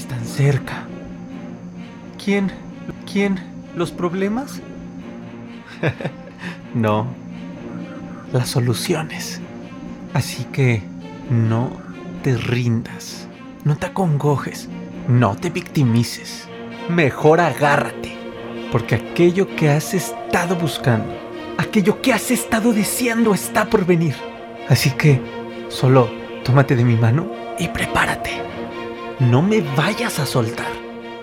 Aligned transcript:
están 0.00 0.24
cerca. 0.24 0.84
¿Quién? 2.22 2.50
¿Quién? 3.10 3.38
¿Los 3.76 3.90
problemas? 3.90 4.60
no. 6.74 7.06
Las 8.32 8.48
soluciones. 8.48 9.40
Así 10.14 10.44
que 10.44 10.82
no 11.30 11.70
te 12.22 12.36
rindas. 12.36 13.28
No 13.64 13.76
te 13.76 13.86
acongojes. 13.86 14.68
No 15.08 15.36
te 15.36 15.50
victimices. 15.50 16.48
Mejor 16.88 17.40
agárrate. 17.40 18.16
Porque 18.72 18.94
aquello 18.94 19.54
que 19.54 19.68
has 19.68 19.94
estado 19.94 20.56
buscando, 20.56 21.12
aquello 21.58 22.00
que 22.00 22.12
has 22.12 22.30
estado 22.30 22.72
deseando 22.72 23.34
está 23.34 23.68
por 23.68 23.84
venir. 23.84 24.14
Así 24.68 24.90
que 24.92 25.20
solo 25.68 26.08
tómate 26.44 26.76
de 26.76 26.84
mi 26.84 26.96
mano 26.96 27.30
y 27.58 27.68
prepárate. 27.68 28.49
No 29.20 29.42
me 29.42 29.60
vayas 29.60 30.18
a 30.18 30.24
soltar. 30.24 30.72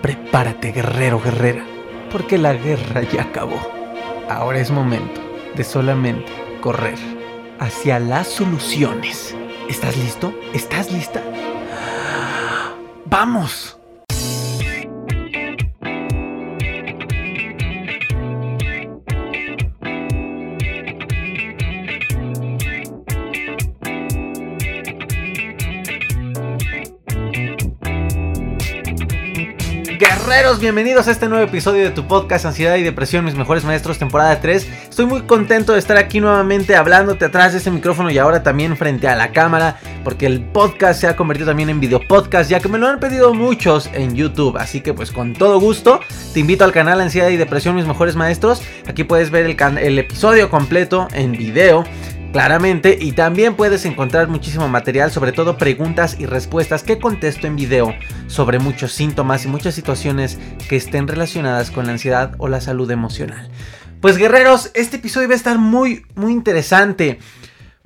Prepárate, 0.00 0.70
guerrero, 0.70 1.20
guerrera. 1.20 1.64
Porque 2.12 2.38
la 2.38 2.54
guerra 2.54 3.02
ya 3.02 3.22
acabó. 3.22 3.58
Ahora 4.30 4.60
es 4.60 4.70
momento 4.70 5.20
de 5.56 5.64
solamente 5.64 6.30
correr 6.60 6.98
hacia 7.58 7.98
las 7.98 8.28
soluciones. 8.28 9.34
¿Estás 9.68 9.96
listo? 9.96 10.32
¿Estás 10.54 10.92
lista? 10.92 11.24
¡Vamos! 13.06 13.77
Bienvenidos 30.60 31.08
a 31.08 31.10
este 31.10 31.28
nuevo 31.28 31.44
episodio 31.44 31.82
de 31.82 31.90
tu 31.90 32.06
podcast 32.06 32.46
Ansiedad 32.46 32.76
y 32.76 32.82
Depresión, 32.82 33.24
mis 33.24 33.34
mejores 33.34 33.64
maestros, 33.64 33.98
temporada 33.98 34.40
3. 34.40 34.66
Estoy 34.88 35.04
muy 35.04 35.22
contento 35.22 35.72
de 35.72 35.80
estar 35.80 35.96
aquí 35.96 36.20
nuevamente 36.20 36.74
hablándote 36.74 37.24
atrás 37.24 37.52
de 37.52 37.58
este 37.58 37.72
micrófono 37.72 38.08
y 38.10 38.18
ahora 38.18 38.42
también 38.42 38.76
frente 38.76 39.08
a 39.08 39.16
la 39.16 39.32
cámara, 39.32 39.78
porque 40.04 40.26
el 40.26 40.40
podcast 40.42 41.00
se 41.00 41.06
ha 41.08 41.16
convertido 41.16 41.48
también 41.48 41.70
en 41.70 41.80
video 41.80 42.00
podcast, 42.06 42.48
ya 42.48 42.60
que 42.60 42.68
me 42.68 42.78
lo 42.78 42.86
han 42.86 43.00
pedido 43.00 43.34
muchos 43.34 43.90
en 43.92 44.14
YouTube. 44.14 44.56
Así 44.56 44.80
que 44.80 44.94
pues 44.94 45.10
con 45.10 45.32
todo 45.34 45.60
gusto, 45.60 46.00
te 46.32 46.40
invito 46.40 46.64
al 46.64 46.72
canal 46.72 47.00
Ansiedad 47.00 47.28
y 47.28 47.36
Depresión, 47.36 47.74
mis 47.74 47.86
mejores 47.86 48.16
maestros. 48.16 48.62
Aquí 48.86 49.04
puedes 49.04 49.30
ver 49.30 49.44
el, 49.44 49.78
el 49.78 49.98
episodio 49.98 50.50
completo 50.50 51.08
en 51.12 51.32
video 51.32 51.84
claramente 52.32 52.98
y 53.00 53.12
también 53.12 53.54
puedes 53.54 53.84
encontrar 53.84 54.28
muchísimo 54.28 54.68
material, 54.68 55.10
sobre 55.10 55.32
todo 55.32 55.56
preguntas 55.56 56.16
y 56.18 56.26
respuestas 56.26 56.82
que 56.82 56.98
contesto 56.98 57.46
en 57.46 57.56
video 57.56 57.94
sobre 58.26 58.58
muchos 58.58 58.92
síntomas 58.92 59.44
y 59.44 59.48
muchas 59.48 59.74
situaciones 59.74 60.38
que 60.68 60.76
estén 60.76 61.08
relacionadas 61.08 61.70
con 61.70 61.86
la 61.86 61.92
ansiedad 61.92 62.34
o 62.38 62.48
la 62.48 62.60
salud 62.60 62.90
emocional. 62.90 63.48
Pues 64.00 64.16
guerreros, 64.16 64.70
este 64.74 64.96
episodio 64.96 65.28
va 65.28 65.34
a 65.34 65.36
estar 65.36 65.58
muy 65.58 66.04
muy 66.14 66.32
interesante. 66.32 67.18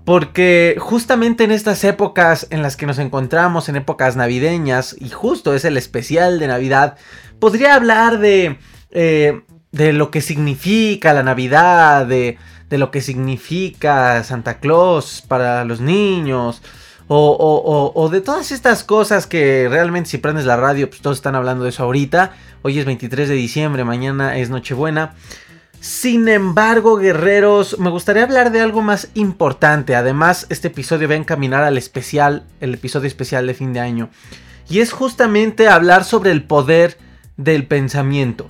Porque 0.04 0.74
justamente 0.80 1.44
en 1.44 1.52
estas 1.52 1.84
épocas 1.84 2.48
en 2.50 2.60
las 2.60 2.76
que 2.76 2.86
nos 2.86 2.98
encontramos, 2.98 3.68
en 3.68 3.76
épocas 3.76 4.16
navideñas, 4.16 4.96
y 4.98 5.10
justo 5.10 5.54
es 5.54 5.64
el 5.64 5.76
especial 5.76 6.40
de 6.40 6.48
Navidad, 6.48 6.96
podría 7.38 7.76
hablar 7.76 8.18
de, 8.18 8.58
eh, 8.90 9.42
de 9.70 9.92
lo 9.92 10.10
que 10.10 10.20
significa 10.20 11.12
la 11.12 11.22
Navidad, 11.22 12.06
de, 12.06 12.36
de 12.72 12.78
lo 12.78 12.90
que 12.90 13.02
significa 13.02 14.24
Santa 14.24 14.58
Claus 14.58 15.22
para 15.28 15.62
los 15.66 15.82
niños. 15.82 16.62
O, 17.06 18.08
de 18.10 18.22
todas 18.22 18.50
estas 18.50 18.82
cosas 18.82 19.26
que 19.26 19.68
realmente 19.68 20.08
si 20.08 20.16
prendes 20.16 20.46
la 20.46 20.56
radio, 20.56 20.88
pues 20.88 21.02
todos 21.02 21.18
están 21.18 21.34
hablando 21.34 21.64
de 21.64 21.68
eso 21.68 21.82
ahorita. 21.82 22.32
Hoy 22.62 22.78
es 22.78 22.86
23 22.86 23.28
de 23.28 23.34
diciembre, 23.34 23.84
mañana 23.84 24.38
es 24.38 24.48
Nochebuena. 24.48 25.12
Sin 25.80 26.26
embargo, 26.28 26.96
guerreros, 26.96 27.78
me 27.78 27.90
gustaría 27.90 28.22
hablar 28.22 28.50
de 28.52 28.62
algo 28.62 28.80
más 28.80 29.10
importante. 29.12 29.94
Además, 29.94 30.46
este 30.48 30.68
episodio 30.68 31.08
va 31.08 31.12
a 31.12 31.18
encaminar 31.18 31.64
al 31.64 31.76
especial, 31.76 32.46
el 32.60 32.72
episodio 32.72 33.06
especial 33.06 33.46
de 33.46 33.52
fin 33.52 33.74
de 33.74 33.80
año. 33.80 34.08
Y 34.70 34.80
es 34.80 34.92
justamente 34.92 35.68
hablar 35.68 36.04
sobre 36.04 36.30
el 36.30 36.44
poder 36.44 36.96
del 37.36 37.66
pensamiento. 37.66 38.48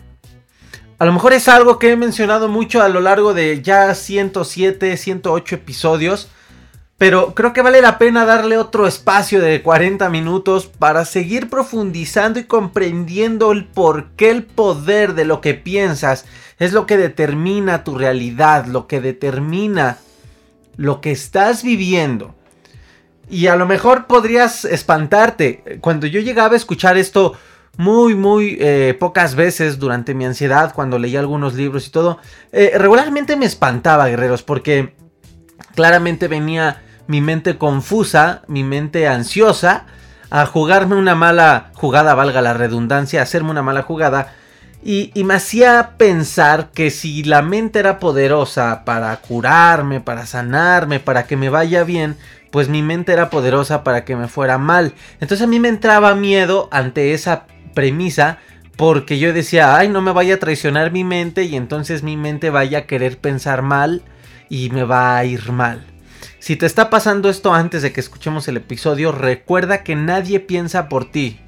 A 1.02 1.04
lo 1.04 1.12
mejor 1.12 1.32
es 1.32 1.48
algo 1.48 1.80
que 1.80 1.90
he 1.90 1.96
mencionado 1.96 2.46
mucho 2.46 2.80
a 2.80 2.88
lo 2.88 3.00
largo 3.00 3.34
de 3.34 3.60
ya 3.60 3.92
107, 3.92 4.96
108 4.96 5.56
episodios. 5.56 6.28
Pero 6.96 7.34
creo 7.34 7.52
que 7.52 7.60
vale 7.60 7.82
la 7.82 7.98
pena 7.98 8.24
darle 8.24 8.56
otro 8.56 8.86
espacio 8.86 9.40
de 9.40 9.62
40 9.62 10.08
minutos 10.10 10.66
para 10.66 11.04
seguir 11.04 11.50
profundizando 11.50 12.38
y 12.38 12.44
comprendiendo 12.44 13.50
el 13.50 13.64
por 13.64 14.10
qué 14.10 14.30
el 14.30 14.44
poder 14.44 15.14
de 15.14 15.24
lo 15.24 15.40
que 15.40 15.54
piensas 15.54 16.24
es 16.60 16.72
lo 16.72 16.86
que 16.86 16.96
determina 16.96 17.82
tu 17.82 17.98
realidad, 17.98 18.66
lo 18.66 18.86
que 18.86 19.00
determina 19.00 19.98
lo 20.76 21.00
que 21.00 21.10
estás 21.10 21.64
viviendo. 21.64 22.36
Y 23.28 23.48
a 23.48 23.56
lo 23.56 23.66
mejor 23.66 24.06
podrías 24.06 24.64
espantarte. 24.64 25.80
Cuando 25.80 26.06
yo 26.06 26.20
llegaba 26.20 26.54
a 26.54 26.58
escuchar 26.58 26.96
esto 26.96 27.36
muy, 27.76 28.14
muy 28.14 28.58
eh, 28.60 28.96
pocas 28.98 29.34
veces 29.34 29.78
durante 29.78 30.14
mi 30.14 30.24
ansiedad, 30.24 30.74
cuando 30.74 30.98
leía 30.98 31.20
algunos 31.20 31.54
libros 31.54 31.86
y 31.86 31.90
todo, 31.90 32.18
eh, 32.52 32.72
regularmente 32.76 33.36
me 33.36 33.46
espantaba, 33.46 34.08
guerreros, 34.08 34.42
porque 34.42 34.94
claramente 35.74 36.28
venía 36.28 36.82
mi 37.06 37.20
mente 37.20 37.56
confusa, 37.56 38.42
mi 38.46 38.62
mente 38.62 39.08
ansiosa, 39.08 39.86
a 40.30 40.46
jugarme 40.46 40.96
una 40.96 41.14
mala 41.14 41.70
jugada, 41.74 42.14
valga 42.14 42.40
la 42.40 42.54
redundancia, 42.54 43.20
a 43.20 43.24
hacerme 43.24 43.50
una 43.50 43.62
mala 43.62 43.82
jugada. 43.82 44.34
Y, 44.84 45.12
y, 45.14 45.22
me 45.22 45.34
hacía 45.34 45.92
pensar 45.96 46.70
que 46.72 46.90
si 46.90 47.22
la 47.22 47.40
mente 47.40 47.78
era 47.78 48.00
poderosa 48.00 48.84
para 48.84 49.16
curarme, 49.18 50.00
para 50.00 50.26
sanarme, 50.26 50.98
para 50.98 51.24
que 51.26 51.36
me 51.36 51.50
vaya 51.50 51.84
bien, 51.84 52.16
pues 52.50 52.68
mi 52.68 52.82
mente 52.82 53.12
era 53.12 53.30
poderosa 53.30 53.84
para 53.84 54.04
que 54.04 54.16
me 54.16 54.26
fuera 54.26 54.58
mal. 54.58 54.94
Entonces 55.20 55.42
a 55.42 55.46
mí 55.46 55.60
me 55.60 55.68
entraba 55.68 56.16
miedo 56.16 56.68
ante 56.72 57.14
esa 57.14 57.46
premisa 57.72 58.38
porque 58.76 59.18
yo 59.18 59.32
decía, 59.32 59.76
ay, 59.76 59.88
no 59.88 60.00
me 60.00 60.12
vaya 60.12 60.34
a 60.34 60.38
traicionar 60.38 60.92
mi 60.92 61.04
mente 61.04 61.44
y 61.44 61.56
entonces 61.56 62.02
mi 62.02 62.16
mente 62.16 62.50
vaya 62.50 62.78
a 62.78 62.86
querer 62.86 63.18
pensar 63.18 63.62
mal 63.62 64.02
y 64.48 64.70
me 64.70 64.84
va 64.84 65.16
a 65.16 65.24
ir 65.24 65.52
mal. 65.52 65.84
Si 66.38 66.56
te 66.56 66.66
está 66.66 66.90
pasando 66.90 67.28
esto 67.28 67.54
antes 67.54 67.82
de 67.82 67.92
que 67.92 68.00
escuchemos 68.00 68.48
el 68.48 68.56
episodio, 68.56 69.12
recuerda 69.12 69.84
que 69.84 69.94
nadie 69.94 70.40
piensa 70.40 70.88
por 70.88 71.10
ti. 71.10 71.38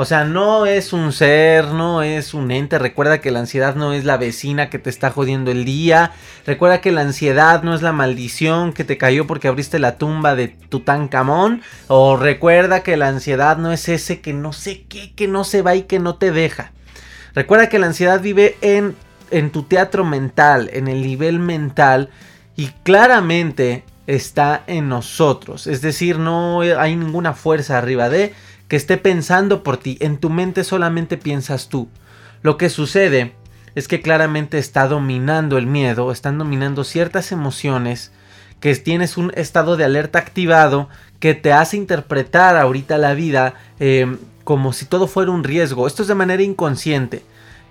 O 0.00 0.06
sea, 0.06 0.24
no 0.24 0.64
es 0.64 0.94
un 0.94 1.12
ser, 1.12 1.66
no 1.74 2.02
es 2.02 2.32
un 2.32 2.50
ente. 2.50 2.78
Recuerda 2.78 3.20
que 3.20 3.30
la 3.30 3.40
ansiedad 3.40 3.74
no 3.74 3.92
es 3.92 4.06
la 4.06 4.16
vecina 4.16 4.70
que 4.70 4.78
te 4.78 4.88
está 4.88 5.10
jodiendo 5.10 5.50
el 5.50 5.66
día. 5.66 6.12
Recuerda 6.46 6.80
que 6.80 6.90
la 6.90 7.02
ansiedad 7.02 7.62
no 7.62 7.74
es 7.74 7.82
la 7.82 7.92
maldición 7.92 8.72
que 8.72 8.84
te 8.84 8.96
cayó 8.96 9.26
porque 9.26 9.46
abriste 9.46 9.78
la 9.78 9.98
tumba 9.98 10.34
de 10.36 10.48
Tutankamón. 10.48 11.60
O 11.88 12.16
recuerda 12.16 12.82
que 12.82 12.96
la 12.96 13.08
ansiedad 13.08 13.58
no 13.58 13.72
es 13.72 13.90
ese 13.90 14.22
que 14.22 14.32
no 14.32 14.54
sé 14.54 14.86
qué, 14.88 15.12
que 15.14 15.28
no 15.28 15.44
se 15.44 15.60
va 15.60 15.74
y 15.74 15.82
que 15.82 15.98
no 15.98 16.14
te 16.14 16.32
deja. 16.32 16.72
Recuerda 17.34 17.68
que 17.68 17.78
la 17.78 17.88
ansiedad 17.88 18.22
vive 18.22 18.56
en, 18.62 18.96
en 19.30 19.50
tu 19.50 19.64
teatro 19.64 20.06
mental, 20.06 20.70
en 20.72 20.88
el 20.88 21.02
nivel 21.02 21.40
mental. 21.40 22.08
Y 22.56 22.68
claramente 22.84 23.84
está 24.06 24.64
en 24.66 24.88
nosotros. 24.88 25.66
Es 25.66 25.82
decir, 25.82 26.18
no 26.18 26.62
hay 26.62 26.96
ninguna 26.96 27.34
fuerza 27.34 27.76
arriba 27.76 28.08
de 28.08 28.32
que 28.70 28.76
esté 28.76 28.96
pensando 28.98 29.64
por 29.64 29.78
ti. 29.78 29.98
En 30.00 30.16
tu 30.16 30.30
mente 30.30 30.62
solamente 30.62 31.18
piensas 31.18 31.68
tú. 31.68 31.88
Lo 32.40 32.56
que 32.56 32.70
sucede 32.70 33.34
es 33.74 33.88
que 33.88 34.00
claramente 34.00 34.58
está 34.58 34.86
dominando 34.86 35.58
el 35.58 35.66
miedo, 35.66 36.12
están 36.12 36.38
dominando 36.38 36.84
ciertas 36.84 37.32
emociones, 37.32 38.12
que 38.60 38.72
tienes 38.76 39.16
un 39.16 39.32
estado 39.34 39.76
de 39.76 39.84
alerta 39.84 40.20
activado 40.20 40.88
que 41.18 41.34
te 41.34 41.52
hace 41.52 41.76
interpretar 41.76 42.56
ahorita 42.56 42.96
la 42.96 43.14
vida 43.14 43.54
eh, 43.80 44.16
como 44.44 44.72
si 44.72 44.84
todo 44.84 45.08
fuera 45.08 45.32
un 45.32 45.42
riesgo. 45.42 45.88
Esto 45.88 46.02
es 46.02 46.08
de 46.08 46.14
manera 46.14 46.44
inconsciente. 46.44 47.24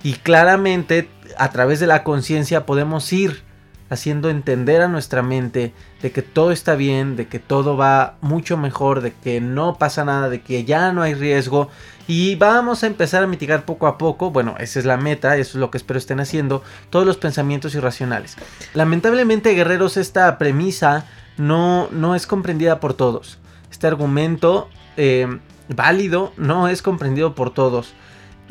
Y 0.03 0.15
claramente 0.15 1.07
a 1.37 1.49
través 1.49 1.79
de 1.79 1.87
la 1.87 2.03
conciencia 2.03 2.65
podemos 2.65 3.13
ir 3.13 3.43
haciendo 3.89 4.29
entender 4.29 4.81
a 4.81 4.87
nuestra 4.87 5.21
mente 5.21 5.73
de 6.01 6.11
que 6.11 6.21
todo 6.21 6.51
está 6.51 6.75
bien, 6.75 7.15
de 7.15 7.27
que 7.27 7.39
todo 7.39 7.75
va 7.75 8.17
mucho 8.21 8.57
mejor, 8.57 9.01
de 9.01 9.13
que 9.13 9.41
no 9.41 9.77
pasa 9.77 10.05
nada, 10.05 10.29
de 10.29 10.41
que 10.41 10.63
ya 10.63 10.91
no 10.93 11.01
hay 11.01 11.13
riesgo 11.13 11.69
y 12.07 12.35
vamos 12.35 12.83
a 12.83 12.87
empezar 12.87 13.23
a 13.23 13.27
mitigar 13.27 13.65
poco 13.65 13.85
a 13.85 13.97
poco, 13.97 14.31
bueno, 14.31 14.55
esa 14.57 14.79
es 14.79 14.85
la 14.85 14.97
meta, 14.97 15.37
eso 15.37 15.51
es 15.51 15.61
lo 15.61 15.69
que 15.69 15.77
espero 15.77 15.99
estén 15.99 16.19
haciendo, 16.19 16.63
todos 16.89 17.05
los 17.05 17.17
pensamientos 17.17 17.75
irracionales. 17.75 18.35
Lamentablemente, 18.73 19.53
guerreros, 19.53 19.95
esta 19.95 20.37
premisa 20.39 21.05
no, 21.37 21.87
no 21.91 22.15
es 22.15 22.25
comprendida 22.25 22.79
por 22.79 22.95
todos. 22.95 23.37
Este 23.69 23.85
argumento 23.85 24.69
eh, 24.97 25.27
válido 25.67 26.33
no 26.35 26.67
es 26.67 26.81
comprendido 26.81 27.35
por 27.35 27.53
todos. 27.53 27.93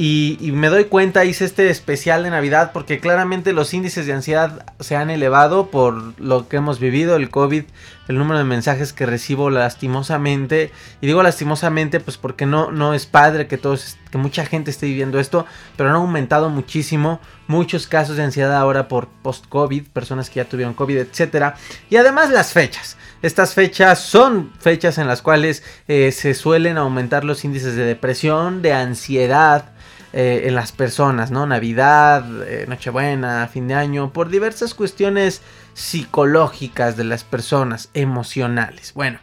Y, 0.00 0.53
me 0.53 0.69
doy 0.69 0.85
cuenta, 0.85 1.25
hice 1.25 1.45
este 1.45 1.69
especial 1.71 2.23
de 2.23 2.31
Navidad 2.31 2.71
porque 2.73 3.00
claramente 3.00 3.53
los 3.53 3.75
índices 3.75 4.06
de 4.06 4.12
ansiedad 4.12 4.65
se 4.79 4.95
han 4.95 5.11
elevado 5.11 5.73
por 5.73 6.19
lo 6.21 6.47
que 6.47 6.59
hemos 6.59 6.79
vivido. 6.79 7.17
El 7.17 7.31
COVID 7.31 7.65
el 8.06 8.17
número 8.17 8.39
de 8.39 8.45
mensajes 8.45 8.93
que 8.93 9.06
recibo 9.06 9.50
lastimosamente. 9.50 10.71
Y 11.00 11.09
digo 11.09 11.23
lastimosamente 11.23 11.99
pues 11.99 12.17
porque 12.17 12.47
no, 12.47 12.71
no 12.71 12.95
es 12.95 13.06
padre 13.06 13.49
que, 13.49 13.59
todos, 13.59 13.99
que 14.08 14.19
mucha 14.19 14.44
gente 14.44 14.70
esté 14.70 14.87
viviendo 14.87 15.19
esto, 15.19 15.46
pero 15.76 15.90
han 15.90 15.96
aumentado 15.96 16.49
muchísimo. 16.50 17.20
Muchos 17.46 17.87
casos 17.87 18.16
de 18.16 18.25
ansiedad 18.25 18.56
ahora 18.56 18.88
por 18.88 19.08
post-COVID, 19.08 19.88
personas 19.88 20.28
que 20.28 20.37
ya 20.37 20.44
tuvieron 20.44 20.75
COVID, 20.75 20.99
etc. 20.99 21.55
Y 21.90 21.96
además 21.96 22.31
las 22.31 22.52
fechas. 22.52 22.96
Estas 23.22 23.55
fechas 23.55 24.00
son 24.00 24.52
fechas 24.60 24.99
en 24.99 25.06
las 25.06 25.22
cuales 25.22 25.62
eh, 25.88 26.12
se 26.12 26.34
suelen 26.34 26.78
aumentar 26.78 27.25
los 27.25 27.44
índices 27.44 27.75
de 27.75 27.84
depresión, 27.84 28.62
de 28.62 28.75
ansiedad, 28.75 29.72
eh, 30.14 30.44
en 30.46 30.55
las 30.55 30.72
personas, 30.72 31.31
¿no? 31.31 31.46
Navidad, 31.46 32.25
eh, 32.46 32.64
Nochebuena, 32.66 33.46
fin 33.52 33.69
de 33.69 33.75
año, 33.75 34.10
por 34.10 34.31
diversas 34.31 34.72
cuestiones 34.72 35.43
psicológicas 35.75 36.96
de 36.96 37.05
las 37.05 37.25
personas, 37.25 37.90
emocionales. 37.93 38.94
Bueno, 38.94 39.19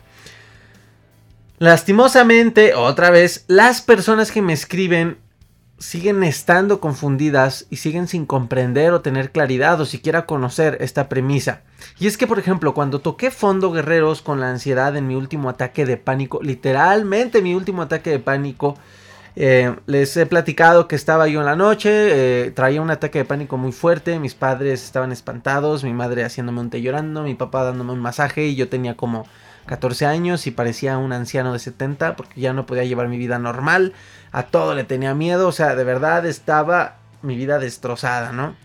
lastimosamente, 1.60 2.74
otra 2.74 3.10
vez, 3.10 3.46
las 3.48 3.82
personas 3.82 4.32
que 4.32 4.42
me 4.42 4.54
escriben 4.54 5.18
siguen 5.78 6.24
estando 6.24 6.80
confundidas 6.80 7.68
y 7.70 7.78
siguen 7.78 8.08
sin 8.08 8.26
comprender 8.26 8.94
o 8.94 9.02
tener 9.02 9.32
claridad 9.32 9.80
o 9.82 9.86
siquiera 9.86 10.26
conocer 10.26 10.78
esta 10.80 11.10
premisa. 11.10 11.62
Y 12.00 12.08
es 12.08 12.18
que, 12.18 12.28
por 12.28 12.40
ejemplo, 12.40 12.74
cuando 12.74 13.00
toqué 13.00 13.30
fondo 13.30 13.72
guerreros 13.72 14.22
con 14.22 14.40
la 14.40 14.50
ansiedad 14.50 14.96
en 14.96 15.08
mi 15.08 15.16
último 15.16 15.50
ataque 15.50 15.86
de 15.86 15.98
pánico, 15.98 16.40
literalmente 16.42 17.42
mi 17.42 17.54
último 17.54 17.82
ataque 17.82 18.10
de 18.10 18.20
pánico, 18.20 18.78
eh, 19.36 19.76
les 19.86 20.16
he 20.16 20.26
platicado 20.26 20.88
que 20.88 20.96
estaba 20.96 21.28
yo 21.28 21.42
en 21.42 21.46
la 21.46 21.58
noche, 21.58 21.90
eh, 21.92 22.52
traía 22.52 22.82
un 22.82 22.90
ataque 22.90 23.20
de 23.20 23.26
pánico 23.26 23.58
muy 23.58 23.74
fuerte, 23.74 24.18
mis 24.18 24.34
padres 24.34 24.84
estaban 24.84 25.12
espantados, 25.12 25.84
mi 25.84 25.94
madre 25.94 26.24
haciéndome 26.24 26.62
un 26.62 26.70
té 26.70 26.82
llorando, 26.82 27.24
mi 27.24 27.36
papá 27.36 27.66
dándome 27.66 27.92
un 27.92 28.00
masaje 28.00 28.46
y 28.46 28.56
yo 28.56 28.70
tenía 28.70 28.96
como 28.96 29.26
14 29.66 30.06
años 30.06 30.48
y 30.48 30.52
parecía 30.52 30.98
un 30.98 31.14
anciano 31.14 31.54
de 31.54 31.60
70 31.60 32.16
porque 32.16 32.42
ya 32.42 32.54
no 32.54 32.66
podía 32.66 32.84
llevar 32.84 33.08
mi 33.08 33.18
vida 33.18 33.40
normal, 33.40 33.94
a 34.32 34.44
todo 34.44 34.76
le 34.76 34.84
tenía 34.84 35.14
miedo, 35.14 35.48
o 35.48 35.52
sea, 35.52 35.76
de 35.76 35.84
verdad 35.84 36.26
estaba 36.26 36.98
mi 37.22 37.36
vida 37.36 37.60
destrozada, 37.60 38.32
¿no? 38.32 38.56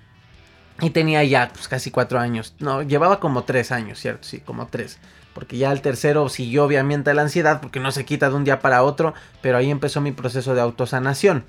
Y 0.80 0.90
tenía 0.90 1.22
ya 1.24 1.50
pues, 1.52 1.68
casi 1.68 1.90
4 1.90 2.18
años, 2.18 2.54
no, 2.58 2.82
llevaba 2.82 3.20
como 3.20 3.44
3 3.44 3.72
años, 3.72 3.98
¿cierto? 3.98 4.26
Sí, 4.26 4.40
como 4.40 4.66
3 4.66 4.98
porque 5.34 5.58
ya 5.58 5.72
el 5.72 5.80
tercero 5.80 6.28
siguió 6.28 6.64
obviamente 6.64 7.14
la 7.14 7.22
ansiedad 7.22 7.60
porque 7.60 7.80
no 7.80 7.92
se 7.92 8.04
quita 8.04 8.28
de 8.28 8.36
un 8.36 8.44
día 8.44 8.60
para 8.60 8.82
otro, 8.82 9.14
pero 9.40 9.56
ahí 9.56 9.70
empezó 9.70 10.00
mi 10.00 10.12
proceso 10.12 10.54
de 10.54 10.60
autosanación. 10.60 11.44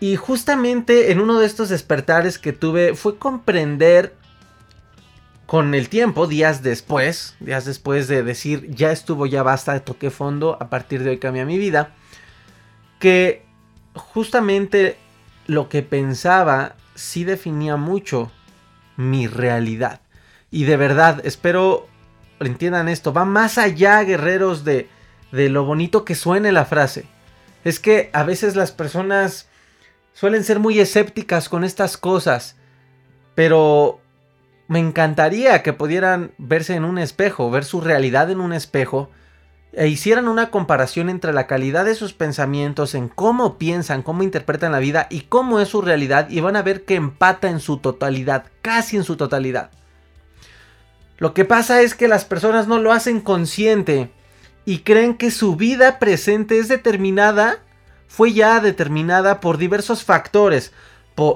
Y 0.00 0.16
justamente 0.16 1.10
en 1.10 1.20
uno 1.20 1.40
de 1.40 1.46
estos 1.46 1.70
despertares 1.70 2.38
que 2.38 2.52
tuve 2.52 2.94
fue 2.94 3.18
comprender 3.18 4.14
con 5.48 5.74
el 5.74 5.88
tiempo, 5.88 6.26
días 6.26 6.62
después, 6.62 7.34
días 7.40 7.64
después 7.64 8.06
de 8.06 8.22
decir 8.22 8.68
ya 8.68 8.92
estuvo, 8.92 9.24
ya 9.24 9.42
basta, 9.42 9.80
toqué 9.80 10.10
fondo, 10.10 10.58
a 10.60 10.68
partir 10.68 11.02
de 11.02 11.08
hoy 11.08 11.18
cambia 11.18 11.46
mi 11.46 11.56
vida, 11.56 11.94
que 12.98 13.46
justamente 13.94 14.98
lo 15.46 15.70
que 15.70 15.82
pensaba 15.82 16.76
sí 16.94 17.24
definía 17.24 17.76
mucho 17.76 18.30
mi 18.98 19.26
realidad. 19.26 20.02
Y 20.50 20.64
de 20.64 20.76
verdad, 20.76 21.22
espero 21.24 21.88
entiendan 22.40 22.90
esto, 22.90 23.14
va 23.14 23.24
más 23.24 23.56
allá, 23.56 24.02
guerreros, 24.02 24.64
de, 24.64 24.90
de 25.32 25.48
lo 25.48 25.64
bonito 25.64 26.04
que 26.04 26.14
suene 26.14 26.52
la 26.52 26.66
frase. 26.66 27.06
Es 27.64 27.80
que 27.80 28.10
a 28.12 28.22
veces 28.22 28.54
las 28.54 28.70
personas 28.70 29.48
suelen 30.12 30.44
ser 30.44 30.58
muy 30.58 30.78
escépticas 30.78 31.48
con 31.48 31.64
estas 31.64 31.96
cosas, 31.96 32.56
pero 33.34 34.02
me 34.68 34.78
encantaría 34.78 35.62
que 35.62 35.72
pudieran 35.72 36.32
verse 36.36 36.74
en 36.74 36.84
un 36.84 36.98
espejo, 36.98 37.50
ver 37.50 37.64
su 37.64 37.80
realidad 37.80 38.30
en 38.30 38.40
un 38.40 38.52
espejo, 38.52 39.10
e 39.72 39.88
hicieran 39.88 40.28
una 40.28 40.50
comparación 40.50 41.08
entre 41.08 41.32
la 41.32 41.46
calidad 41.46 41.86
de 41.86 41.94
sus 41.94 42.12
pensamientos, 42.12 42.94
en 42.94 43.08
cómo 43.08 43.58
piensan, 43.58 44.02
cómo 44.02 44.22
interpretan 44.22 44.72
la 44.72 44.78
vida 44.78 45.06
y 45.10 45.22
cómo 45.22 45.60
es 45.60 45.68
su 45.68 45.80
realidad, 45.80 46.28
y 46.30 46.40
van 46.40 46.56
a 46.56 46.62
ver 46.62 46.84
que 46.84 46.96
empata 46.96 47.48
en 47.48 47.60
su 47.60 47.78
totalidad, 47.78 48.44
casi 48.62 48.96
en 48.96 49.04
su 49.04 49.16
totalidad. 49.16 49.70
Lo 51.16 51.34
que 51.34 51.44
pasa 51.44 51.80
es 51.80 51.94
que 51.94 52.06
las 52.06 52.24
personas 52.24 52.68
no 52.68 52.78
lo 52.78 52.92
hacen 52.92 53.20
consciente 53.20 54.10
y 54.64 54.80
creen 54.80 55.16
que 55.16 55.30
su 55.30 55.56
vida 55.56 55.98
presente 55.98 56.58
es 56.58 56.68
determinada, 56.68 57.58
fue 58.06 58.34
ya 58.34 58.60
determinada 58.60 59.40
por 59.40 59.56
diversos 59.56 60.04
factores, 60.04 60.72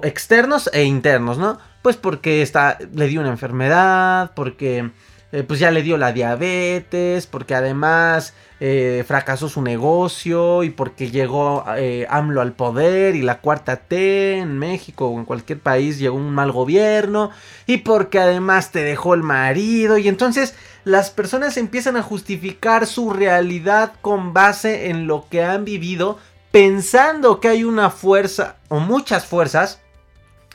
externos 0.03 0.71
e 0.73 0.85
internos, 0.85 1.39
¿no? 1.39 1.59
Pues 1.83 1.97
porque 1.97 2.49
le 2.93 3.09
dio 3.09 3.21
una 3.21 3.31
enfermedad, 3.31 4.33
porque 4.35 4.91
eh, 5.33 5.43
pues 5.45 5.59
ya 5.61 5.71
le 5.71 5.83
dio 5.83 5.97
la 5.97 6.13
diabetes, 6.13 7.27
porque 7.27 7.55
además 7.55 8.35
eh, 8.61 9.03
fracasó 9.07 9.49
su 9.49 9.63
negocio 9.63 10.63
y 10.63 10.71
porque 10.71 11.11
llegó 11.11 11.65
eh, 11.77 12.07
AMLO 12.11 12.43
al 12.43 12.53
poder 12.53 13.17
y 13.17 13.23
la 13.23 13.41
cuarta 13.41 13.77
T 13.77 14.39
en 14.39 14.59
México 14.59 15.09
o 15.09 15.19
en 15.19 15.25
cualquier 15.25 15.59
país 15.59 15.99
llegó 15.99 16.17
un 16.17 16.31
mal 16.31 16.53
gobierno 16.53 17.31
y 17.67 17.79
porque 17.79 18.21
además 18.21 18.73
te 18.73 18.85
dejó 18.85 19.15
el 19.15 19.23
marido 19.23 19.97
y 19.97 20.07
entonces 20.07 20.55
las 20.85 21.11
personas 21.11 21.57
empiezan 21.57 21.97
a 21.97 22.03
justificar 22.03 22.87
su 22.87 23.11
realidad 23.11 23.95
con 24.03 24.35
base 24.35 24.91
en 24.91 25.07
lo 25.07 25.27
que 25.31 25.43
han 25.43 25.65
vivido 25.65 26.19
pensando 26.53 27.41
que 27.41 27.49
hay 27.49 27.65
una 27.65 27.91
fuerza 27.91 28.57
o 28.69 28.79
muchas 28.79 29.27
fuerzas 29.27 29.81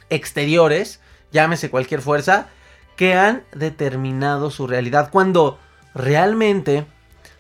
exteriores, 0.09 1.01
llámese 1.31 1.69
cualquier 1.69 2.01
fuerza, 2.01 2.47
que 2.95 3.15
han 3.15 3.43
determinado 3.53 4.49
su 4.49 4.67
realidad, 4.67 5.09
cuando 5.11 5.59
realmente 5.93 6.85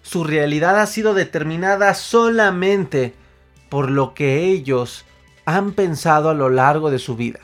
su 0.01 0.23
realidad 0.23 0.79
ha 0.79 0.85
sido 0.87 1.13
determinada 1.13 1.93
solamente 1.93 3.13
por 3.69 3.91
lo 3.91 4.13
que 4.13 4.45
ellos 4.45 5.05
han 5.45 5.73
pensado 5.73 6.29
a 6.29 6.33
lo 6.33 6.49
largo 6.49 6.89
de 6.91 6.99
su 6.99 7.15
vida. 7.15 7.39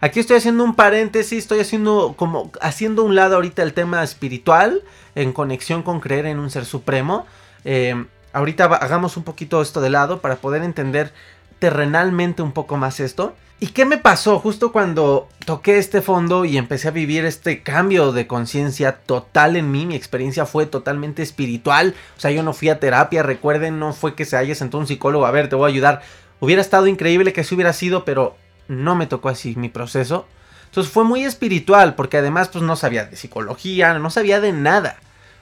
Aquí 0.00 0.20
estoy 0.20 0.36
haciendo 0.36 0.62
un 0.62 0.74
paréntesis, 0.74 1.38
estoy 1.38 1.60
haciendo 1.60 2.14
como 2.16 2.50
haciendo 2.60 3.02
un 3.02 3.14
lado 3.14 3.36
ahorita 3.36 3.62
el 3.62 3.72
tema 3.72 4.02
espiritual 4.02 4.82
en 5.14 5.32
conexión 5.32 5.82
con 5.82 6.00
creer 6.00 6.26
en 6.26 6.38
un 6.38 6.50
ser 6.50 6.64
supremo. 6.64 7.26
Eh, 7.64 8.04
ahorita 8.32 8.64
hagamos 8.64 9.16
un 9.16 9.24
poquito 9.24 9.62
esto 9.62 9.80
de 9.80 9.90
lado 9.90 10.20
para 10.20 10.36
poder 10.36 10.62
entender 10.62 11.12
terrenalmente 11.58 12.42
un 12.42 12.52
poco 12.52 12.76
más 12.76 13.00
esto. 13.00 13.34
¿Y 13.62 13.68
qué 13.68 13.84
me 13.84 13.98
pasó 13.98 14.38
justo 14.38 14.72
cuando 14.72 15.28
toqué 15.44 15.76
este 15.76 16.00
fondo 16.00 16.46
y 16.46 16.56
empecé 16.56 16.88
a 16.88 16.92
vivir 16.92 17.26
este 17.26 17.62
cambio 17.62 18.10
de 18.10 18.26
conciencia 18.26 18.92
total 19.00 19.54
en 19.54 19.70
mí? 19.70 19.84
Mi 19.84 19.94
experiencia 19.94 20.46
fue 20.46 20.64
totalmente 20.64 21.22
espiritual. 21.22 21.94
O 22.16 22.20
sea, 22.20 22.30
yo 22.30 22.42
no 22.42 22.54
fui 22.54 22.70
a 22.70 22.80
terapia, 22.80 23.22
recuerden, 23.22 23.78
no 23.78 23.92
fue 23.92 24.14
que 24.14 24.24
se 24.24 24.38
haya 24.38 24.54
sentado 24.54 24.80
un 24.80 24.86
psicólogo, 24.86 25.26
a 25.26 25.30
ver, 25.30 25.50
te 25.50 25.56
voy 25.56 25.70
a 25.70 25.72
ayudar. 25.74 26.00
Hubiera 26.40 26.62
estado 26.62 26.86
increíble 26.86 27.34
que 27.34 27.42
así 27.42 27.54
hubiera 27.54 27.74
sido, 27.74 28.06
pero 28.06 28.34
no 28.66 28.96
me 28.96 29.06
tocó 29.06 29.28
así 29.28 29.54
mi 29.56 29.68
proceso. 29.68 30.26
Entonces 30.64 30.90
fue 30.90 31.04
muy 31.04 31.24
espiritual, 31.24 31.96
porque 31.96 32.16
además 32.16 32.48
pues 32.48 32.64
no 32.64 32.76
sabía 32.76 33.04
de 33.04 33.16
psicología, 33.16 33.98
no 33.98 34.08
sabía 34.08 34.40
de 34.40 34.52
nada. 34.52 34.96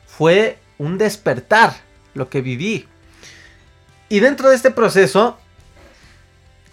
Fue 0.06 0.58
un 0.78 0.98
despertar 0.98 1.87
lo 2.14 2.28
que 2.28 2.40
viví. 2.40 2.86
Y 4.08 4.20
dentro 4.20 4.48
de 4.48 4.56
este 4.56 4.70
proceso 4.70 5.38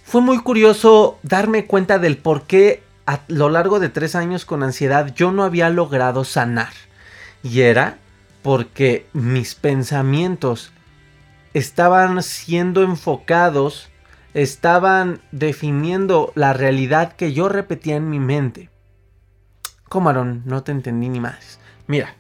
fue 0.04 0.22
muy 0.22 0.40
curioso 0.40 1.20
darme 1.24 1.66
cuenta 1.66 2.00
del 2.00 2.18
por 2.18 2.44
qué 2.44 2.84
a 3.06 3.20
lo 3.28 3.50
largo 3.50 3.80
de 3.80 3.90
tres 3.90 4.16
años 4.16 4.46
con 4.46 4.64
ansiedad 4.64 5.14
yo 5.16 5.32
no 5.32 5.44
había 5.44 5.70
logrado 5.70 6.24
sanar. 6.24 6.74
Y 7.44 7.62
era 7.62 7.98
porque 8.42 9.08
mis 9.14 9.56
pensamientos 9.56 10.72
estaban 11.54 12.22
siendo 12.22 12.84
enfocados, 12.84 13.90
estaban 14.34 15.22
definiendo 15.32 16.32
la 16.36 16.54
realidad 16.54 17.14
que 17.14 17.34
yo 17.34 17.50
repetía 17.50 17.96
en 17.96 18.10
mi 18.10 18.20
mente. 18.20 18.70
¿Cómo, 19.90 20.10
Aaron? 20.10 20.44
No 20.46 20.64
te 20.64 20.72
entendí 20.72 21.10
ni 21.10 21.20
más. 21.20 21.60
Mira, 21.88 22.16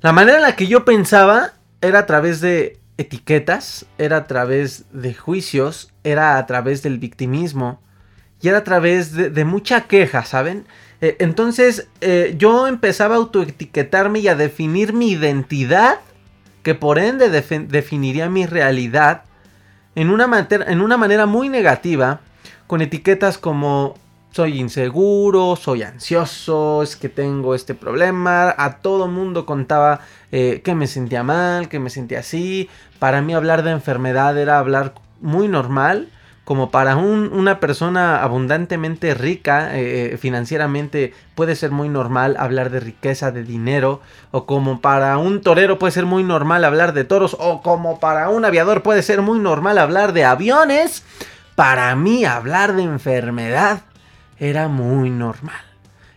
la 0.00 0.12
manera 0.12 0.38
en 0.38 0.42
la 0.42 0.56
que 0.56 0.66
yo 0.66 0.84
pensaba 0.84 1.52
era 1.80 2.00
a 2.00 2.06
través 2.06 2.40
de 2.40 2.78
etiquetas, 2.98 3.86
era 3.98 4.18
a 4.18 4.26
través 4.26 4.84
de 4.92 5.14
juicios, 5.14 5.92
era 6.04 6.36
a 6.36 6.46
través 6.46 6.82
del 6.82 6.98
victimismo 6.98 7.80
y 8.42 8.48
era 8.48 8.58
a 8.58 8.64
través 8.64 9.14
de, 9.14 9.44
mucha 9.44 9.82
queja, 9.82 10.24
¿saben? 10.24 10.66
Eh, 11.00 11.16
entonces 11.18 11.88
eh, 12.00 12.34
yo 12.38 12.66
empezaba 12.66 13.14
a 13.14 13.18
autoetiquetarme 13.18 14.20
y 14.20 14.28
a 14.28 14.34
definir 14.34 14.92
mi 14.92 15.12
identidad, 15.12 15.98
que 16.62 16.74
por 16.74 16.98
ende 16.98 17.30
definiría 17.30 18.28
mi 18.28 18.46
realidad, 18.46 19.22
en 19.94 20.10
una, 20.10 20.46
en 20.50 20.80
una 20.80 20.96
manera 20.96 21.26
muy 21.26 21.48
negativa, 21.48 22.20
con 22.66 22.82
etiquetas 22.82 23.38
como 23.38 23.94
soy 24.30 24.60
inseguro, 24.60 25.56
soy 25.56 25.82
ansioso, 25.82 26.82
es 26.82 26.96
que 26.96 27.08
tengo 27.08 27.54
este 27.54 27.74
problema. 27.74 28.54
A 28.56 28.78
todo 28.78 29.08
mundo 29.08 29.46
contaba 29.46 30.00
eh, 30.32 30.60
que 30.64 30.74
me 30.74 30.86
sentía 30.86 31.22
mal, 31.22 31.68
que 31.68 31.80
me 31.80 31.90
sentía 31.90 32.20
así. 32.20 32.68
Para 32.98 33.22
mí 33.22 33.34
hablar 33.34 33.62
de 33.62 33.72
enfermedad 33.72 34.38
era 34.38 34.58
hablar 34.58 34.94
muy 35.20 35.48
normal, 35.48 36.08
como 36.44 36.70
para 36.70 36.96
una 36.96 37.60
persona 37.60 38.22
abundantemente 38.22 39.14
rica 39.14 39.70
eh, 39.72 40.16
financieramente 40.18 41.14
puede 41.36 41.54
ser 41.54 41.70
muy 41.70 41.88
normal 41.88 42.36
hablar 42.38 42.70
de 42.70 42.80
riqueza, 42.80 43.30
de 43.30 43.44
dinero, 43.44 44.00
o 44.32 44.46
como 44.46 44.80
para 44.80 45.16
un 45.18 45.42
torero 45.42 45.78
puede 45.78 45.92
ser 45.92 46.06
muy 46.06 46.24
normal 46.24 46.64
hablar 46.64 46.92
de 46.92 47.04
toros, 47.04 47.36
o 47.38 47.62
como 47.62 48.00
para 48.00 48.30
un 48.30 48.44
aviador 48.44 48.82
puede 48.82 49.02
ser 49.02 49.22
muy 49.22 49.38
normal 49.38 49.78
hablar 49.78 50.12
de 50.12 50.24
aviones, 50.24 51.04
para 51.54 51.94
mí 51.94 52.24
hablar 52.24 52.74
de 52.74 52.82
enfermedad 52.82 53.82
era 54.40 54.66
muy 54.66 55.10
normal. 55.10 55.62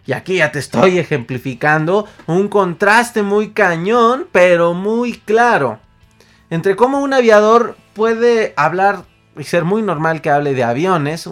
Y 0.06 0.14
aquí 0.14 0.38
ya 0.38 0.52
te 0.52 0.60
estoy 0.60 0.98
ejemplificando 0.98 2.08
un 2.26 2.48
contraste 2.48 3.22
muy 3.22 3.52
cañón, 3.52 4.28
pero 4.32 4.74
muy 4.74 5.14
claro. 5.14 5.80
Entre 6.50 6.76
cómo 6.76 7.00
un 7.00 7.14
aviador 7.14 7.78
puede 7.94 8.54
hablar 8.56 9.04
y 9.38 9.44
ser 9.44 9.66
muy 9.66 9.82
normal 9.82 10.22
que 10.22 10.30
hable 10.30 10.54
de 10.54 10.64
aviones, 10.64 11.30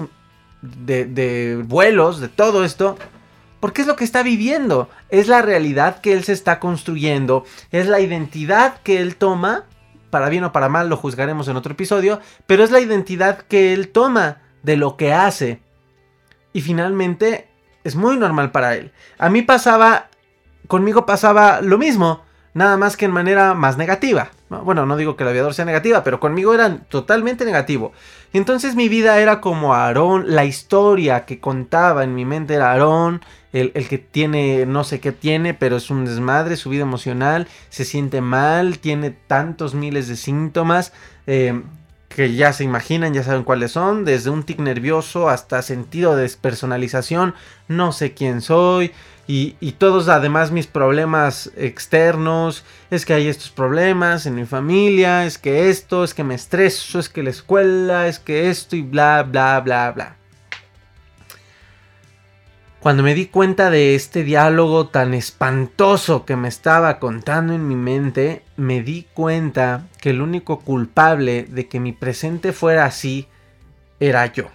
de, 0.62 1.64
vuelos, 1.66 2.20
de 2.20 2.28
todo 2.28 2.64
esto. 2.64 2.98
Porque 3.60 3.82
es 3.82 3.88
lo 3.88 3.96
que 3.96 4.04
está 4.04 4.24
viviendo. 4.24 4.90
Es 5.10 5.28
la 5.28 5.44
realidad 5.44 6.02
que 6.02 6.14
él 6.14 6.24
se 6.24 6.34
está 6.34 6.60
construyendo. 6.60 7.46
Es 7.72 7.88
la 7.88 8.00
identidad 8.00 8.82
que 8.82 9.00
él 9.00 9.16
toma. 9.16 9.66
Para 10.10 10.30
bien 10.30 10.44
o 10.44 10.52
para 10.52 10.68
mal 10.68 10.90
lo 10.90 10.98
juzgaremos 10.98 11.48
en 11.48 11.58
otro 11.58 11.74
episodio. 11.74 12.20
Pero 12.48 12.64
es 12.64 12.72
la 12.72 12.80
identidad 12.80 13.38
que 13.38 13.74
él 13.74 13.90
toma 13.90 14.40
de 14.64 14.78
lo 14.78 14.98
que 14.98 15.14
hace. 15.14 15.62
Y 16.54 16.62
finalmente 16.62 17.48
es 17.84 17.96
muy 17.96 18.18
normal 18.18 18.52
para 18.52 18.76
él. 18.76 18.92
A 19.18 19.30
mí 19.30 19.42
pasaba, 19.42 20.10
conmigo 20.68 21.06
pasaba 21.06 21.62
lo 21.62 21.78
mismo, 21.78 22.24
nada 22.54 22.78
más 22.78 22.98
que 22.98 23.06
en 23.06 23.12
manera 23.12 23.54
más 23.54 23.78
negativa. 23.78 24.32
Bueno, 24.50 24.86
no 24.86 24.98
digo 24.98 25.16
que 25.16 25.24
el 25.24 25.30
aviador 25.30 25.54
sea 25.54 25.64
negativa, 25.64 26.04
pero 26.04 26.20
conmigo 26.20 26.54
era 26.54 26.78
totalmente 26.90 27.46
negativo. 27.46 27.94
Entonces 28.34 28.76
mi 28.76 28.90
vida 28.90 29.20
era 29.20 29.40
como 29.40 29.74
Aarón, 29.74 30.26
la 30.28 30.44
historia 30.44 31.26
que 31.26 31.40
contaba 31.40 32.04
en 32.04 32.14
mi 32.16 32.26
mente 32.26 32.56
era 32.56 32.72
Aarón, 32.72 33.22
el, 33.54 33.72
que 33.88 33.98
tiene, 33.98 34.66
no 34.66 34.84
sé 34.84 35.00
qué 35.00 35.12
tiene, 35.12 35.54
pero 35.54 35.78
es 35.78 35.90
un 35.90 36.06
desmadre, 36.06 36.58
su 36.58 36.70
vida 36.70 36.84
emocional, 36.84 37.48
se 37.70 37.86
siente 37.86 38.22
mal, 38.22 38.80
tiene 38.80 39.12
tantos 39.12 39.74
miles 39.74 40.08
de 40.08 40.16
síntomas. 40.18 40.94
Eh, 41.28 41.62
que 42.12 42.34
ya 42.34 42.54
se 42.54 42.64
imaginan, 42.64 43.14
ya 43.14 43.24
saben 43.24 43.44
cuáles 43.44 43.72
son, 43.72 44.06
desde 44.06 44.30
un 44.30 44.44
tic 44.44 44.60
nervioso 44.60 45.30
hasta 45.30 45.62
sentido 45.62 46.16
de 46.16 46.24
despersonalización, 46.24 47.34
no 47.68 47.92
sé 47.92 48.14
quién 48.14 48.42
soy, 48.42 48.92
y, 49.28 49.56
y, 49.60 49.74
todos 49.74 50.10
además 50.10 50.52
mis 50.52 50.68
problemas 50.68 51.52
externos, 51.56 52.66
es 52.90 53.06
que 53.06 53.14
hay 53.14 53.28
estos 53.28 53.50
problemas 53.50 54.26
en 54.26 54.36
mi 54.36 54.46
familia, 54.46 55.26
es 55.26 55.38
que 55.38 55.70
esto, 55.70 56.04
es 56.04 56.14
que 56.14 56.24
me 56.24 56.36
estreso, 56.36 57.00
es 57.00 57.08
que 57.08 57.24
la 57.24 57.30
escuela, 57.30 58.08
es 58.08 58.20
que 58.20 58.50
esto 58.50 58.76
y 58.76 58.82
bla, 58.82 59.24
bla, 59.24 59.60
bla, 59.62 59.92
bla. 59.92 60.21
Cuando 62.82 63.04
me 63.04 63.14
di 63.14 63.28
cuenta 63.28 63.70
de 63.70 63.94
este 63.94 64.24
diálogo 64.24 64.88
tan 64.88 65.14
espantoso 65.14 66.26
que 66.26 66.36
me 66.36 66.48
estaba 66.48 66.98
contando 66.98 67.54
en 67.54 67.68
mi 67.68 67.76
mente, 67.76 68.42
me 68.58 68.82
di 68.82 69.06
cuenta 69.14 69.86
que 70.02 70.10
el 70.10 70.20
único 70.20 70.62
culpable 70.62 71.44
de 71.44 71.68
que 71.68 71.80
mi 71.80 71.92
presente 71.92 72.54
fuera 72.54 72.86
así 72.86 73.28
era 74.00 74.26
yo. 74.34 74.46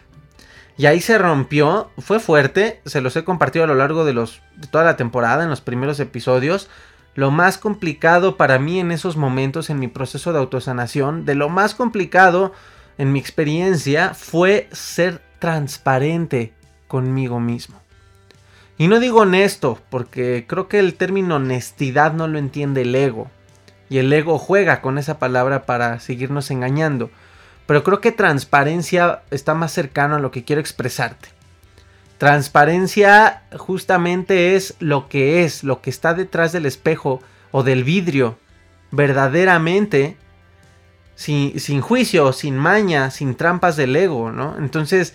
Y 0.76 0.86
ahí 0.86 1.00
se 1.00 1.18
rompió, 1.18 1.92
fue 1.98 2.18
fuerte, 2.18 2.80
se 2.84 3.00
los 3.00 3.14
he 3.14 3.22
compartido 3.22 3.64
a 3.64 3.68
lo 3.68 3.76
largo 3.76 4.04
de, 4.04 4.14
los, 4.14 4.42
de 4.56 4.66
toda 4.66 4.82
la 4.82 4.96
temporada, 4.96 5.44
en 5.44 5.50
los 5.50 5.60
primeros 5.60 6.00
episodios. 6.00 6.68
Lo 7.14 7.30
más 7.30 7.58
complicado 7.58 8.36
para 8.36 8.58
mí 8.58 8.80
en 8.80 8.90
esos 8.90 9.16
momentos 9.16 9.70
en 9.70 9.78
mi 9.78 9.86
proceso 9.86 10.32
de 10.32 10.40
autosanación, 10.40 11.26
de 11.26 11.36
lo 11.36 11.48
más 11.48 11.76
complicado 11.76 12.52
en 12.98 13.12
mi 13.12 13.20
experiencia, 13.20 14.14
fue 14.14 14.68
ser 14.72 15.22
transparente 15.38 16.52
conmigo 16.88 17.38
mismo. 17.38 17.85
Y 18.78 18.88
no 18.88 19.00
digo 19.00 19.20
honesto, 19.20 19.78
porque 19.88 20.44
creo 20.46 20.68
que 20.68 20.78
el 20.78 20.94
término 20.94 21.36
honestidad 21.36 22.12
no 22.12 22.28
lo 22.28 22.38
entiende 22.38 22.82
el 22.82 22.94
ego. 22.94 23.30
Y 23.88 23.98
el 23.98 24.12
ego 24.12 24.38
juega 24.38 24.82
con 24.82 24.98
esa 24.98 25.18
palabra 25.18 25.64
para 25.64 25.98
seguirnos 26.00 26.50
engañando. 26.50 27.10
Pero 27.66 27.82
creo 27.82 28.00
que 28.00 28.12
transparencia 28.12 29.22
está 29.30 29.54
más 29.54 29.72
cercano 29.72 30.16
a 30.16 30.18
lo 30.18 30.30
que 30.30 30.44
quiero 30.44 30.60
expresarte. 30.60 31.28
Transparencia 32.18 33.42
justamente 33.56 34.56
es 34.56 34.74
lo 34.78 35.08
que 35.08 35.44
es, 35.44 35.64
lo 35.64 35.80
que 35.80 35.90
está 35.90 36.14
detrás 36.14 36.52
del 36.52 36.66
espejo 36.66 37.20
o 37.52 37.62
del 37.62 37.82
vidrio. 37.82 38.38
Verdaderamente, 38.90 40.16
sin, 41.14 41.58
sin 41.60 41.80
juicio, 41.80 42.32
sin 42.32 42.56
maña, 42.56 43.10
sin 43.10 43.36
trampas 43.36 43.76
del 43.76 43.96
ego, 43.96 44.32
¿no? 44.32 44.56
Entonces, 44.58 45.14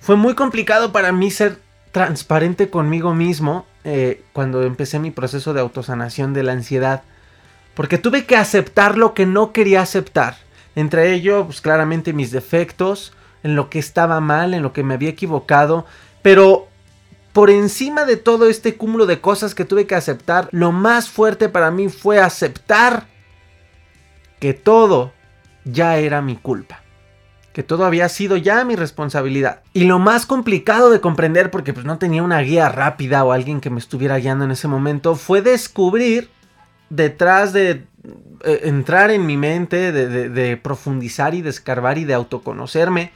fue 0.00 0.16
muy 0.16 0.34
complicado 0.34 0.90
para 0.90 1.12
mí 1.12 1.30
ser 1.30 1.58
transparente 1.92 2.70
conmigo 2.70 3.14
mismo 3.14 3.66
eh, 3.84 4.24
cuando 4.32 4.62
empecé 4.62 4.98
mi 4.98 5.10
proceso 5.10 5.52
de 5.52 5.60
autosanación 5.60 6.32
de 6.32 6.42
la 6.42 6.52
ansiedad. 6.52 7.02
Porque 7.74 7.98
tuve 7.98 8.24
que 8.24 8.36
aceptar 8.36 8.98
lo 8.98 9.14
que 9.14 9.26
no 9.26 9.52
quería 9.52 9.82
aceptar. 9.82 10.36
Entre 10.74 11.12
ellos, 11.12 11.44
pues 11.46 11.60
claramente 11.60 12.12
mis 12.12 12.30
defectos, 12.30 13.12
en 13.42 13.54
lo 13.54 13.70
que 13.70 13.78
estaba 13.78 14.20
mal, 14.20 14.54
en 14.54 14.62
lo 14.62 14.72
que 14.72 14.82
me 14.82 14.94
había 14.94 15.10
equivocado. 15.10 15.86
Pero 16.22 16.68
por 17.32 17.50
encima 17.50 18.04
de 18.04 18.16
todo 18.16 18.48
este 18.48 18.76
cúmulo 18.76 19.06
de 19.06 19.20
cosas 19.20 19.54
que 19.54 19.64
tuve 19.64 19.86
que 19.86 19.94
aceptar, 19.94 20.48
lo 20.50 20.72
más 20.72 21.08
fuerte 21.08 21.48
para 21.48 21.70
mí 21.70 21.88
fue 21.88 22.20
aceptar 22.20 23.06
que 24.40 24.54
todo 24.54 25.12
ya 25.64 25.96
era 25.96 26.20
mi 26.20 26.36
culpa 26.36 26.81
que 27.52 27.62
todo 27.62 27.84
había 27.84 28.08
sido 28.08 28.36
ya 28.36 28.64
mi 28.64 28.76
responsabilidad. 28.76 29.62
Y 29.74 29.84
lo 29.84 29.98
más 29.98 30.26
complicado 30.26 30.90
de 30.90 31.00
comprender, 31.00 31.50
porque 31.50 31.72
pues 31.72 31.84
no 31.84 31.98
tenía 31.98 32.22
una 32.22 32.40
guía 32.40 32.68
rápida 32.68 33.24
o 33.24 33.32
alguien 33.32 33.60
que 33.60 33.70
me 33.70 33.78
estuviera 33.78 34.18
guiando 34.18 34.44
en 34.44 34.50
ese 34.50 34.68
momento, 34.68 35.16
fue 35.16 35.42
descubrir 35.42 36.30
detrás 36.88 37.52
de 37.52 37.84
eh, 38.44 38.60
entrar 38.64 39.10
en 39.10 39.26
mi 39.26 39.36
mente, 39.36 39.92
de, 39.92 40.56
profundizar 40.56 41.34
y 41.34 41.42
de 41.42 41.50
escarbar 41.50 41.98
y 41.98 42.04
de 42.04 42.14
autoconocerme, 42.14 43.12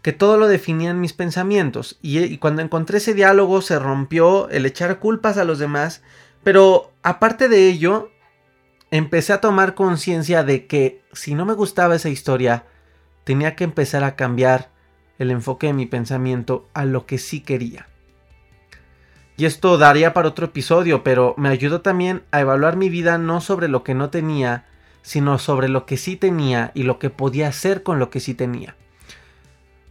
que 0.00 0.12
todo 0.12 0.38
lo 0.38 0.48
definían 0.48 1.00
mis 1.00 1.12
pensamientos. 1.12 1.98
Y, 2.00 2.18
y 2.20 2.38
cuando 2.38 2.62
encontré 2.62 2.98
ese 2.98 3.14
diálogo 3.14 3.60
se 3.60 3.78
rompió 3.78 4.48
el 4.48 4.64
echar 4.64 4.98
culpas 4.98 5.36
a 5.36 5.44
los 5.44 5.58
demás, 5.58 6.02
pero 6.42 6.92
aparte 7.02 7.48
de 7.48 7.68
ello, 7.68 8.10
empecé 8.90 9.32
a 9.32 9.40
tomar 9.40 9.74
conciencia 9.74 10.42
de 10.42 10.66
que 10.66 11.02
si 11.12 11.34
no 11.34 11.44
me 11.44 11.54
gustaba 11.54 11.96
esa 11.96 12.08
historia, 12.08 12.64
tenía 13.26 13.56
que 13.56 13.64
empezar 13.64 14.04
a 14.04 14.14
cambiar 14.14 14.70
el 15.18 15.32
enfoque 15.32 15.66
de 15.66 15.72
mi 15.72 15.86
pensamiento 15.86 16.68
a 16.74 16.84
lo 16.84 17.06
que 17.06 17.18
sí 17.18 17.40
quería. 17.40 17.88
Y 19.36 19.46
esto 19.46 19.78
daría 19.78 20.14
para 20.14 20.28
otro 20.28 20.46
episodio, 20.46 21.02
pero 21.02 21.34
me 21.36 21.48
ayudó 21.48 21.80
también 21.80 22.22
a 22.30 22.40
evaluar 22.40 22.76
mi 22.76 22.88
vida 22.88 23.18
no 23.18 23.40
sobre 23.40 23.66
lo 23.66 23.82
que 23.82 23.94
no 23.94 24.10
tenía, 24.10 24.66
sino 25.02 25.38
sobre 25.38 25.68
lo 25.68 25.86
que 25.86 25.96
sí 25.96 26.14
tenía 26.14 26.70
y 26.72 26.84
lo 26.84 27.00
que 27.00 27.10
podía 27.10 27.48
hacer 27.48 27.82
con 27.82 27.98
lo 27.98 28.10
que 28.10 28.20
sí 28.20 28.32
tenía. 28.32 28.76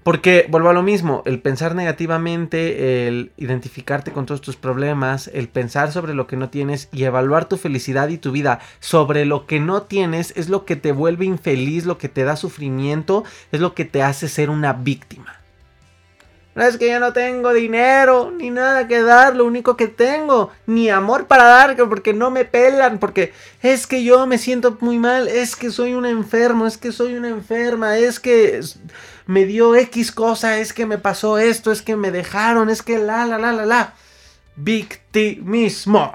Porque 0.05 0.45
vuelvo 0.49 0.69
a 0.69 0.73
lo 0.73 0.83
mismo, 0.83 1.23
el 1.25 1.41
pensar 1.41 1.73
negativamente, 1.73 3.07
el 3.07 3.31
identificarte 3.37 4.11
con 4.11 4.27
todos 4.27 4.39
tus 4.39 4.55
problemas, 4.55 5.31
el 5.33 5.47
pensar 5.47 5.91
sobre 5.91 6.13
lo 6.13 6.27
que 6.27 6.37
no 6.37 6.49
tienes 6.49 6.89
y 6.91 7.05
evaluar 7.05 7.45
tu 7.45 7.57
felicidad 7.57 8.09
y 8.09 8.19
tu 8.19 8.31
vida 8.31 8.59
sobre 8.79 9.25
lo 9.25 9.47
que 9.47 9.59
no 9.59 9.81
tienes 9.81 10.31
es 10.35 10.47
lo 10.47 10.63
que 10.63 10.75
te 10.75 10.91
vuelve 10.91 11.25
infeliz, 11.25 11.87
lo 11.87 11.97
que 11.97 12.07
te 12.07 12.23
da 12.23 12.35
sufrimiento, 12.35 13.23
es 13.51 13.61
lo 13.61 13.73
que 13.73 13.83
te 13.83 14.03
hace 14.03 14.29
ser 14.29 14.51
una 14.51 14.73
víctima. 14.73 15.39
No 16.53 16.61
es 16.61 16.77
que 16.77 16.89
yo 16.89 16.99
no 16.99 17.11
tengo 17.11 17.51
dinero, 17.51 18.31
ni 18.31 18.51
nada 18.51 18.87
que 18.87 19.01
dar, 19.01 19.35
lo 19.35 19.43
único 19.43 19.75
que 19.75 19.87
tengo, 19.87 20.51
ni 20.67 20.87
amor 20.89 21.25
para 21.25 21.45
dar, 21.45 21.75
porque 21.89 22.13
no 22.13 22.29
me 22.29 22.45
pelan, 22.45 22.99
porque 22.99 23.33
es 23.63 23.87
que 23.87 24.03
yo 24.03 24.27
me 24.27 24.37
siento 24.37 24.77
muy 24.81 24.99
mal, 24.99 25.27
es 25.27 25.55
que 25.55 25.71
soy 25.71 25.95
un 25.95 26.05
enfermo, 26.05 26.67
es 26.67 26.77
que 26.77 26.91
soy 26.91 27.15
una 27.15 27.27
enferma, 27.27 27.97
es 27.97 28.19
que 28.19 28.61
me 29.27 29.45
dio 29.45 29.75
X 29.75 30.11
cosa, 30.11 30.59
es 30.59 30.73
que 30.73 30.85
me 30.85 30.97
pasó 30.97 31.37
esto, 31.37 31.71
es 31.71 31.81
que 31.81 31.95
me 31.95 32.11
dejaron, 32.11 32.69
es 32.69 32.81
que 32.81 32.99
la, 32.99 33.25
la, 33.25 33.37
la, 33.37 33.51
la, 33.51 33.65
la. 33.65 33.93
Victimismo. 34.55 36.13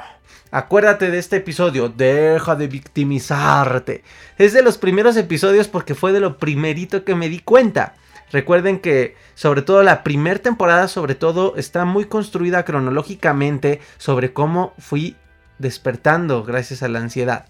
Acuérdate 0.53 1.11
de 1.11 1.19
este 1.19 1.37
episodio, 1.37 1.89
deja 1.89 2.57
de 2.57 2.67
victimizarte. 2.67 4.03
Es 4.37 4.53
de 4.53 4.63
los 4.63 4.79
primeros 4.79 5.17
episodios 5.17 5.69
porque 5.69 5.95
fue 5.95 6.13
de 6.13 6.21
lo 6.21 6.39
primerito 6.39 7.05
que 7.05 7.15
me 7.15 7.29
di 7.29 7.39
cuenta. 7.39 7.95
Recuerden 8.33 8.81
que 8.81 9.17
sobre 9.35 9.63
todo 9.63 9.83
la 9.83 10.03
primera 10.03 10.41
temporada, 10.41 10.89
sobre 10.89 11.15
todo, 11.15 11.55
está 11.57 11.85
muy 11.85 12.07
construida 12.07 12.65
cronológicamente 12.65 13.81
sobre 13.99 14.33
cómo 14.33 14.73
fui 14.79 15.17
despertando 15.59 16.43
gracias 16.43 16.83
a 16.83 16.89
la 16.89 17.01
ansiedad. 17.01 17.47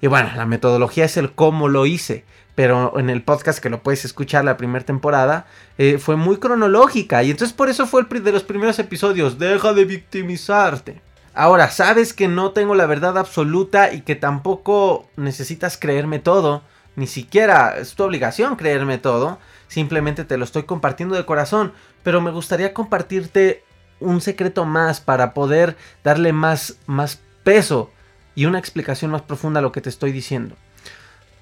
Y 0.00 0.06
bueno, 0.06 0.30
la 0.34 0.46
metodología 0.46 1.04
es 1.04 1.16
el 1.16 1.32
cómo 1.32 1.68
lo 1.68 1.84
hice 1.84 2.24
pero 2.60 2.98
en 2.98 3.08
el 3.08 3.22
podcast 3.22 3.58
que 3.58 3.70
lo 3.70 3.82
puedes 3.82 4.04
escuchar 4.04 4.44
la 4.44 4.58
primera 4.58 4.84
temporada, 4.84 5.46
eh, 5.78 5.96
fue 5.96 6.16
muy 6.16 6.36
cronológica. 6.36 7.22
Y 7.22 7.30
entonces 7.30 7.56
por 7.56 7.70
eso 7.70 7.86
fue 7.86 8.02
el 8.02 8.22
de 8.22 8.32
los 8.32 8.42
primeros 8.42 8.78
episodios. 8.78 9.38
Deja 9.38 9.72
de 9.72 9.86
victimizarte. 9.86 11.00
Ahora, 11.32 11.70
sabes 11.70 12.12
que 12.12 12.28
no 12.28 12.50
tengo 12.50 12.74
la 12.74 12.84
verdad 12.84 13.16
absoluta 13.16 13.94
y 13.94 14.02
que 14.02 14.14
tampoco 14.14 15.08
necesitas 15.16 15.78
creerme 15.78 16.18
todo, 16.18 16.62
ni 16.96 17.06
siquiera 17.06 17.78
es 17.78 17.94
tu 17.94 18.02
obligación 18.02 18.56
creerme 18.56 18.98
todo, 18.98 19.38
simplemente 19.66 20.26
te 20.26 20.36
lo 20.36 20.44
estoy 20.44 20.64
compartiendo 20.64 21.14
de 21.14 21.24
corazón, 21.24 21.72
pero 22.02 22.20
me 22.20 22.30
gustaría 22.30 22.74
compartirte 22.74 23.64
un 24.00 24.20
secreto 24.20 24.66
más 24.66 25.00
para 25.00 25.32
poder 25.32 25.78
darle 26.04 26.34
más, 26.34 26.76
más 26.84 27.22
peso 27.42 27.90
y 28.34 28.44
una 28.44 28.58
explicación 28.58 29.12
más 29.12 29.22
profunda 29.22 29.60
a 29.60 29.62
lo 29.62 29.72
que 29.72 29.80
te 29.80 29.88
estoy 29.88 30.12
diciendo. 30.12 30.56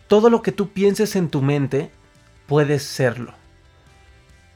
Todo 0.09 0.31
lo 0.31 0.43
que 0.43 0.53
tú 0.53 0.71
pienses 0.71 1.17
en 1.17 1.29
tu 1.29 1.43
mente, 1.43 1.91
puedes 2.47 2.83
serlo. 2.83 3.35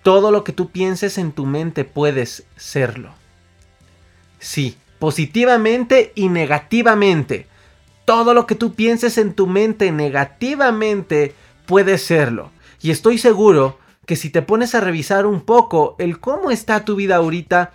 Todo 0.03 0.31
lo 0.31 0.45
que 0.45 0.53
tú 0.53 0.71
pienses 0.71 1.19
en 1.19 1.33
tu 1.33 1.45
mente, 1.45 1.85
puedes 1.85 2.45
serlo. 2.57 3.11
Sí, 4.39 4.77
positivamente 4.99 6.13
y 6.15 6.31
negativamente. 6.31 7.47
Todo 8.07 8.33
lo 8.33 8.47
que 8.47 8.55
tú 8.55 8.75
pienses 8.75 9.19
en 9.19 9.35
tu 9.35 9.47
mente 9.47 9.93
negativamente, 9.93 11.35
puedes 11.67 12.03
serlo. 12.03 12.51
Y 12.81 12.91
estoy 12.91 13.19
seguro 13.19 13.79
que 14.07 14.17
si 14.17 14.31
te 14.31 14.43
pones 14.43 14.75
a 14.75 14.81
revisar 14.81 15.27
un 15.27 15.43
poco 15.43 15.97
el 15.99 16.19
cómo 16.19 16.51
está 16.51 16.85
tu 16.85 16.97
vida 16.97 17.17
ahorita, 17.17 17.73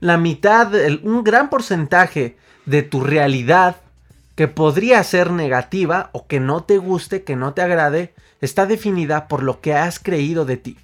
la 0.00 0.18
mitad, 0.18 0.72
un 1.04 1.22
gran 1.22 1.48
porcentaje 1.50 2.36
de 2.66 2.82
tu 2.82 3.00
realidad 3.00 3.81
que 4.42 4.48
podría 4.48 5.04
ser 5.04 5.30
negativa 5.30 6.10
o 6.10 6.26
que 6.26 6.40
no 6.40 6.64
te 6.64 6.76
guste, 6.76 7.22
que 7.22 7.36
no 7.36 7.54
te 7.54 7.62
agrade, 7.62 8.12
está 8.40 8.66
definida 8.66 9.28
por 9.28 9.44
lo 9.44 9.60
que 9.60 9.72
has 9.72 10.00
creído 10.00 10.44
de 10.44 10.56
ti. 10.56 10.76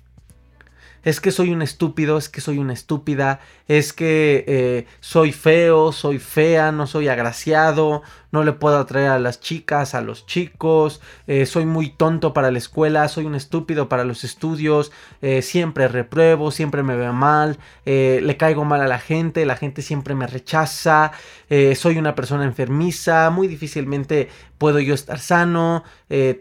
Es 1.02 1.20
que 1.20 1.32
soy 1.32 1.50
un 1.50 1.60
estúpido, 1.60 2.18
es 2.18 2.28
que 2.28 2.40
soy 2.40 2.58
una 2.58 2.72
estúpida, 2.72 3.40
es 3.68 3.92
que 3.92 4.44
eh, 4.48 4.86
soy 5.00 5.30
feo, 5.32 5.92
soy 5.92 6.18
fea, 6.18 6.72
no 6.72 6.86
soy 6.86 7.08
agraciado, 7.08 8.02
no 8.32 8.42
le 8.42 8.52
puedo 8.52 8.78
atraer 8.78 9.10
a 9.10 9.18
las 9.18 9.40
chicas, 9.40 9.94
a 9.94 10.00
los 10.00 10.26
chicos, 10.26 11.00
eh, 11.26 11.44
soy 11.44 11.66
muy 11.66 11.90
tonto 11.90 12.32
para 12.32 12.50
la 12.50 12.58
escuela, 12.58 13.08
soy 13.08 13.26
un 13.26 13.34
estúpido 13.34 13.88
para 13.88 14.04
los 14.04 14.24
estudios, 14.24 14.90
eh, 15.20 15.42
siempre 15.42 15.86
repruebo, 15.88 16.50
siempre 16.50 16.82
me 16.82 16.96
veo 16.96 17.12
mal, 17.12 17.58
le 17.84 18.36
caigo 18.36 18.64
mal 18.64 18.80
a 18.80 18.86
la 18.86 18.98
gente, 18.98 19.46
la 19.46 19.56
gente 19.56 19.80
siempre 19.82 20.14
me 20.14 20.26
rechaza, 20.26 21.12
soy 21.74 21.96
una 21.96 22.14
persona 22.14 22.44
enfermiza, 22.44 23.30
muy 23.30 23.48
difícilmente 23.48 24.28
puedo 24.58 24.78
yo 24.78 24.92
estar 24.92 25.18
sano, 25.20 25.84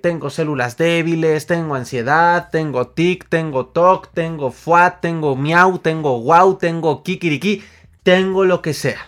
tengo 0.02 0.30
células 0.30 0.76
débiles, 0.76 1.46
tengo 1.46 1.76
ansiedad, 1.76 2.50
tengo 2.52 2.88
tic, 2.88 3.30
tengo 3.30 3.68
toc, 3.68 4.10
tengo 4.14 4.52
fuat, 4.52 5.00
tengo 5.00 5.38
miau, 5.38 5.80
tengo 5.80 6.22
wow, 6.22 6.56
tengo 6.56 7.02
tengo 8.04 8.46
lo 8.46 8.62
que 8.62 8.74
sea. 8.74 9.06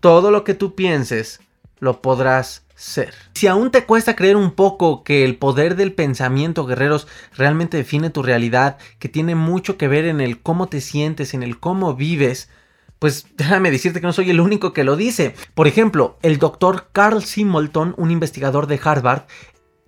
Todo 0.00 0.30
lo 0.30 0.44
que 0.44 0.54
tú 0.54 0.74
pienses 0.74 1.40
lo 1.78 2.02
podrás 2.02 2.64
ser. 2.74 3.14
Si 3.34 3.46
aún 3.46 3.70
te 3.70 3.84
cuesta 3.84 4.16
creer 4.16 4.36
un 4.36 4.52
poco 4.52 5.02
que 5.02 5.24
el 5.24 5.36
poder 5.36 5.76
del 5.76 5.92
pensamiento, 5.92 6.66
guerreros, 6.66 7.06
realmente 7.36 7.76
define 7.76 8.10
tu 8.10 8.22
realidad, 8.22 8.78
que 8.98 9.08
tiene 9.08 9.34
mucho 9.34 9.76
que 9.76 9.88
ver 9.88 10.04
en 10.04 10.20
el 10.20 10.40
cómo 10.40 10.68
te 10.68 10.80
sientes, 10.80 11.34
en 11.34 11.42
el 11.42 11.58
cómo 11.58 11.94
vives, 11.94 12.48
pues 12.98 13.26
déjame 13.36 13.70
decirte 13.70 14.00
que 14.00 14.06
no 14.06 14.12
soy 14.12 14.30
el 14.30 14.40
único 14.40 14.72
que 14.72 14.84
lo 14.84 14.96
dice. 14.96 15.34
Por 15.54 15.66
ejemplo, 15.66 16.18
el 16.22 16.38
doctor 16.38 16.88
Carl 16.92 17.22
Simulton, 17.22 17.94
un 17.96 18.10
investigador 18.10 18.66
de 18.66 18.80
Harvard, 18.82 19.22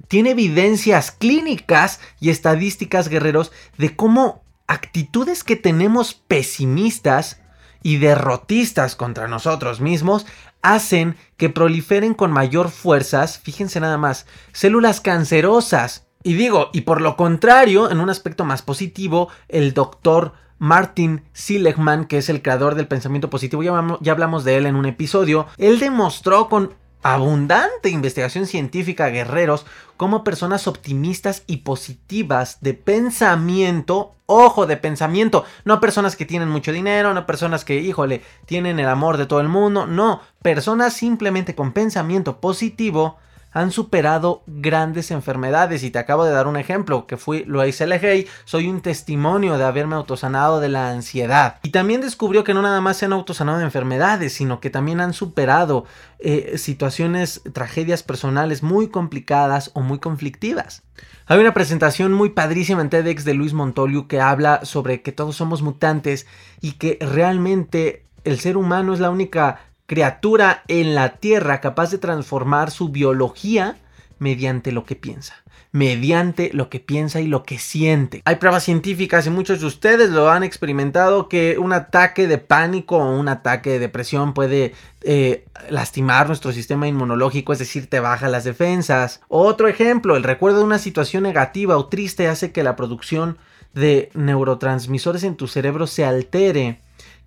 tiene 0.09 0.31
evidencias 0.31 1.11
clínicas 1.11 2.01
y 2.21 2.31
estadísticas, 2.31 3.09
guerreros, 3.09 3.53
de 3.79 3.97
cómo 3.97 4.42
actitudes 4.73 5.45
que 5.45 5.57
tenemos 5.57 6.15
pesimistas 6.15 7.41
y 7.83 7.99
derrotistas 7.99 8.97
contra 8.97 9.29
nosotros 9.29 9.81
mismos 9.81 10.27
hacen 10.63 11.17
que 11.37 11.51
proliferen 11.51 12.15
con 12.15 12.33
mayor 12.33 12.71
fuerzas, 12.71 13.39
fíjense 13.39 13.81
nada 13.81 13.99
más, 13.99 14.27
células 14.53 15.01
cancerosas. 15.01 16.07
Y 16.23 16.35
digo, 16.35 16.71
y 16.73 16.83
por 16.83 17.01
lo 17.01 17.17
contrario, 17.17 17.91
en 17.91 18.01
un 18.01 18.09
aspecto 18.09 18.45
más 18.45 18.63
positivo, 18.63 19.29
el 19.49 19.75
doctor 19.75 20.35
Martin 20.59 21.25
Seligman, 21.33 22.05
que 22.05 22.19
es 22.19 22.29
el 22.29 22.41
creador 22.41 22.77
del 22.77 22.87
pensamiento 22.87 23.29
positivo, 23.29 23.63
ya, 23.65 24.13
hablamos 24.13 24.45
de 24.45 24.57
él 24.57 24.67
en 24.67 24.77
un 24.77 24.87
episodio, 24.87 25.49
él 25.59 25.81
demostró 25.81 26.49
con 26.49 26.75
abundante 27.03 27.89
investigación 27.89 28.47
científica, 28.47 29.09
guerreros, 29.09 29.67
como 29.97 30.25
personas 30.25 30.67
optimistas 30.67 31.45
y 31.47 31.59
positivas 31.59 32.59
de 32.61 32.75
pensamiento, 32.75 34.15
ojo 34.27 34.67
de 34.67 34.77
pensamiento, 34.77 35.45
no 35.65 35.81
personas 35.81 36.17
que 36.17 36.27
tienen 36.27 36.49
mucho 36.49 36.73
dinero, 36.73 37.15
no 37.15 37.27
personas 37.27 37.65
que, 37.65 37.81
híjole, 37.81 38.23
tienen 38.47 38.81
el 38.81 38.89
amor 38.89 39.17
de 39.17 39.27
todo 39.27 39.41
el 39.41 39.49
mundo, 39.49 39.87
no, 39.87 40.21
personas 40.43 40.95
simplemente 40.95 41.55
con 41.55 41.73
pensamiento 41.73 42.41
positivo 42.41 43.19
han 43.53 43.71
superado 43.71 44.43
grandes 44.47 45.11
enfermedades 45.11 45.83
y 45.85 45.91
te 45.91 45.99
acabo 45.99 46.25
de 46.25 46.33
dar 46.33 46.47
un 46.47 46.57
ejemplo 46.57 47.07
que 47.07 47.17
fui 47.17 47.45
Luis 47.45 47.81
L. 47.81 48.27
soy 48.45 48.69
un 48.69 48.81
testimonio 48.81 49.59
de 49.59 49.65
haberme 49.65 49.95
autosanado 49.95 50.61
de 50.61 50.69
la 50.69 50.91
ansiedad 50.91 51.59
y 51.63 51.71
también 51.71 52.01
descubrió 52.01 52.45
que 52.45 52.55
no 52.55 52.63
nada 52.63 52.81
más 52.81 52.97
se 52.97 53.05
han 53.05 53.13
autosanado 53.13 53.59
de 53.59 53.65
enfermedades 53.65 54.33
sino 54.33 54.61
que 54.61 54.71
también 54.71 55.01
han 55.01 55.13
superado 55.13 55.85
eh, 56.19 56.57
situaciones, 56.57 57.43
tragedias 57.53 58.03
personales 58.03 58.63
muy 58.63 58.89
complicadas 58.89 59.71
o 59.75 59.81
muy 59.81 59.99
conflictivas. 59.99 60.83
Hay 61.27 61.39
una 61.39 61.55
presentación 61.55 62.13
muy 62.13 62.31
padrísima 62.31 62.81
en 62.81 62.91
TEDx 62.91 63.25
de 63.25 63.35
Luis 63.35 63.53
Montoliu 63.53 64.07
que 64.07 64.21
habla 64.21 64.65
sobre 64.65 65.03
que 65.03 65.13
todos 65.13 65.37
somos 65.37 65.63
mutantes 65.63 66.27
y 66.61 66.73
que 66.73 66.99
realmente 67.01 68.07
el 68.25 68.39
ser 68.39 68.57
humano 68.57 68.95
es 68.95 69.01
la 69.01 69.11
única 69.11 69.61
criatura 69.87 70.63
en 70.69 70.95
la 70.95 71.17
Tierra 71.17 71.61
capaz 71.61 71.91
de 71.91 71.99
transformar 71.99 72.71
su 72.71 72.89
biología 72.91 73.77
mediante 74.19 74.73
lo 74.73 74.85
que 74.85 74.97
piensa 74.97 75.43
mediante 75.73 76.51
lo 76.53 76.69
que 76.69 76.81
piensa 76.81 77.21
y 77.21 77.27
lo 77.27 77.45
que 77.45 77.59
siente. 77.59 78.21
Hay 78.27 78.37
pruebas 78.37 78.63
científicas 78.63 79.27
y 79.27 79.31
muchos 79.31 79.61
de 79.61 79.67
ustedes 79.67 80.11
lo 80.11 80.31
han 80.31 80.43
experimentado 80.43 81.29
que 81.29 81.59
un 81.59 81.73
ataque 81.73 82.29
de 82.29 82.37
pánico 82.37 82.99
o 82.99 83.19
un 83.19 83.29
ataque 83.29 83.71
de 83.71 83.79
depresión 83.79 84.35
puede 84.35 84.75
eh, 85.01 85.47
lastimar 85.71 86.27
nuestro 86.27 86.53
sistema 86.53 86.87
inmunológico, 86.87 87.55
es 87.55 87.59
decir, 87.59 87.89
te 87.89 88.01
baja 88.01 88.29
las 88.29 88.45
defensas. 88.45 89.23
Otro 89.29 89.67
ejemplo, 89.67 90.15
el 90.17 90.25
recuerdo 90.25 90.59
de 90.59 90.65
una 90.65 90.79
situación 90.79 91.23
negativa 91.23 91.79
o 91.79 91.87
triste 91.87 92.29
hace 92.29 92.53
que 92.53 92.63
la 92.63 92.77
producción 92.77 93.39
de 93.73 94.11
neurotransmisores 94.13 95.25
en 95.25 95.37
tu 95.37 95.49
cerebro 95.49 95.87
se 95.87 96.05
altere 96.05 96.81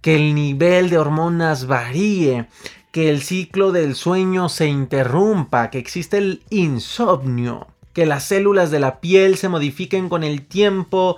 que 0.05 0.13
el 0.13 0.35
nivel 0.35 0.91
de 0.91 0.99
hormonas 0.99 1.65
varíe, 1.65 2.45
que 2.91 3.09
el 3.09 3.23
ciclo 3.23 3.71
del 3.71 3.95
sueño 3.95 4.49
se 4.49 4.67
interrumpa, 4.67 5.71
que 5.71 5.79
existe 5.79 6.19
el 6.19 6.43
insomnio, 6.51 7.65
que 7.91 8.05
las 8.05 8.25
células 8.25 8.69
de 8.69 8.79
la 8.79 8.99
piel 8.99 9.35
se 9.35 9.49
modifiquen 9.49 10.07
con 10.07 10.23
el 10.23 10.45
tiempo, 10.45 11.17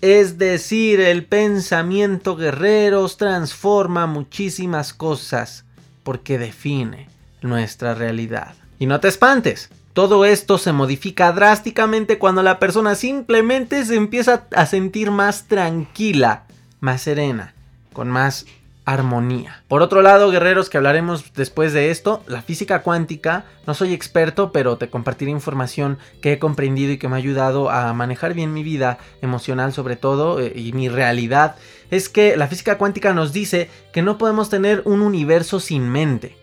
es 0.00 0.38
decir, 0.38 0.98
el 0.98 1.26
pensamiento 1.26 2.36
guerreros 2.36 3.18
transforma 3.18 4.06
muchísimas 4.06 4.94
cosas 4.94 5.66
porque 6.02 6.38
define 6.38 7.10
nuestra 7.42 7.94
realidad. 7.94 8.54
Y 8.78 8.86
no 8.86 8.98
te 8.98 9.08
espantes, 9.08 9.68
todo 9.92 10.24
esto 10.24 10.56
se 10.56 10.72
modifica 10.72 11.32
drásticamente 11.32 12.16
cuando 12.16 12.42
la 12.42 12.58
persona 12.58 12.94
simplemente 12.94 13.84
se 13.84 13.96
empieza 13.96 14.46
a 14.52 14.64
sentir 14.64 15.10
más 15.10 15.48
tranquila, 15.48 16.44
más 16.80 17.02
serena, 17.02 17.52
con 17.96 18.10
más 18.10 18.44
armonía. 18.84 19.64
Por 19.68 19.80
otro 19.80 20.02
lado, 20.02 20.30
guerreros, 20.30 20.68
que 20.68 20.76
hablaremos 20.76 21.32
después 21.32 21.72
de 21.72 21.90
esto, 21.90 22.22
la 22.26 22.42
física 22.42 22.82
cuántica, 22.82 23.46
no 23.66 23.72
soy 23.72 23.94
experto, 23.94 24.52
pero 24.52 24.76
te 24.76 24.90
compartiré 24.90 25.30
información 25.30 25.96
que 26.20 26.34
he 26.34 26.38
comprendido 26.38 26.92
y 26.92 26.98
que 26.98 27.08
me 27.08 27.14
ha 27.14 27.16
ayudado 27.16 27.70
a 27.70 27.90
manejar 27.94 28.34
bien 28.34 28.52
mi 28.52 28.62
vida 28.62 28.98
emocional 29.22 29.72
sobre 29.72 29.96
todo 29.96 30.40
eh, 30.40 30.52
y 30.54 30.74
mi 30.74 30.90
realidad, 30.90 31.56
es 31.90 32.10
que 32.10 32.36
la 32.36 32.48
física 32.48 32.76
cuántica 32.76 33.14
nos 33.14 33.32
dice 33.32 33.70
que 33.94 34.02
no 34.02 34.18
podemos 34.18 34.50
tener 34.50 34.82
un 34.84 35.00
universo 35.00 35.58
sin 35.58 35.88
mente 35.88 36.36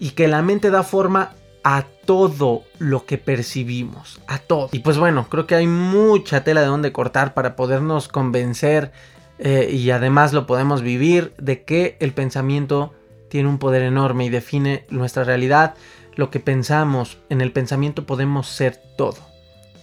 y 0.00 0.12
que 0.12 0.28
la 0.28 0.40
mente 0.40 0.70
da 0.70 0.82
forma 0.82 1.34
a 1.62 1.84
todo 2.06 2.64
lo 2.78 3.04
que 3.04 3.18
percibimos, 3.18 4.18
a 4.26 4.38
todo. 4.38 4.70
Y 4.72 4.78
pues 4.78 4.96
bueno, 4.96 5.28
creo 5.28 5.46
que 5.46 5.54
hay 5.56 5.66
mucha 5.66 6.42
tela 6.42 6.62
de 6.62 6.68
donde 6.68 6.92
cortar 6.92 7.34
para 7.34 7.54
podernos 7.54 8.08
convencer 8.08 8.92
eh, 9.38 9.68
y 9.70 9.90
además 9.90 10.32
lo 10.32 10.46
podemos 10.46 10.82
vivir 10.82 11.34
de 11.38 11.62
que 11.64 11.96
el 12.00 12.12
pensamiento 12.12 12.94
tiene 13.28 13.48
un 13.48 13.58
poder 13.58 13.82
enorme 13.82 14.26
y 14.26 14.30
define 14.30 14.86
nuestra 14.90 15.24
realidad. 15.24 15.74
Lo 16.14 16.30
que 16.30 16.40
pensamos, 16.40 17.18
en 17.28 17.40
el 17.40 17.50
pensamiento 17.50 18.06
podemos 18.06 18.46
ser 18.48 18.80
todo 18.96 19.18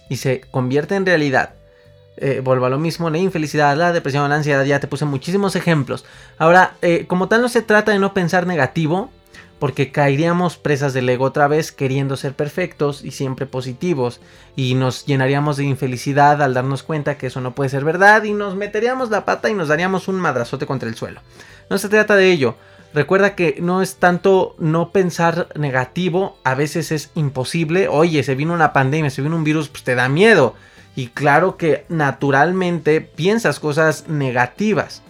y 0.08 0.16
se 0.16 0.40
convierte 0.50 0.94
en 0.94 1.06
realidad. 1.06 1.54
Eh, 2.16 2.40
vuelvo 2.44 2.66
a 2.66 2.70
lo 2.70 2.78
mismo, 2.78 3.10
la 3.10 3.18
infelicidad, 3.18 3.76
la 3.76 3.92
depresión, 3.92 4.28
la 4.28 4.36
ansiedad, 4.36 4.64
ya 4.64 4.80
te 4.80 4.86
puse 4.86 5.04
muchísimos 5.04 5.56
ejemplos. 5.56 6.04
Ahora, 6.38 6.76
eh, 6.82 7.06
como 7.06 7.28
tal 7.28 7.40
no 7.42 7.48
se 7.48 7.62
trata 7.62 7.92
de 7.92 7.98
no 7.98 8.14
pensar 8.14 8.46
negativo, 8.46 9.10
porque 9.62 9.92
caeríamos 9.92 10.56
presas 10.56 10.92
del 10.92 11.08
ego 11.08 11.24
otra 11.24 11.46
vez 11.46 11.70
queriendo 11.70 12.16
ser 12.16 12.34
perfectos 12.34 13.04
y 13.04 13.12
siempre 13.12 13.46
positivos 13.46 14.18
y 14.56 14.74
nos 14.74 15.06
llenaríamos 15.06 15.56
de 15.56 15.62
infelicidad 15.62 16.42
al 16.42 16.52
darnos 16.52 16.82
cuenta 16.82 17.16
que 17.16 17.28
eso 17.28 17.40
no 17.40 17.54
puede 17.54 17.70
ser 17.70 17.84
verdad 17.84 18.24
y 18.24 18.32
nos 18.32 18.56
meteríamos 18.56 19.10
la 19.10 19.24
pata 19.24 19.50
y 19.50 19.54
nos 19.54 19.68
daríamos 19.68 20.08
un 20.08 20.16
madrazote 20.16 20.66
contra 20.66 20.88
el 20.88 20.96
suelo. 20.96 21.20
No 21.70 21.78
se 21.78 21.88
trata 21.88 22.16
de 22.16 22.32
ello. 22.32 22.56
Recuerda 22.92 23.36
que 23.36 23.58
no 23.60 23.82
es 23.82 23.98
tanto 23.98 24.56
no 24.58 24.90
pensar 24.90 25.46
negativo, 25.54 26.36
a 26.42 26.56
veces 26.56 26.90
es 26.90 27.12
imposible. 27.14 27.86
Oye, 27.86 28.24
se 28.24 28.34
vino 28.34 28.54
una 28.54 28.72
pandemia, 28.72 29.10
se 29.10 29.22
vino 29.22 29.36
un 29.36 29.44
virus, 29.44 29.68
pues 29.68 29.84
te 29.84 29.94
da 29.94 30.08
miedo. 30.08 30.56
Y 30.96 31.06
claro 31.06 31.56
que 31.56 31.86
naturalmente 31.88 33.00
piensas 33.00 33.60
cosas 33.60 34.08
negativas. 34.08 35.04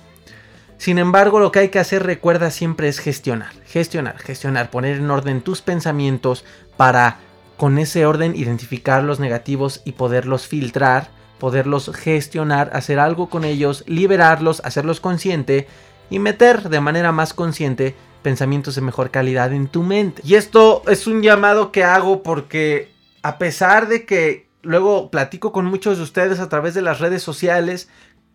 Sin 0.82 0.98
embargo, 0.98 1.38
lo 1.38 1.52
que 1.52 1.60
hay 1.60 1.68
que 1.68 1.78
hacer, 1.78 2.02
recuerda 2.02 2.50
siempre, 2.50 2.88
es 2.88 2.98
gestionar, 2.98 3.52
gestionar, 3.66 4.18
gestionar, 4.18 4.68
poner 4.68 4.96
en 4.96 5.12
orden 5.12 5.40
tus 5.40 5.62
pensamientos 5.62 6.44
para 6.76 7.20
con 7.56 7.78
ese 7.78 8.04
orden 8.04 8.34
identificar 8.34 9.04
los 9.04 9.20
negativos 9.20 9.82
y 9.84 9.92
poderlos 9.92 10.48
filtrar, 10.48 11.10
poderlos 11.38 11.92
gestionar, 11.94 12.70
hacer 12.72 12.98
algo 12.98 13.30
con 13.30 13.44
ellos, 13.44 13.84
liberarlos, 13.86 14.60
hacerlos 14.64 14.98
consciente 14.98 15.68
y 16.10 16.18
meter 16.18 16.68
de 16.68 16.80
manera 16.80 17.12
más 17.12 17.32
consciente 17.32 17.94
pensamientos 18.24 18.74
de 18.74 18.80
mejor 18.80 19.12
calidad 19.12 19.52
en 19.52 19.68
tu 19.68 19.84
mente. 19.84 20.20
Y 20.24 20.34
esto 20.34 20.82
es 20.88 21.06
un 21.06 21.22
llamado 21.22 21.70
que 21.70 21.84
hago 21.84 22.24
porque 22.24 22.90
a 23.22 23.38
pesar 23.38 23.86
de 23.86 24.04
que 24.04 24.48
luego 24.62 25.12
platico 25.12 25.52
con 25.52 25.64
muchos 25.64 25.98
de 25.98 26.02
ustedes 26.02 26.40
a 26.40 26.48
través 26.48 26.74
de 26.74 26.82
las 26.82 26.98
redes 26.98 27.22
sociales, 27.22 27.88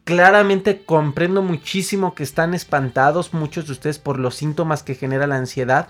claramente 0.07 0.83
comprendo 0.85 1.41
muchísimo 1.41 2.15
que 2.15 2.23
están 2.23 2.53
espantados 2.53 3.33
muchos 3.33 3.65
de 3.65 3.73
ustedes 3.73 3.99
por 3.99 4.19
los 4.19 4.35
síntomas 4.35 4.81
que 4.81 4.95
genera 4.95 5.27
la 5.27 5.35
ansiedad. 5.35 5.89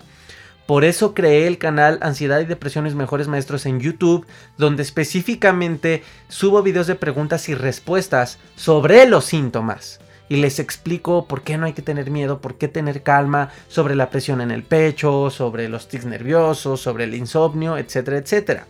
Por 0.66 0.86
eso 0.86 1.14
creé 1.14 1.46
el 1.46 1.60
canal 1.60 2.00
Ansiedad 2.02 2.40
y 2.40 2.46
Depresiones 2.46 2.96
Mejores 2.96 3.28
Maestros 3.28 3.68
en 3.68 3.80
YouTube, 3.80 4.26
donde 4.58 4.82
específicamente 4.82 6.02
subo 6.30 6.64
videos 6.64 6.88
de 6.88 6.96
preguntas 6.96 7.48
y 7.48 7.54
respuestas 7.54 8.40
sobre 8.56 9.06
los 9.06 9.26
síntomas 9.26 10.00
y 10.30 10.38
les 10.38 10.58
explico 10.58 11.28
por 11.28 11.44
qué 11.44 11.60
no 11.60 11.68
hay 11.68 11.74
que 11.74 11.84
tener 11.84 12.10
miedo, 12.10 12.42
por 12.42 12.56
qué 12.56 12.68
tener 12.68 13.04
calma 13.04 13.52
sobre 13.68 13.94
la 13.94 14.10
presión 14.10 14.42
en 14.42 14.50
el 14.50 14.64
pecho, 14.64 15.30
sobre 15.30 15.70
los 15.70 15.90
tics 15.90 16.06
nerviosos, 16.06 16.82
sobre 16.82 17.04
el 17.04 17.14
insomnio, 17.14 17.78
etcétera, 17.78 18.18
etcétera. 18.18 18.66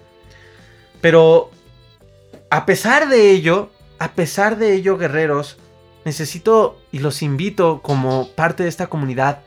Pero 0.99 1.51
a 2.49 2.65
pesar 2.65 3.07
de 3.07 3.31
ello, 3.31 3.71
a 3.99 4.13
pesar 4.13 4.57
de 4.57 4.73
ello, 4.73 4.97
guerreros, 4.97 5.57
necesito 6.05 6.79
y 6.91 6.99
los 6.99 7.21
invito 7.21 7.81
como 7.81 8.29
parte 8.29 8.63
de 8.63 8.69
esta 8.69 8.87
comunidad 8.87 9.41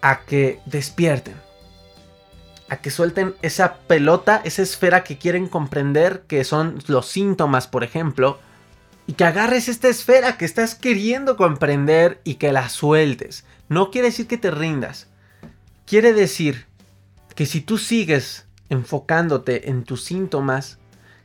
a 0.00 0.24
que 0.24 0.60
despierten. 0.66 1.34
A 2.68 2.78
que 2.78 2.90
suelten 2.90 3.34
esa 3.42 3.74
pelota, 3.86 4.40
esa 4.44 4.62
esfera 4.62 5.04
que 5.04 5.18
quieren 5.18 5.46
comprender, 5.46 6.22
que 6.26 6.42
son 6.44 6.78
los 6.86 7.06
síntomas, 7.06 7.68
por 7.68 7.84
ejemplo, 7.84 8.38
y 9.06 9.12
que 9.12 9.24
agarres 9.24 9.68
esta 9.68 9.88
esfera 9.88 10.38
que 10.38 10.44
estás 10.44 10.74
queriendo 10.74 11.36
comprender 11.36 12.20
y 12.24 12.34
que 12.34 12.52
la 12.52 12.68
sueltes. 12.68 13.44
No 13.68 13.90
quiere 13.90 14.08
decir 14.08 14.26
que 14.26 14.38
te 14.38 14.50
rindas. 14.50 15.08
Quiere 15.86 16.12
decir 16.12 16.66
que 17.34 17.46
si 17.46 17.60
tú 17.60 17.78
sigues 17.78 18.46
enfocándote 18.68 19.68
en 19.68 19.84
tus 19.84 20.04
síntomas, 20.04 20.78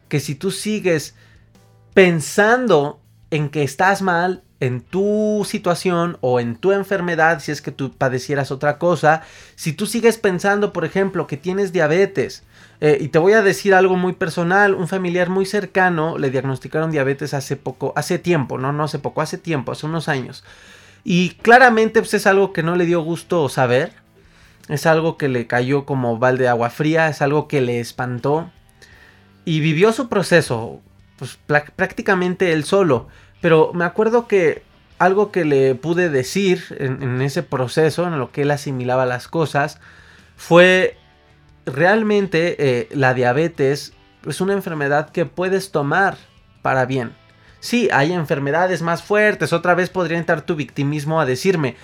que 0.10 0.20
si 0.20 0.36
tú 0.36 0.52
sigues 0.52 1.16
pensando 1.98 3.02
en 3.32 3.50
que 3.50 3.64
estás 3.64 4.04
mal 4.04 4.44
en 4.60 4.82
tu 4.82 5.44
situación 5.50 6.20
o 6.22 6.40
en 6.40 6.56
tu 6.56 6.72
enfermedad, 6.72 7.40
si 7.40 7.52
es 7.52 7.60
que 7.60 7.72
tú 7.72 7.92
padecieras 7.92 8.52
otra 8.52 8.78
cosa, 8.78 9.24
si 9.56 9.74
tú 9.74 9.88
sigues 9.88 10.20
pensando, 10.20 10.74
por 10.74 10.86
ejemplo, 10.86 11.26
que 11.26 11.38
tienes 11.38 11.74
diabetes, 11.74 12.44
eh, 12.82 13.00
y 13.02 13.08
te 13.08 13.18
voy 13.18 13.34
a 13.34 13.42
decir 13.42 13.74
algo 13.74 13.96
muy 13.96 14.14
personal, 14.14 14.76
un 14.76 14.88
familiar 14.88 15.32
muy 15.32 15.48
cercano 15.48 16.20
le 16.20 16.30
diagnosticaron 16.30 16.92
diabetes 16.92 17.34
hace 17.34 17.56
poco, 17.56 17.94
hace 17.96 18.20
tiempo, 18.20 18.60
no, 18.60 18.72
no 18.72 18.84
hace 18.84 19.00
poco, 19.00 19.24
hace 19.24 19.40
tiempo, 19.40 19.72
hace 19.72 19.88
unos 19.88 20.08
años. 20.08 20.44
Y 21.04 21.30
claramente 21.42 22.02
pues, 22.02 22.14
es 22.14 22.28
algo 22.28 22.54
que 22.54 22.62
no 22.62 22.76
le 22.76 22.86
dio 22.86 23.02
gusto 23.02 23.50
saber, 23.50 23.94
es 24.70 24.86
algo 24.86 25.18
que 25.18 25.30
le 25.30 25.48
cayó 25.48 25.88
como 25.88 26.20
balde 26.20 26.44
de 26.44 26.50
agua 26.50 26.70
fría, 26.70 27.08
es 27.08 27.24
algo 27.24 27.48
que 27.48 27.60
le 27.60 27.80
espantó. 27.80 28.52
Y 29.46 29.62
vivió 29.62 29.94
su 29.94 30.10
proceso, 30.10 30.82
pues 31.18 31.38
prácticamente 31.76 32.54
él 32.54 32.64
solo. 32.64 33.08
Pero 33.42 33.72
me 33.74 33.86
acuerdo 33.86 34.28
que 34.28 34.64
algo 35.00 35.32
que 35.32 35.46
le 35.46 35.76
pude 35.76 36.10
decir 36.10 36.76
en, 36.80 37.22
ese 37.22 37.44
proceso, 37.44 38.08
en 38.08 38.18
lo 38.18 38.32
que 38.32 38.44
él 38.44 38.52
asimilaba 38.52 39.06
las 39.06 39.28
cosas, 39.28 39.80
fue 40.36 40.98
realmente 41.66 42.56
eh, 42.60 42.88
la 42.92 43.14
diabetes 43.14 43.94
es 44.26 44.42
una 44.42 44.54
enfermedad 44.54 45.10
que 45.10 45.26
puedes 45.26 45.72
tomar 45.72 46.18
para 46.62 46.86
bien. 46.86 47.16
Sí, 47.60 47.90
hay 47.92 48.14
enfermedades 48.14 48.82
más 48.82 49.04
fuertes. 49.04 49.54
Otra 49.54 49.74
vez 49.74 49.90
podría 49.90 50.18
entrar 50.18 50.42
tu 50.42 50.56
victimismo 50.56 51.20
a 51.20 51.26
decirme, 51.26 51.76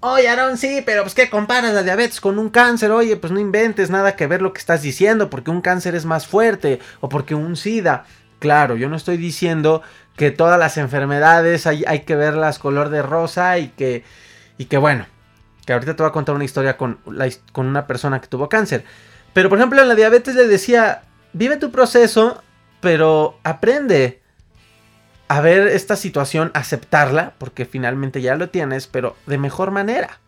oye 0.00 0.28
Aaron, 0.28 0.58
sí, 0.58 0.82
pero 0.84 1.02
pues 1.02 1.14
que 1.14 1.30
comparas 1.30 1.72
la 1.72 1.82
diabetes 1.82 2.20
con 2.20 2.38
un 2.38 2.50
cáncer. 2.50 2.90
Oye, 2.90 3.16
pues 3.16 3.32
no 3.32 3.40
inventes 3.40 3.90
nada 3.90 4.16
que 4.16 4.26
ver 4.26 4.42
lo 4.42 4.52
que 4.52 4.60
estás 4.60 4.82
diciendo, 4.82 5.30
porque 5.30 5.50
un 5.50 5.60
cáncer 5.60 5.94
es 5.94 6.04
más 6.04 6.26
fuerte 6.26 6.80
o 7.00 7.08
porque 7.08 7.34
un 7.34 7.56
SIDA. 7.56 8.04
Claro, 8.44 8.76
yo 8.76 8.90
no 8.90 8.96
estoy 8.96 9.16
diciendo 9.16 9.80
que 10.16 10.30
todas 10.30 10.58
las 10.58 10.76
enfermedades 10.76 11.66
hay, 11.66 12.00
que 12.00 12.14
verlas 12.14 12.58
color 12.58 12.90
de 12.90 13.00
rosa 13.00 13.56
y 13.56 13.68
que, 13.68 14.04
y 14.58 14.66
que 14.66 14.76
bueno, 14.76 15.06
que 15.64 15.72
ahorita 15.72 15.96
te 15.96 16.02
voy 16.02 16.10
a 16.10 16.12
contar 16.12 16.34
una 16.34 16.44
historia 16.44 16.76
con, 16.76 16.98
con 17.52 17.66
una 17.66 17.86
persona 17.86 18.20
que 18.20 18.26
tuvo 18.26 18.50
cáncer. 18.50 18.84
Pero 19.32 19.48
por 19.48 19.56
ejemplo 19.56 19.80
en 19.80 19.88
la 19.88 19.94
diabetes 19.94 20.34
le 20.34 20.46
decía, 20.46 21.04
vive 21.32 21.56
tu 21.56 21.70
proceso, 21.70 22.42
pero 22.82 23.38
aprende 23.44 24.20
a 25.28 25.40
ver 25.40 25.66
esta 25.68 25.96
situación, 25.96 26.50
aceptarla, 26.52 27.32
porque 27.38 27.64
finalmente 27.64 28.20
ya 28.20 28.36
lo 28.36 28.50
tienes, 28.50 28.88
pero 28.88 29.16
de 29.24 29.38
mejor 29.38 29.70
manera. 29.70 30.20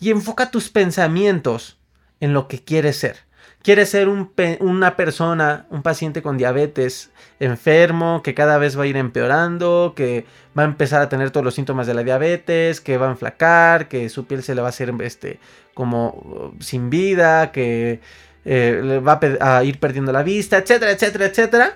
Y 0.00 0.10
enfoca 0.10 0.50
tus 0.50 0.70
pensamientos 0.70 1.76
en 2.18 2.32
lo 2.32 2.48
que 2.48 2.64
quieres 2.64 2.96
ser. 2.96 3.27
Quieres 3.62 3.90
ser 3.90 4.08
una 4.08 4.96
persona, 4.96 5.66
un 5.70 5.82
paciente 5.82 6.22
con 6.22 6.38
diabetes 6.38 7.10
enfermo, 7.40 8.22
que 8.22 8.32
cada 8.32 8.56
vez 8.56 8.78
va 8.78 8.84
a 8.84 8.86
ir 8.86 8.96
empeorando, 8.96 9.94
que 9.96 10.26
va 10.56 10.62
a 10.62 10.66
empezar 10.66 11.02
a 11.02 11.08
tener 11.08 11.30
todos 11.30 11.44
los 11.44 11.54
síntomas 11.54 11.86
de 11.86 11.94
la 11.94 12.04
diabetes, 12.04 12.80
que 12.80 12.96
va 12.98 13.08
a 13.08 13.10
enflacar, 13.10 13.88
que 13.88 14.08
su 14.08 14.26
piel 14.26 14.42
se 14.42 14.54
le 14.54 14.60
va 14.60 14.68
a 14.68 14.70
hacer 14.70 14.94
este, 15.00 15.40
como 15.74 16.10
uh, 16.10 16.62
sin 16.62 16.88
vida, 16.88 17.50
que 17.50 18.00
eh, 18.44 18.80
le 18.82 19.00
va 19.00 19.20
a, 19.40 19.64
ir 19.64 19.78
perdiendo 19.80 20.12
la 20.12 20.22
vista, 20.22 20.58
etcétera, 20.58 20.92
etcétera, 20.92 21.26
etcétera. 21.26 21.74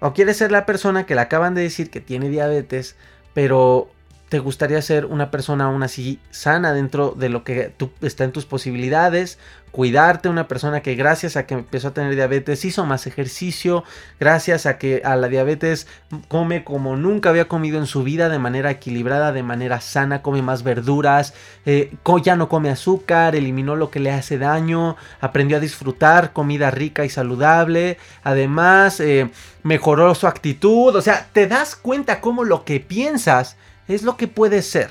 O 0.00 0.12
quieres 0.12 0.36
ser 0.36 0.52
la 0.52 0.66
persona 0.66 1.06
que 1.06 1.14
le 1.14 1.22
acaban 1.22 1.54
de 1.54 1.62
decir 1.62 1.90
que 1.90 2.00
tiene 2.00 2.28
diabetes, 2.28 2.96
pero 3.34 3.90
te 4.30 4.38
gustaría 4.38 4.80
ser 4.80 5.06
una 5.06 5.32
persona 5.32 5.64
aún 5.64 5.82
así 5.82 6.20
sana 6.30 6.72
dentro 6.72 7.16
de 7.18 7.28
lo 7.28 7.42
que 7.42 7.74
está 8.00 8.22
en 8.22 8.30
tus 8.30 8.46
posibilidades, 8.46 9.40
cuidarte, 9.72 10.28
una 10.28 10.46
persona 10.46 10.82
que 10.82 10.94
gracias 10.94 11.36
a 11.36 11.46
que 11.46 11.54
empezó 11.54 11.88
a 11.88 11.94
tener 11.94 12.14
diabetes 12.14 12.64
hizo 12.64 12.86
más 12.86 13.08
ejercicio, 13.08 13.82
gracias 14.20 14.66
a 14.66 14.78
que 14.78 15.02
a 15.04 15.16
la 15.16 15.26
diabetes 15.26 15.88
come 16.28 16.62
como 16.62 16.96
nunca 16.96 17.30
había 17.30 17.48
comido 17.48 17.78
en 17.78 17.86
su 17.86 18.04
vida 18.04 18.28
de 18.28 18.38
manera 18.38 18.70
equilibrada, 18.70 19.32
de 19.32 19.42
manera 19.42 19.80
sana, 19.80 20.22
come 20.22 20.42
más 20.42 20.62
verduras, 20.62 21.34
eh, 21.66 21.92
ya 22.22 22.36
no 22.36 22.48
come 22.48 22.70
azúcar, 22.70 23.34
eliminó 23.34 23.74
lo 23.74 23.90
que 23.90 23.98
le 23.98 24.12
hace 24.12 24.38
daño, 24.38 24.96
aprendió 25.20 25.56
a 25.56 25.60
disfrutar 25.60 26.32
comida 26.32 26.70
rica 26.70 27.04
y 27.04 27.08
saludable, 27.08 27.98
además 28.22 29.00
eh, 29.00 29.28
mejoró 29.64 30.14
su 30.14 30.28
actitud, 30.28 30.94
o 30.94 31.02
sea, 31.02 31.26
te 31.32 31.48
das 31.48 31.74
cuenta 31.74 32.20
cómo 32.20 32.44
lo 32.44 32.64
que 32.64 32.78
piensas 32.78 33.56
es 33.94 34.02
lo 34.02 34.16
que 34.16 34.28
puede 34.28 34.62
ser. 34.62 34.90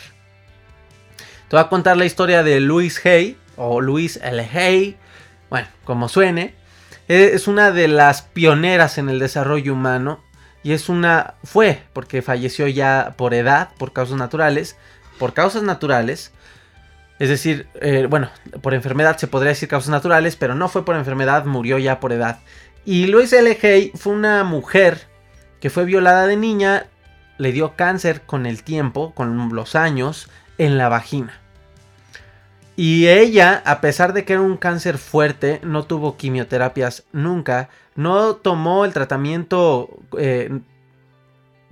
Te 1.50 1.56
voy 1.56 1.66
a 1.66 1.70
contar 1.70 1.98
la 1.98 2.06
historia 2.06 2.44
de 2.44 2.60
Louis 2.60 3.04
Hay, 3.06 3.38
o 3.56 3.82
Louis 3.82 4.20
L. 4.24 4.50
Hay, 4.54 4.98
bueno, 5.50 5.68
como 5.84 6.08
suene. 6.08 6.56
E, 7.08 7.32
es 7.34 7.48
una 7.48 7.72
de 7.72 7.88
las 7.88 8.22
pioneras 8.22 8.98
en 8.98 9.10
el 9.10 9.20
desarrollo 9.20 9.74
humano. 9.74 10.24
Y 10.64 10.74
es 10.74 10.90
una. 10.90 11.36
Fue, 11.44 11.84
porque 11.94 12.22
falleció 12.22 12.68
ya 12.68 13.16
por 13.18 13.34
edad, 13.34 13.70
por 13.78 13.94
causas 13.94 14.18
naturales. 14.18 14.78
Por 15.18 15.34
causas 15.34 15.64
naturales. 15.64 16.32
Es 17.18 17.30
decir, 17.30 17.68
eh, 17.82 18.08
bueno, 18.10 18.30
por 18.62 18.74
enfermedad 18.74 19.18
se 19.18 19.28
podría 19.28 19.50
decir 19.50 19.68
causas 19.68 19.90
naturales, 19.90 20.36
pero 20.36 20.56
no 20.56 20.70
fue 20.70 20.86
por 20.86 20.96
enfermedad, 20.96 21.46
murió 21.46 21.78
ya 21.78 22.00
por 22.00 22.14
edad. 22.14 22.40
Y 22.86 23.08
Louis 23.08 23.34
L. 23.34 23.58
Hay 23.62 23.92
fue 23.96 24.14
una 24.14 24.44
mujer 24.44 25.08
que 25.60 25.70
fue 25.70 25.84
violada 25.84 26.28
de 26.28 26.38
niña 26.38 26.88
le 27.40 27.52
dio 27.52 27.76
cáncer 27.76 28.22
con 28.22 28.46
el 28.46 28.64
tiempo, 28.64 29.16
con 29.16 29.56
los 29.56 29.76
años, 29.76 30.30
en 30.60 30.78
la 30.78 30.90
vagina. 30.90 31.42
Y 32.76 33.08
ella, 33.08 33.64
a 33.66 33.82
pesar 33.82 34.14
de 34.14 34.24
que 34.24 34.34
era 34.34 34.42
un 34.42 34.58
cáncer 34.58 34.98
fuerte, 34.98 35.60
no 35.64 35.84
tuvo 35.84 36.16
quimioterapias 36.16 37.06
nunca, 37.12 37.70
no 37.96 38.36
tomó 38.36 38.86
el 38.86 38.94
tratamiento 38.94 39.90
eh, 40.18 40.62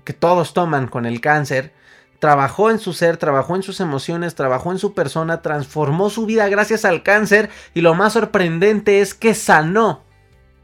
que 0.03 0.13
todos 0.13 0.53
toman 0.53 0.87
con 0.87 1.05
el 1.05 1.21
cáncer, 1.21 1.73
trabajó 2.19 2.71
en 2.71 2.79
su 2.79 2.93
ser, 2.93 3.17
trabajó 3.17 3.55
en 3.55 3.63
sus 3.63 3.79
emociones, 3.79 4.35
trabajó 4.35 4.71
en 4.71 4.79
su 4.79 4.93
persona, 4.93 5.41
transformó 5.41 6.09
su 6.09 6.25
vida 6.25 6.49
gracias 6.49 6.85
al 6.85 7.03
cáncer 7.03 7.49
y 7.73 7.81
lo 7.81 7.93
más 7.93 8.13
sorprendente 8.13 9.01
es 9.01 9.13
que 9.13 9.33
sanó 9.33 10.03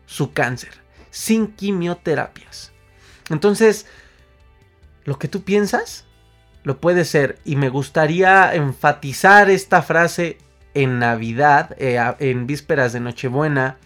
su 0.05 0.33
cáncer 0.33 0.71
sin 1.09 1.47
quimioterapias. 1.47 2.71
Entonces, 3.29 3.85
lo 5.05 5.19
que 5.19 5.27
tú 5.27 5.43
piensas 5.43 6.05
lo 6.63 6.79
puede 6.79 7.05
ser. 7.05 7.39
Y 7.43 7.55
me 7.55 7.69
gustaría 7.69 8.53
enfatizar 8.55 9.49
esta 9.49 9.81
frase 9.81 10.37
en 10.73 10.99
Navidad, 10.99 11.75
eh, 11.77 11.99
en 12.19 12.47
vísperas 12.47 12.93
de 12.93 12.99
Nochebuena. 12.99 13.77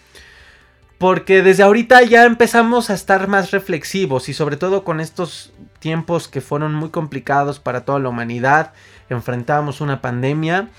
Porque 0.97 1.43
desde 1.43 1.63
ahorita 1.63 2.01
ya 2.03 2.25
empezamos 2.25 2.89
a 2.89 2.95
estar 2.95 3.27
más 3.27 3.51
reflexivos 3.51 4.29
y 4.29 4.33
sobre 4.33 4.57
todo 4.57 4.83
con 4.83 4.99
estos 4.99 5.53
tiempos 5.79 6.27
que 6.27 6.41
fueron 6.41 6.73
muy 6.73 6.89
complicados 6.89 7.59
para 7.59 7.85
toda 7.85 7.99
la 7.99 8.09
humanidad, 8.09 8.73
enfrentamos 9.09 9.79
una 9.79 10.01
pandemia. 10.01 10.69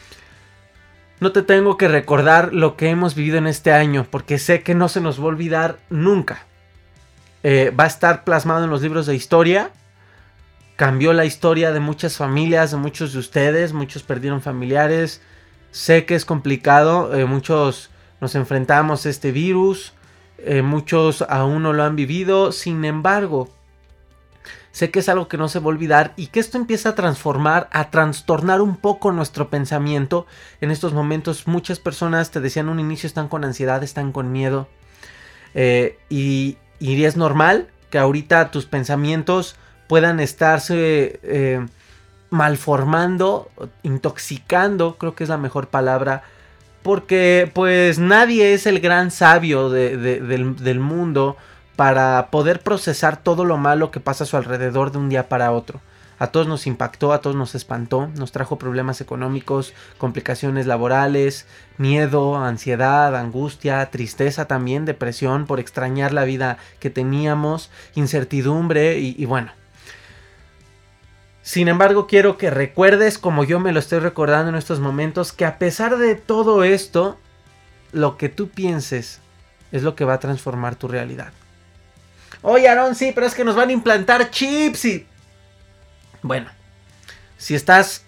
No 1.21 1.31
te 1.31 1.43
tengo 1.43 1.77
que 1.77 1.87
recordar 1.87 2.53
lo 2.53 2.77
que 2.77 2.91
hemos 2.91 3.15
vivido 3.15 3.39
en 3.39 3.47
este 3.47 3.73
año 3.73 4.07
porque 4.11 4.39
sé 4.39 4.63
que 4.63 4.75
no 4.75 4.89
se 4.89 5.01
nos 5.01 5.21
va 5.21 5.25
a 5.25 5.29
olvidar 5.29 5.79
nunca. 5.89 6.47
Eh, 7.45 7.73
va 7.79 7.85
a 7.85 7.89
estar 7.89 8.25
plasmado 8.25 8.65
en 8.65 8.71
los 8.71 8.83
libros 8.83 9.07
de 9.07 9.15
historia. 9.15 9.71
Cambió 10.79 11.13
la 11.13 11.25
historia 11.25 11.73
de 11.73 11.81
muchas 11.81 12.19
familias, 12.19 12.71
de 12.71 12.77
muchos 12.77 13.13
de 13.13 13.19
ustedes. 13.19 13.73
Muchos 13.73 14.05
perdieron 14.05 14.41
familiares. 14.41 15.21
Sé 15.73 16.05
que 16.05 16.15
es 16.15 16.25
complicado. 16.25 17.17
Eh, 17.17 17.25
muchos 17.25 17.91
nos 18.21 18.37
enfrentamos 18.37 19.05
a 19.05 19.11
este 19.11 19.33
virus. 19.33 19.93
Eh, 20.39 20.63
muchos 20.63 21.23
aún 21.23 21.65
no 21.65 21.73
lo 21.73 21.83
han 21.83 21.97
vivido. 21.97 22.53
Sin 22.53 22.85
embargo, 22.85 23.49
sé 24.71 24.93
que 24.93 25.01
es 25.01 25.09
algo 25.09 25.27
que 25.27 25.37
no 25.37 25.49
se 25.49 25.59
va 25.59 25.65
a 25.65 25.69
olvidar 25.71 26.13
y 26.15 26.29
que 26.29 26.39
esto 26.39 26.57
empieza 26.57 26.91
a 26.91 26.95
transformar, 26.95 27.69
a 27.73 27.91
trastornar 27.91 28.61
un 28.61 28.77
poco 28.77 29.11
nuestro 29.11 29.51
pensamiento. 29.51 30.29
En 30.61 30.71
estos 30.71 30.93
momentos 30.93 31.49
muchas 31.49 31.81
personas, 31.81 32.31
te 32.31 32.39
decían 32.39 32.69
un 32.69 32.79
inicio, 32.79 33.09
están 33.09 33.27
con 33.27 33.43
ansiedad, 33.43 33.83
están 33.83 34.13
con 34.13 34.31
miedo. 34.31 34.69
y, 35.57 36.57
y 36.79 37.05
es 37.05 37.17
normal 37.17 37.67
que 37.91 37.99
ahorita 37.99 38.53
tus 38.53 38.67
pensamientos 38.67 39.57
puedan 39.89 40.21
estarse 40.21 41.19
eh, 41.23 41.67
malformando, 42.31 43.51
intoxicando, 43.83 44.97
creo 44.97 45.15
que 45.15 45.25
es 45.25 45.31
la 45.31 45.39
mejor 45.39 45.69
palabra, 45.69 46.23
porque 46.83 47.51
pues 47.53 47.99
nadie 47.99 48.55
es 48.55 48.67
el 48.67 48.81
gran 48.81 49.11
sabio 49.11 49.71
del, 49.71 50.57
del 50.57 50.81
mundo 50.81 51.37
para 51.75 52.29
poder 52.31 52.61
procesar 52.61 53.23
todo 53.23 53.45
lo 53.45 53.57
malo 53.57 53.91
que 53.91 54.01
pasa 54.01 54.25
a 54.25 54.27
su 54.27 54.37
alrededor 54.37 54.93
de 54.93 54.99
un 54.99 55.09
día 55.09 55.29
para 55.29 55.53
otro. 55.53 55.81
A 56.19 56.29
todos 56.29 56.49
nos 56.49 56.67
impactó, 56.67 57.13
a 57.13 57.21
todos 57.21 57.37
nos 57.37 57.55
espantó, 57.55 58.09
nos 58.17 58.33
trajo 58.33 58.59
problemas 58.59 59.01
económicos, 59.01 59.73
complicaciones 59.99 60.67
laborales, 60.67 61.47
miedo, 61.77 62.37
ansiedad, 62.37 63.15
angustia, 63.15 63.89
tristeza 63.91 64.47
también, 64.47 64.85
depresión 64.85 65.47
por 65.47 65.61
extrañar 65.61 66.13
la 66.13 66.25
vida 66.25 66.59
que 66.81 66.91
teníamos, 66.91 67.71
incertidumbre 67.95 68.99
y, 68.99 69.25
bueno. 69.27 69.53
Sin 71.49 71.69
embargo, 71.69 72.07
quiero 72.07 72.37
que 72.37 72.51
recuerdes, 72.51 73.17
como 73.17 73.43
yo 73.43 73.59
me 73.59 73.73
lo 73.73 73.81
estoy 73.81 74.01
recordando 74.01 74.51
en 74.51 74.55
estos 74.55 74.81
momentos, 74.81 75.33
que 75.33 75.47
a 75.47 75.57
pesar 75.57 75.97
de 75.97 76.15
todo 76.15 76.63
esto, 76.63 77.17
lo 77.91 78.19
que 78.19 78.29
tú 78.29 78.51
pienses 78.51 79.23
es 79.73 79.83
lo 79.83 79.95
que 79.95 80.05
va 80.05 80.13
a 80.13 80.21
transformar 80.21 80.77
tu 80.77 80.89
realidad. 80.89 81.33
Oye, 82.43 82.69
Aaron, 82.69 82.95
sí, 82.95 83.13
pero 83.15 83.27
es 83.27 83.35
que 83.35 83.45
nos 83.45 83.57
van 83.57 83.71
a 83.71 83.73
implantar 83.73 84.29
chips 84.29 84.85
y... 84.85 85.07
Bueno, 86.21 86.51
si 87.39 87.55
estás 87.55 88.05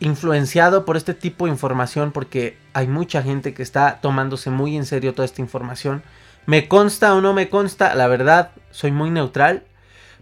influenciado 0.00 0.84
por 0.84 0.96
este 0.96 1.14
tipo 1.14 1.44
de 1.44 1.52
información, 1.52 2.10
porque 2.10 2.58
hay 2.72 2.88
mucha 2.88 3.22
gente 3.22 3.54
que 3.54 3.62
está 3.62 4.00
tomándose 4.00 4.50
muy 4.50 4.76
en 4.76 4.86
serio 4.86 5.14
toda 5.14 5.26
esta 5.26 5.40
información, 5.40 6.02
me 6.46 6.66
consta 6.66 7.14
o 7.14 7.20
no 7.20 7.32
me 7.32 7.48
consta, 7.48 7.94
la 7.94 8.08
verdad, 8.08 8.50
soy 8.72 8.90
muy 8.90 9.10
neutral, 9.10 9.62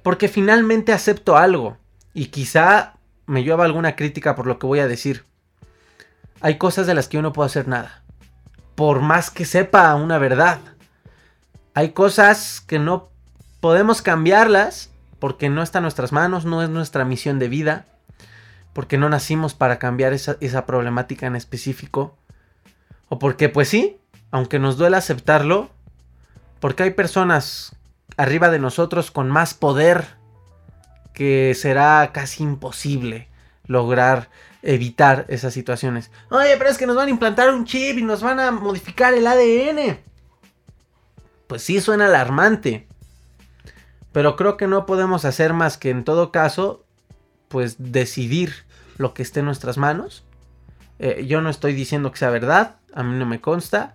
porque 0.03 0.29
finalmente 0.29 0.93
acepto 0.93 1.39
algo, 1.39 1.79
y 2.15 2.27
quizá 2.27 2.95
me 3.27 3.43
lleva 3.43 3.65
alguna 3.65 3.97
crítica 3.97 4.35
por 4.35 4.47
lo 4.47 4.59
que 4.59 4.67
voy 4.67 4.79
a 4.79 4.89
decir. 4.89 5.25
Hay 6.41 6.57
cosas 6.57 6.87
de 6.87 6.95
las 6.95 7.09
que 7.09 7.17
yo 7.17 7.23
no 7.23 7.33
puedo 7.33 7.47
hacer 7.47 7.69
nada, 7.69 8.03
por 8.75 9.01
más 9.01 9.31
que 9.31 9.45
sepa 9.45 9.95
una 9.97 10.19
verdad. 10.19 10.61
Hay 11.75 11.91
cosas 11.91 12.61
que 12.61 12.79
no 12.79 13.09
podemos 13.61 14.01
cambiarlas 14.03 14.91
porque 15.19 15.49
no 15.49 15.63
está 15.63 15.79
en 15.79 15.83
nuestras 15.85 16.13
manos, 16.13 16.45
no 16.45 16.63
es 16.63 16.69
nuestra 16.69 17.05
misión 17.05 17.39
de 17.39 17.49
vida, 17.49 17.87
porque 18.75 18.99
no 18.99 19.09
nacimos 19.09 19.55
para 19.55 19.79
cambiar 19.79 20.13
esa, 20.13 20.67
problemática 20.67 21.27
en 21.27 21.35
específico, 21.35 22.17
o 23.09 23.19
porque 23.19 23.49
pues 23.49 23.69
sí, 23.69 23.97
aunque 24.31 24.59
nos 24.59 24.77
duele 24.77 24.97
aceptarlo, 24.97 25.71
porque 26.61 26.83
hay 26.83 26.91
personas 26.91 27.75
arriba 28.17 28.51
de 28.51 28.59
nosotros 28.59 29.11
con 29.11 29.31
más 29.31 29.55
poder 29.55 30.17
que 31.15 31.55
será 31.57 32.11
casi 32.13 32.43
imposible 32.43 33.29
lograr 33.67 34.29
evitar 34.63 35.25
esas 35.29 35.55
situaciones. 35.55 36.11
Oye, 36.31 36.57
pero 36.59 36.69
es 36.69 36.77
que 36.77 36.87
nos 36.87 36.97
van 36.97 37.09
a 37.09 37.11
implantar 37.11 37.53
un 37.55 37.65
chip 37.65 37.99
y 37.99 38.03
nos 38.03 38.23
van 38.23 38.41
a 38.41 38.51
modificar 38.51 39.15
el 39.15 39.27
ADN. 39.27 39.99
Pues 41.47 41.63
sí, 41.63 41.81
suena 41.81 42.07
alarmante. 42.07 42.87
Pero 44.13 44.37
creo 44.37 44.57
que 44.57 44.67
no 44.67 44.87
podemos 44.87 45.25
hacer 45.25 45.53
más 45.53 45.79
que 45.79 45.91
en 45.91 46.05
todo 46.05 46.33
caso, 46.33 46.85
pues 47.49 47.77
decidir 47.79 48.53
lo 48.97 49.15
que 49.15 49.23
esté 49.23 49.41
en 49.41 49.47
nuestras 49.47 49.77
manos. 49.77 50.25
Eh, 50.99 51.25
yo 51.27 51.41
no 51.41 51.51
estoy 51.51 51.75
diciendo 51.75 52.13
que 52.13 52.19
sea 52.19 52.31
verdad, 52.31 52.77
a 52.95 53.03
mí 53.03 53.19
no 53.19 53.27
me 53.27 53.41
consta. 53.41 53.95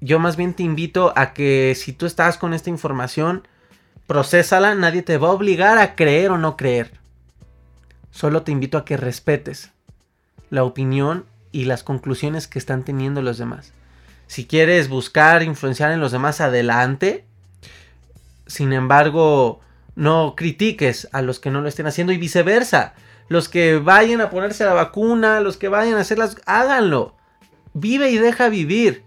Yo 0.00 0.18
más 0.18 0.36
bien 0.36 0.54
te 0.54 0.62
invito 0.62 1.12
a 1.16 1.32
que 1.32 1.74
si 1.76 1.92
tú 1.92 2.06
estás 2.06 2.36
con 2.36 2.52
esta 2.52 2.70
información, 2.70 3.48
procésala, 4.06 4.74
nadie 4.74 5.02
te 5.02 5.18
va 5.18 5.28
a 5.28 5.32
obligar 5.32 5.78
a 5.78 5.94
creer 5.94 6.30
o 6.30 6.38
no 6.38 6.56
creer. 6.56 6.92
Solo 8.10 8.42
te 8.42 8.52
invito 8.52 8.78
a 8.78 8.84
que 8.84 8.96
respetes 8.96 9.72
la 10.50 10.64
opinión 10.64 11.26
y 11.52 11.64
las 11.64 11.82
conclusiones 11.82 12.46
que 12.46 12.58
están 12.58 12.84
teniendo 12.84 13.22
los 13.22 13.38
demás. 13.38 13.72
Si 14.26 14.46
quieres 14.46 14.88
buscar 14.88 15.42
influenciar 15.42 15.92
en 15.92 16.00
los 16.00 16.12
demás, 16.12 16.40
adelante. 16.40 17.24
Sin 18.46 18.72
embargo, 18.72 19.60
no 19.94 20.34
critiques 20.36 21.08
a 21.12 21.22
los 21.22 21.40
que 21.40 21.50
no 21.50 21.60
lo 21.60 21.68
estén 21.68 21.86
haciendo 21.86 22.12
y 22.12 22.18
viceversa. 22.18 22.94
Los 23.28 23.48
que 23.48 23.78
vayan 23.78 24.20
a 24.20 24.30
ponerse 24.30 24.64
la 24.64 24.74
vacuna, 24.74 25.40
los 25.40 25.56
que 25.56 25.68
vayan 25.68 25.94
a 25.96 26.00
hacerlas, 26.00 26.36
háganlo. 26.46 27.14
Vive 27.72 28.10
y 28.10 28.18
deja 28.18 28.48
vivir. 28.48 29.04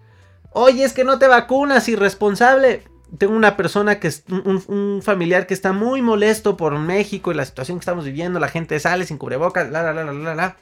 Oye, 0.51 0.83
es 0.83 0.93
que 0.93 1.03
no 1.03 1.19
te 1.19 1.27
vacunas, 1.27 1.87
irresponsable. 1.87 2.83
Tengo 3.17 3.33
una 3.33 3.55
persona 3.55 3.99
que 3.99 4.07
es 4.07 4.23
un, 4.29 5.01
familiar 5.03 5.47
que 5.47 5.53
está 5.53 5.71
muy 5.71 6.01
molesto 6.01 6.57
por 6.57 6.77
México 6.77 7.31
y 7.31 7.35
la 7.35 7.45
situación 7.45 7.77
que 7.77 7.81
estamos 7.81 8.05
viviendo. 8.05 8.39
La 8.39 8.49
gente 8.49 8.79
sale 8.79 9.05
sin 9.05 9.17
cubrebocas, 9.17 9.69
la, 9.71 9.81
la, 9.83 9.93
la, 9.93 10.11
la, 10.11 10.35
la. 10.35 10.57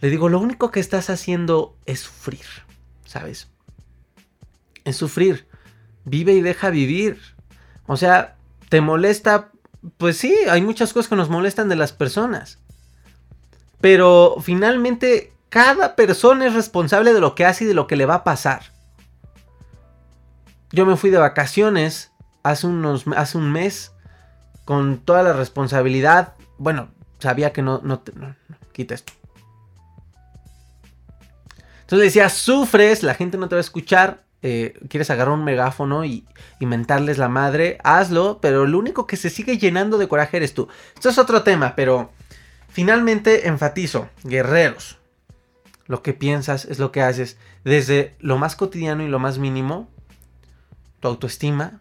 Le 0.00 0.10
digo, 0.10 0.28
lo 0.28 0.40
único 0.40 0.70
que 0.70 0.80
estás 0.80 1.10
haciendo 1.10 1.76
es 1.86 2.00
sufrir, 2.00 2.46
¿sabes? 3.04 3.48
Es 4.84 4.96
sufrir. 4.96 5.46
Vive 6.04 6.32
y 6.32 6.40
deja 6.40 6.70
vivir. 6.70 7.20
O 7.86 7.96
sea, 7.96 8.36
¿te 8.68 8.80
molesta? 8.80 9.50
Pues 9.98 10.16
sí, 10.16 10.34
hay 10.48 10.62
muchas 10.62 10.92
cosas 10.92 11.08
que 11.08 11.16
nos 11.16 11.30
molestan 11.30 11.68
de 11.68 11.76
las 11.76 11.92
personas. 11.92 12.58
Pero 13.80 14.36
finalmente 14.42 15.32
cada 15.50 15.96
persona 15.96 16.46
es 16.46 16.54
responsable 16.54 17.12
de 17.12 17.20
lo 17.20 17.34
que 17.34 17.44
hace 17.44 17.64
y 17.64 17.66
de 17.66 17.74
lo 17.74 17.86
que 17.86 17.96
le 17.96 18.06
va 18.06 18.14
a 18.14 18.24
pasar. 18.24 18.71
Yo 20.72 20.86
me 20.86 20.96
fui 20.96 21.10
de 21.10 21.18
vacaciones 21.18 22.12
hace, 22.42 22.66
unos, 22.66 23.04
hace 23.16 23.38
un 23.38 23.52
mes 23.52 23.92
con 24.64 24.98
toda 24.98 25.22
la 25.22 25.32
responsabilidad. 25.32 26.34
Bueno, 26.58 26.88
sabía 27.18 27.52
que 27.52 27.62
no, 27.62 27.80
no, 27.82 28.02
no, 28.14 28.28
no 28.28 28.56
quita 28.72 28.94
esto. 28.94 29.12
Entonces 31.92 31.98
le 31.98 32.04
decía, 32.04 32.28
sufres, 32.30 33.02
la 33.02 33.14
gente 33.14 33.36
no 33.36 33.48
te 33.48 33.54
va 33.54 33.60
a 33.60 33.60
escuchar. 33.60 34.24
Eh, 34.44 34.74
quieres 34.88 35.10
agarrar 35.10 35.34
un 35.34 35.44
megáfono 35.44 36.04
y, 36.04 36.26
inventarles 36.58 37.18
la 37.18 37.28
madre, 37.28 37.78
hazlo, 37.84 38.38
pero 38.40 38.66
lo 38.66 38.78
único 38.78 39.06
que 39.06 39.16
se 39.16 39.30
sigue 39.30 39.58
llenando 39.58 39.98
de 39.98 40.08
coraje 40.08 40.38
eres 40.38 40.54
tú. 40.54 40.68
Esto 40.94 41.10
es 41.10 41.18
otro 41.18 41.42
tema, 41.42 41.74
pero 41.76 42.10
finalmente 42.68 43.46
enfatizo, 43.46 44.08
guerreros. 44.24 44.98
Lo 45.86 46.02
que 46.02 46.12
piensas 46.12 46.64
es 46.64 46.78
lo 46.78 46.92
que 46.92 47.02
haces 47.02 47.36
desde 47.64 48.16
lo 48.20 48.38
más 48.38 48.56
cotidiano 48.56 49.02
y 49.02 49.08
lo 49.08 49.18
más 49.18 49.38
mínimo. 49.38 49.90
Tu 51.02 51.08
autoestima, 51.08 51.80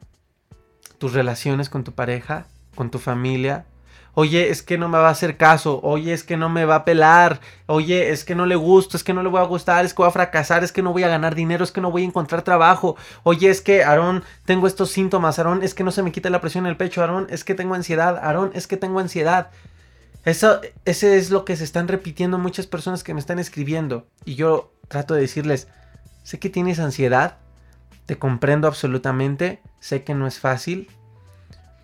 tus 0.98 1.14
relaciones 1.14 1.70
con 1.70 1.86
tu 1.86 1.94
pareja, 1.94 2.48
con 2.76 2.92
tu 2.92 3.00
familia, 3.00 3.66
Oye, 4.14 4.50
es 4.50 4.62
que 4.62 4.78
no 4.78 4.90
me 4.90 4.98
va 4.98 5.08
a 5.08 5.12
hacer 5.12 5.38
caso. 5.38 5.80
Oye, 5.84 6.12
es 6.12 6.24
que 6.24 6.36
no 6.36 6.50
me 6.50 6.66
va 6.66 6.76
a 6.76 6.86
pelar. 6.86 7.40
Oye, 7.66 8.10
es 8.10 8.26
que 8.26 8.36
no 8.36 8.46
le 8.46 8.56
gusto. 8.56 8.98
Es 8.98 9.04
que 9.04 9.14
no 9.14 9.24
le 9.24 9.30
voy 9.30 9.40
a 9.40 9.46
gustar. 9.46 9.86
Es 9.86 9.94
que 9.94 10.02
voy 10.02 10.10
a 10.10 10.12
fracasar. 10.12 10.64
Es 10.64 10.74
que 10.74 10.82
no 10.82 10.92
voy 10.92 11.04
a 11.04 11.08
ganar 11.08 11.34
dinero. 11.34 11.64
Es 11.64 11.72
que 11.72 11.80
no 11.80 11.92
voy 11.92 12.02
a 12.02 12.06
encontrar 12.06 12.42
trabajo. 12.42 12.98
Oye, 13.24 13.50
es 13.50 13.62
que, 13.62 13.84
Aarón, 13.84 14.24
tengo 14.46 14.68
estos 14.68 14.92
síntomas. 14.92 15.40
Aarón, 15.40 15.64
es 15.64 15.74
que 15.74 15.86
no 15.86 15.92
se 15.92 16.04
me 16.04 16.12
quita 16.12 16.30
la 16.30 16.42
presión 16.42 16.66
en 16.66 16.72
el 16.72 16.78
pecho. 16.78 17.02
Aarón, 17.02 17.28
es 17.30 17.46
que 17.46 17.56
tengo 17.56 17.74
ansiedad. 17.74 18.18
Aarón, 18.18 18.52
es 18.54 18.68
que 18.68 18.76
tengo 18.76 19.00
ansiedad. 19.00 19.50
Eso, 20.26 20.60
ese 20.84 21.18
es 21.18 21.32
lo 21.32 21.46
que 21.46 21.56
se 21.56 21.64
están 21.64 21.88
repitiendo 21.88 22.38
muchas 22.38 22.68
personas 22.68 23.04
que 23.04 23.14
me 23.14 23.22
están 23.22 23.40
escribiendo. 23.40 24.08
Y 24.26 24.36
yo 24.36 24.74
trato 24.90 25.14
de 25.14 25.22
decirles, 25.22 25.70
sé 26.24 26.38
que 26.38 26.50
tienes 26.50 26.80
ansiedad. 26.80 27.38
Te 28.12 28.17
comprendo 28.17 28.67
absolutamente. 28.67 29.62
Sé 29.80 30.04
que 30.04 30.13
no 30.13 30.28
es 30.28 30.38
fácil. 30.38 30.89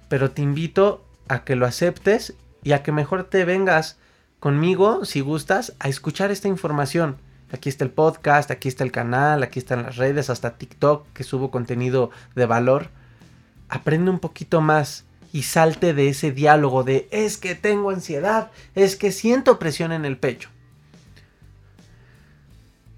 Pero 0.09 0.31
te 0.31 0.41
invito 0.41 1.05
a 1.29 1.45
que 1.45 1.55
lo 1.55 1.65
aceptes 1.65 2.33
y 2.63 2.73
a 2.73 2.83
que 2.83 2.91
mejor 2.91 3.23
te 3.23 3.45
vengas 3.45 3.95
conmigo, 4.41 5.05
si 5.05 5.21
gustas, 5.21 5.73
a 5.79 5.87
escuchar 5.87 6.29
esta 6.29 6.49
información. 6.49 7.15
Aquí 7.53 7.69
está 7.69 7.85
el 7.85 7.91
podcast, 7.91 8.51
aquí 8.51 8.67
está 8.67 8.83
el 8.83 8.91
canal, 8.91 9.41
aquí 9.41 9.59
están 9.59 9.83
las 9.83 9.95
redes, 9.95 10.29
hasta 10.29 10.57
TikTok 10.57 11.07
que 11.13 11.23
subo 11.23 11.49
contenido 11.49 12.11
de 12.35 12.45
valor. 12.45 12.89
Aprende 13.69 14.11
un 14.11 14.19
poquito 14.19 14.59
más 14.59 15.05
y 15.31 15.43
salte 15.43 15.93
de 15.93 16.09
ese 16.09 16.33
diálogo 16.33 16.83
de 16.83 17.07
es 17.11 17.37
que 17.37 17.55
tengo 17.55 17.89
ansiedad, 17.89 18.51
es 18.75 18.97
que 18.97 19.13
siento 19.13 19.59
presión 19.59 19.93
en 19.93 20.03
el 20.03 20.17
pecho. 20.17 20.49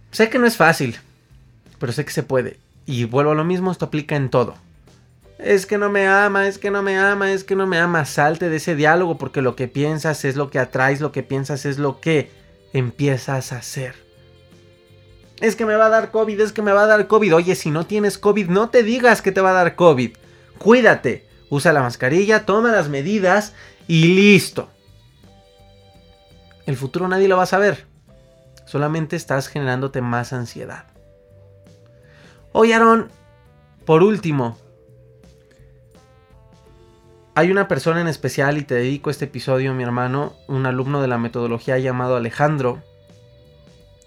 Sé 0.09 0.31
que 0.31 0.39
no 0.39 0.47
es 0.47 0.57
fácil, 0.57 0.97
pero 1.77 1.91
sé 1.93 2.03
que 2.05 2.11
se 2.11 2.23
puede. 2.23 2.57
Y 2.89 3.05
vuelvo 3.05 3.33
a 3.33 3.35
lo 3.35 3.43
mismo, 3.43 3.71
esto 3.71 3.85
aplica 3.85 4.15
en 4.15 4.31
todo. 4.31 4.55
Es 5.37 5.67
que 5.67 5.77
no 5.77 5.91
me 5.91 6.07
ama, 6.07 6.47
es 6.47 6.57
que 6.57 6.71
no 6.71 6.81
me 6.81 6.97
ama, 6.97 7.31
es 7.31 7.43
que 7.43 7.55
no 7.55 7.67
me 7.67 7.77
ama. 7.77 8.03
Salte 8.03 8.49
de 8.49 8.55
ese 8.55 8.73
diálogo 8.73 9.19
porque 9.19 9.43
lo 9.43 9.55
que 9.55 9.67
piensas 9.67 10.25
es 10.25 10.35
lo 10.35 10.49
que 10.49 10.57
atraes, 10.57 10.99
lo 10.99 11.11
que 11.11 11.21
piensas 11.21 11.67
es 11.67 11.77
lo 11.77 11.99
que 11.99 12.31
empiezas 12.73 13.53
a 13.53 13.57
hacer. 13.57 13.93
Es 15.39 15.55
que 15.55 15.67
me 15.67 15.75
va 15.75 15.85
a 15.85 15.89
dar 15.89 16.09
COVID, 16.09 16.41
es 16.41 16.51
que 16.51 16.63
me 16.63 16.71
va 16.71 16.81
a 16.81 16.87
dar 16.87 17.05
COVID. 17.05 17.35
Oye, 17.35 17.53
si 17.53 17.69
no 17.69 17.85
tienes 17.85 18.17
COVID, 18.17 18.47
no 18.47 18.71
te 18.71 18.81
digas 18.81 19.21
que 19.21 19.31
te 19.31 19.39
va 19.39 19.51
a 19.51 19.63
dar 19.63 19.75
COVID. 19.75 20.17
Cuídate, 20.57 21.27
usa 21.51 21.71
la 21.73 21.83
mascarilla, 21.83 22.47
toma 22.47 22.71
las 22.71 22.89
medidas 22.89 23.53
y 23.87 24.15
listo. 24.15 24.67
El 26.65 26.75
futuro 26.75 27.07
nadie 27.07 27.27
lo 27.27 27.37
va 27.37 27.43
a 27.43 27.45
saber. 27.45 27.85
Solamente 28.65 29.15
estás 29.15 29.47
generándote 29.47 30.01
más 30.01 30.33
ansiedad. 30.33 30.88
Oye, 32.51 32.73
Aaron, 32.73 33.09
por 33.85 34.01
último, 34.01 34.57
hay 37.35 37.51
una 37.51 37.67
persona 37.67 38.01
en 38.01 38.07
especial 38.07 38.57
y 38.57 38.63
te 38.63 38.75
dedico 38.75 39.11
este 39.11 39.25
episodio, 39.25 39.73
mi 39.73 39.83
hermano, 39.83 40.33
un 40.47 40.65
alumno 40.65 41.01
de 41.01 41.07
la 41.07 41.19
metodología 41.19 41.77
llamado 41.77 42.15
Alejandro, 42.15 42.81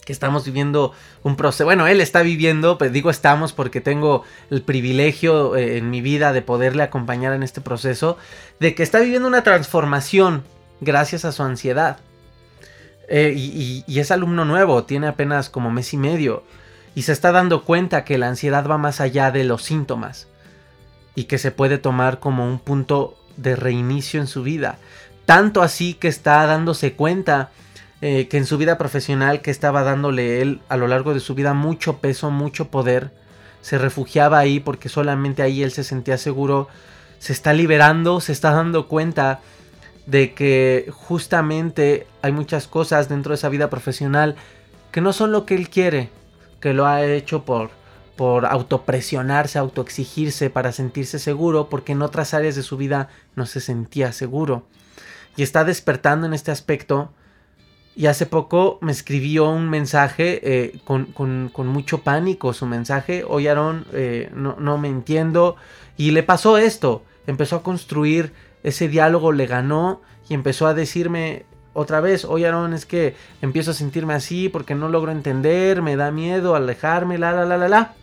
que 0.04 0.12
estamos 0.12 0.44
viviendo 0.44 0.92
un 1.22 1.36
proceso, 1.36 1.64
bueno, 1.64 1.86
él 1.86 2.00
está 2.00 2.22
viviendo, 2.22 2.78
pero 2.78 2.90
digo 2.90 3.10
estamos 3.10 3.52
porque 3.52 3.80
tengo 3.80 4.24
el 4.50 4.62
privilegio 4.62 5.54
eh, 5.54 5.78
en 5.78 5.90
mi 5.90 6.00
vida 6.00 6.32
de 6.32 6.42
poderle 6.42 6.82
acompañar 6.82 7.34
en 7.34 7.44
este 7.44 7.60
proceso, 7.60 8.18
de 8.58 8.74
que 8.74 8.82
está 8.82 8.98
viviendo 8.98 9.28
una 9.28 9.44
transformación 9.44 10.42
gracias 10.80 11.24
a 11.24 11.30
su 11.30 11.44
ansiedad. 11.44 11.98
Eh, 13.08 13.34
y, 13.36 13.84
y 13.86 14.00
es 14.00 14.10
alumno 14.10 14.44
nuevo, 14.44 14.82
tiene 14.82 15.06
apenas 15.06 15.48
como 15.48 15.70
mes 15.70 15.94
y 15.94 15.96
medio, 15.96 16.42
y 16.94 17.02
se 17.02 17.12
está 17.12 17.32
dando 17.32 17.64
cuenta 17.64 18.04
que 18.04 18.18
la 18.18 18.28
ansiedad 18.28 18.66
va 18.68 18.78
más 18.78 19.00
allá 19.00 19.30
de 19.30 19.44
los 19.44 19.62
síntomas, 19.62 20.28
y 21.14 21.24
que 21.24 21.38
se 21.38 21.50
puede 21.50 21.78
tomar 21.78 22.20
como 22.20 22.46
un 22.46 22.58
punto 22.58 23.16
de 23.36 23.56
reinicio 23.56 24.20
en 24.20 24.26
su 24.26 24.42
vida. 24.42 24.78
Tanto 25.26 25.62
así 25.62 25.94
que 25.94 26.08
está 26.08 26.44
dándose 26.46 26.94
cuenta 26.94 27.50
eh, 28.00 28.28
que 28.28 28.38
en 28.38 28.46
su 28.46 28.58
vida 28.58 28.78
profesional 28.78 29.42
que 29.42 29.50
estaba 29.50 29.82
dándole 29.82 30.40
él 30.40 30.60
a 30.68 30.76
lo 30.76 30.88
largo 30.88 31.14
de 31.14 31.20
su 31.20 31.34
vida 31.34 31.54
mucho 31.54 31.98
peso, 31.98 32.30
mucho 32.30 32.68
poder, 32.68 33.12
se 33.60 33.78
refugiaba 33.78 34.38
ahí 34.38 34.58
porque 34.58 34.88
solamente 34.88 35.42
ahí 35.42 35.62
él 35.62 35.70
se 35.70 35.84
sentía 35.84 36.18
seguro, 36.18 36.68
se 37.18 37.32
está 37.32 37.52
liberando, 37.52 38.20
se 38.20 38.32
está 38.32 38.50
dando 38.50 38.88
cuenta 38.88 39.40
de 40.06 40.34
que 40.34 40.90
justamente 40.90 42.08
hay 42.22 42.32
muchas 42.32 42.66
cosas 42.66 43.08
dentro 43.08 43.30
de 43.30 43.36
esa 43.36 43.48
vida 43.48 43.70
profesional 43.70 44.34
que 44.90 45.00
no 45.00 45.12
son 45.12 45.30
lo 45.30 45.46
que 45.46 45.54
él 45.54 45.70
quiere, 45.70 46.10
que 46.62 46.72
lo 46.72 46.86
ha 46.86 47.04
hecho 47.04 47.44
por 47.44 47.82
por 48.16 48.46
autopresionarse, 48.46 49.58
autoexigirse 49.58 50.50
para 50.50 50.72
sentirse 50.72 51.18
seguro, 51.18 51.68
porque 51.68 51.92
en 51.92 52.02
otras 52.02 52.34
áreas 52.34 52.54
de 52.54 52.62
su 52.62 52.76
vida 52.76 53.08
no 53.34 53.46
se 53.46 53.60
sentía 53.60 54.12
seguro. 54.12 54.66
Y 55.36 55.42
está 55.42 55.64
despertando 55.64 56.26
en 56.26 56.34
este 56.34 56.50
aspecto 56.50 57.10
y 57.94 58.06
hace 58.06 58.26
poco 58.26 58.78
me 58.80 58.92
escribió 58.92 59.50
un 59.50 59.68
mensaje 59.68 60.40
eh, 60.42 60.80
con, 60.84 61.50
mucho 61.66 62.02
pánico 62.02 62.52
su 62.52 62.66
mensaje. 62.66 63.24
Oye 63.26 63.50
Aaron, 63.50 63.86
eh, 63.92 64.30
no, 64.34 64.56
no 64.58 64.78
me 64.78 64.88
entiendo. 64.88 65.56
Y 65.96 66.10
le 66.10 66.22
pasó 66.22 66.58
esto. 66.58 67.04
Empezó 67.26 67.56
a 67.56 67.62
construir 67.62 68.32
ese 68.62 68.88
diálogo, 68.88 69.32
le 69.32 69.46
ganó 69.46 70.00
y 70.28 70.34
empezó 70.34 70.66
a 70.66 70.74
decirme 70.74 71.44
otra 71.74 72.00
vez, 72.00 72.24
oye 72.24 72.46
Aaron, 72.46 72.74
es 72.74 72.84
que 72.84 73.14
empiezo 73.40 73.70
a 73.70 73.74
sentirme 73.74 74.14
así 74.14 74.48
porque 74.48 74.74
no 74.74 74.88
logro 74.88 75.10
entender, 75.10 75.80
me 75.80 75.96
da 75.96 76.10
miedo 76.10 76.54
alejarme, 76.54 77.18
la, 77.18 77.32
la, 77.32 77.44
la, 77.44 77.56
la, 77.56 77.68
la. 77.68 77.94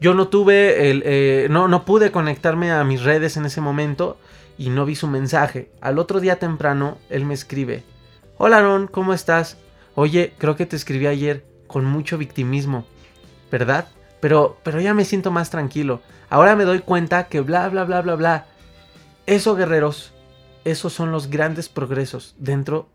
Yo 0.00 0.14
no 0.14 0.28
tuve, 0.28 0.90
el, 0.90 1.02
eh, 1.04 1.48
no, 1.50 1.68
no 1.68 1.84
pude 1.84 2.12
conectarme 2.12 2.70
a 2.70 2.84
mis 2.84 3.02
redes 3.02 3.36
en 3.36 3.46
ese 3.46 3.60
momento 3.60 4.18
y 4.58 4.70
no 4.70 4.84
vi 4.84 4.94
su 4.94 5.08
mensaje. 5.08 5.70
Al 5.80 5.98
otro 5.98 6.20
día 6.20 6.38
temprano, 6.38 6.98
él 7.08 7.24
me 7.24 7.34
escribe, 7.34 7.82
Hola 8.36 8.58
Aaron, 8.58 8.86
¿cómo 8.86 9.14
estás? 9.14 9.56
Oye, 9.94 10.34
creo 10.38 10.54
que 10.54 10.66
te 10.66 10.76
escribí 10.76 11.06
ayer 11.06 11.44
con 11.66 11.84
mucho 11.84 12.18
victimismo, 12.18 12.86
¿verdad? 13.50 13.88
Pero, 14.20 14.58
pero 14.62 14.80
ya 14.80 14.94
me 14.94 15.04
siento 15.04 15.30
más 15.30 15.50
tranquilo. 15.50 16.00
Ahora 16.30 16.54
me 16.56 16.64
doy 16.64 16.80
cuenta 16.80 17.24
que 17.24 17.40
bla, 17.40 17.68
bla, 17.68 17.84
bla, 17.84 18.02
bla, 18.02 18.14
bla. 18.14 18.46
Eso, 19.26 19.56
guerreros, 19.56 20.12
esos 20.64 20.92
son 20.92 21.10
los 21.10 21.28
grandes 21.28 21.68
progresos 21.68 22.34
dentro 22.38 22.88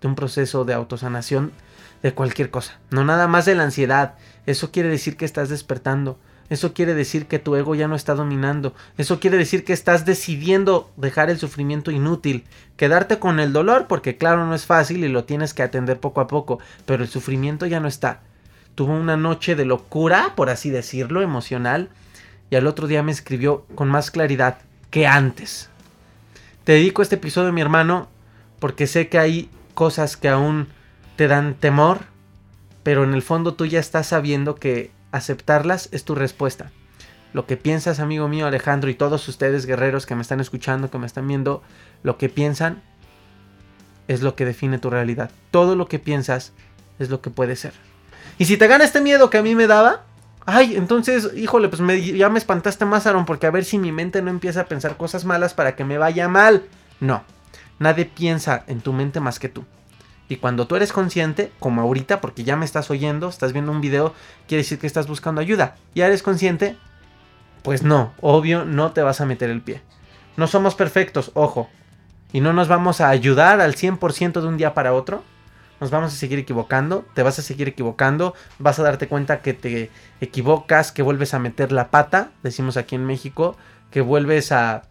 de 0.00 0.08
un 0.08 0.14
proceso 0.14 0.64
de 0.64 0.74
autosanación 0.74 1.52
de 2.02 2.14
cualquier 2.14 2.50
cosa. 2.50 2.78
No 2.90 3.04
nada 3.04 3.28
más 3.28 3.44
de 3.44 3.54
la 3.54 3.64
ansiedad. 3.64 4.14
Eso 4.46 4.70
quiere 4.70 4.88
decir 4.88 5.16
que 5.16 5.24
estás 5.24 5.48
despertando. 5.48 6.18
Eso 6.48 6.74
quiere 6.74 6.94
decir 6.94 7.26
que 7.26 7.38
tu 7.38 7.54
ego 7.54 7.76
ya 7.76 7.86
no 7.86 7.94
está 7.94 8.14
dominando. 8.14 8.74
Eso 8.98 9.20
quiere 9.20 9.36
decir 9.36 9.64
que 9.64 9.72
estás 9.72 10.04
decidiendo 10.04 10.90
dejar 10.96 11.30
el 11.30 11.38
sufrimiento 11.38 11.92
inútil. 11.92 12.44
Quedarte 12.76 13.20
con 13.20 13.38
el 13.38 13.52
dolor, 13.52 13.86
porque 13.86 14.16
claro, 14.16 14.44
no 14.46 14.54
es 14.54 14.66
fácil 14.66 15.04
y 15.04 15.08
lo 15.08 15.24
tienes 15.24 15.54
que 15.54 15.62
atender 15.62 16.00
poco 16.00 16.20
a 16.20 16.26
poco. 16.26 16.58
Pero 16.86 17.04
el 17.04 17.08
sufrimiento 17.08 17.66
ya 17.66 17.78
no 17.78 17.86
está. 17.86 18.22
Tuvo 18.74 18.94
una 18.94 19.16
noche 19.16 19.54
de 19.54 19.64
locura, 19.64 20.32
por 20.34 20.50
así 20.50 20.70
decirlo, 20.70 21.22
emocional. 21.22 21.88
Y 22.50 22.56
al 22.56 22.66
otro 22.66 22.88
día 22.88 23.04
me 23.04 23.12
escribió 23.12 23.64
con 23.76 23.88
más 23.88 24.10
claridad 24.10 24.58
que 24.90 25.06
antes. 25.06 25.70
Te 26.64 26.72
dedico 26.72 27.02
este 27.02 27.14
episodio, 27.14 27.52
mi 27.52 27.60
hermano, 27.60 28.08
porque 28.58 28.88
sé 28.88 29.08
que 29.08 29.18
hay 29.20 29.50
cosas 29.74 30.16
que 30.16 30.28
aún 30.28 30.68
te 31.16 31.28
dan 31.28 31.54
temor. 31.54 32.00
Pero 32.82 33.04
en 33.04 33.14
el 33.14 33.22
fondo 33.22 33.54
tú 33.54 33.66
ya 33.66 33.80
estás 33.80 34.08
sabiendo 34.08 34.54
que 34.54 34.90
aceptarlas 35.12 35.88
es 35.92 36.04
tu 36.04 36.14
respuesta. 36.14 36.70
Lo 37.32 37.46
que 37.46 37.56
piensas, 37.56 38.00
amigo 38.00 38.26
mío 38.26 38.46
Alejandro, 38.46 38.90
y 38.90 38.94
todos 38.94 39.28
ustedes 39.28 39.66
guerreros 39.66 40.06
que 40.06 40.14
me 40.14 40.22
están 40.22 40.40
escuchando, 40.40 40.90
que 40.90 40.98
me 40.98 41.06
están 41.06 41.28
viendo, 41.28 41.62
lo 42.02 42.18
que 42.18 42.28
piensan 42.28 42.82
es 44.08 44.22
lo 44.22 44.34
que 44.34 44.44
define 44.44 44.78
tu 44.78 44.90
realidad. 44.90 45.30
Todo 45.50 45.76
lo 45.76 45.86
que 45.86 45.98
piensas 45.98 46.52
es 46.98 47.10
lo 47.10 47.20
que 47.20 47.30
puede 47.30 47.54
ser. 47.54 47.72
Y 48.38 48.46
si 48.46 48.56
te 48.56 48.66
gana 48.66 48.84
este 48.84 49.00
miedo 49.00 49.30
que 49.30 49.38
a 49.38 49.42
mí 49.42 49.54
me 49.54 49.66
daba, 49.66 50.04
ay, 50.46 50.74
entonces, 50.76 51.30
híjole, 51.36 51.68
pues 51.68 51.80
ya 52.16 52.28
me 52.28 52.38
espantaste 52.38 52.84
más, 52.84 53.06
Aaron, 53.06 53.26
porque 53.26 53.46
a 53.46 53.50
ver 53.50 53.64
si 53.64 53.78
mi 53.78 53.92
mente 53.92 54.22
no 54.22 54.30
empieza 54.30 54.62
a 54.62 54.64
pensar 54.64 54.96
cosas 54.96 55.24
malas 55.24 55.54
para 55.54 55.76
que 55.76 55.84
me 55.84 55.98
vaya 55.98 56.28
mal. 56.28 56.64
No, 56.98 57.22
nadie 57.80 58.04
piensa 58.04 58.62
en 58.68 58.80
tu 58.80 58.92
mente 58.92 59.18
más 59.18 59.40
que 59.40 59.48
tú. 59.48 59.64
Y 60.28 60.36
cuando 60.36 60.68
tú 60.68 60.76
eres 60.76 60.92
consciente, 60.92 61.50
como 61.58 61.80
ahorita, 61.80 62.20
porque 62.20 62.44
ya 62.44 62.54
me 62.54 62.64
estás 62.64 62.88
oyendo, 62.90 63.28
estás 63.28 63.52
viendo 63.52 63.72
un 63.72 63.80
video, 63.80 64.14
quiere 64.46 64.62
decir 64.62 64.78
que 64.78 64.86
estás 64.86 65.08
buscando 65.08 65.40
ayuda. 65.40 65.74
Ya 65.92 66.06
eres 66.06 66.22
consciente, 66.22 66.76
pues 67.64 67.82
no, 67.82 68.12
obvio, 68.20 68.64
no 68.64 68.92
te 68.92 69.02
vas 69.02 69.20
a 69.20 69.26
meter 69.26 69.50
el 69.50 69.60
pie. 69.60 69.82
No 70.36 70.46
somos 70.46 70.76
perfectos, 70.76 71.32
ojo. 71.34 71.68
Y 72.32 72.40
no 72.40 72.52
nos 72.52 72.68
vamos 72.68 73.00
a 73.00 73.08
ayudar 73.08 73.60
al 73.60 73.74
100% 73.74 74.40
de 74.40 74.46
un 74.46 74.56
día 74.56 74.72
para 74.72 74.92
otro. 74.92 75.24
Nos 75.80 75.90
vamos 75.90 76.12
a 76.12 76.16
seguir 76.16 76.38
equivocando, 76.38 77.04
te 77.14 77.24
vas 77.24 77.40
a 77.40 77.42
seguir 77.42 77.66
equivocando, 77.66 78.34
vas 78.58 78.78
a 78.78 78.82
darte 78.84 79.08
cuenta 79.08 79.40
que 79.40 79.54
te 79.54 79.90
equivocas, 80.20 80.92
que 80.92 81.02
vuelves 81.02 81.34
a 81.34 81.38
meter 81.38 81.72
la 81.72 81.90
pata, 81.90 82.30
decimos 82.42 82.76
aquí 82.76 82.94
en 82.94 83.06
México, 83.06 83.56
que 83.90 84.02
vuelves 84.02 84.52
a 84.52 84.82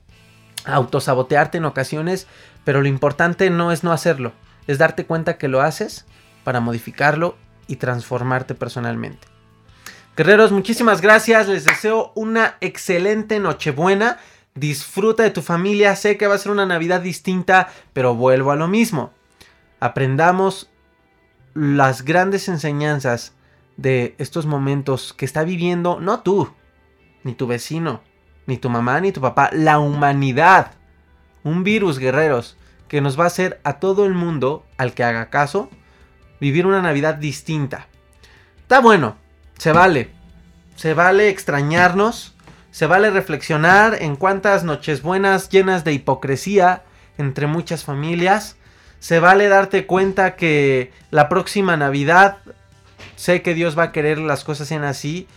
autosabotearte 0.65 1.59
en 1.59 1.65
ocasiones, 1.65 2.27
pero 2.63 2.81
lo 2.81 2.87
importante 2.87 3.49
no 3.49 3.71
es 3.71 3.83
no 3.83 3.91
hacerlo, 3.91 4.33
es 4.67 4.77
darte 4.77 5.05
cuenta 5.05 5.37
que 5.37 5.47
lo 5.47 5.61
haces 5.61 6.05
para 6.43 6.59
modificarlo 6.59 7.37
y 7.67 7.77
transformarte 7.77 8.55
personalmente. 8.55 9.27
Guerreros, 10.19 10.51
muchísimas 10.51 10.99
gracias. 10.99 11.47
Les 11.47 11.63
deseo 11.63 12.11
una 12.13 12.57
excelente 12.59 13.39
Nochebuena. 13.39 14.17
Disfruta 14.53 15.23
de 15.23 15.29
tu 15.29 15.41
familia. 15.41 15.95
Sé 15.95 16.17
que 16.17 16.27
va 16.27 16.35
a 16.35 16.39
ser 16.39 16.51
una 16.51 16.65
Navidad 16.65 16.99
distinta, 16.99 17.69
pero 17.93 18.15
vuelvo 18.15 18.51
a 18.51 18.57
lo 18.57 18.67
mismo. 18.67 19.13
Aprendamos 19.79 20.69
las 21.53 22.03
grandes 22.03 22.49
enseñanzas 22.49 23.33
de 23.77 24.15
estos 24.17 24.45
momentos 24.45 25.13
que 25.13 25.23
está 25.23 25.43
viviendo 25.43 26.01
no 26.01 26.19
tú, 26.19 26.53
ni 27.23 27.33
tu 27.33 27.47
vecino, 27.47 28.01
ni 28.45 28.57
tu 28.57 28.69
mamá, 28.69 28.99
ni 28.99 29.13
tu 29.13 29.21
papá, 29.21 29.49
la 29.53 29.79
humanidad. 29.79 30.73
Un 31.43 31.63
virus, 31.63 31.99
guerreros, 31.99 32.57
que 32.87 33.01
nos 33.01 33.19
va 33.19 33.25
a 33.25 33.27
hacer 33.27 33.59
a 33.63 33.79
todo 33.79 34.05
el 34.05 34.13
mundo, 34.13 34.65
al 34.77 34.93
que 34.93 35.03
haga 35.03 35.29
caso, 35.29 35.69
vivir 36.39 36.65
una 36.65 36.81
Navidad 36.81 37.15
distinta. 37.15 37.87
Está 38.61 38.79
bueno, 38.81 39.15
se 39.57 39.71
vale. 39.71 40.09
Se 40.75 40.93
vale 40.93 41.29
extrañarnos, 41.29 42.35
se 42.71 42.85
vale 42.85 43.09
reflexionar 43.09 43.97
en 44.01 44.15
cuántas 44.15 44.63
noches 44.63 45.01
buenas 45.01 45.49
llenas 45.49 45.83
de 45.83 45.93
hipocresía 45.93 46.83
entre 47.17 47.47
muchas 47.47 47.83
familias. 47.83 48.55
Se 48.99 49.19
vale 49.19 49.47
darte 49.47 49.85
cuenta 49.85 50.35
que 50.35 50.91
la 51.11 51.29
próxima 51.29 51.77
Navidad 51.77 52.37
sé 53.15 53.41
que 53.41 53.53
Dios 53.53 53.77
va 53.77 53.83
a 53.83 53.91
querer 53.91 54.17
las 54.17 54.43
cosas 54.43 54.67
sean 54.67 54.83
así, 54.83 55.27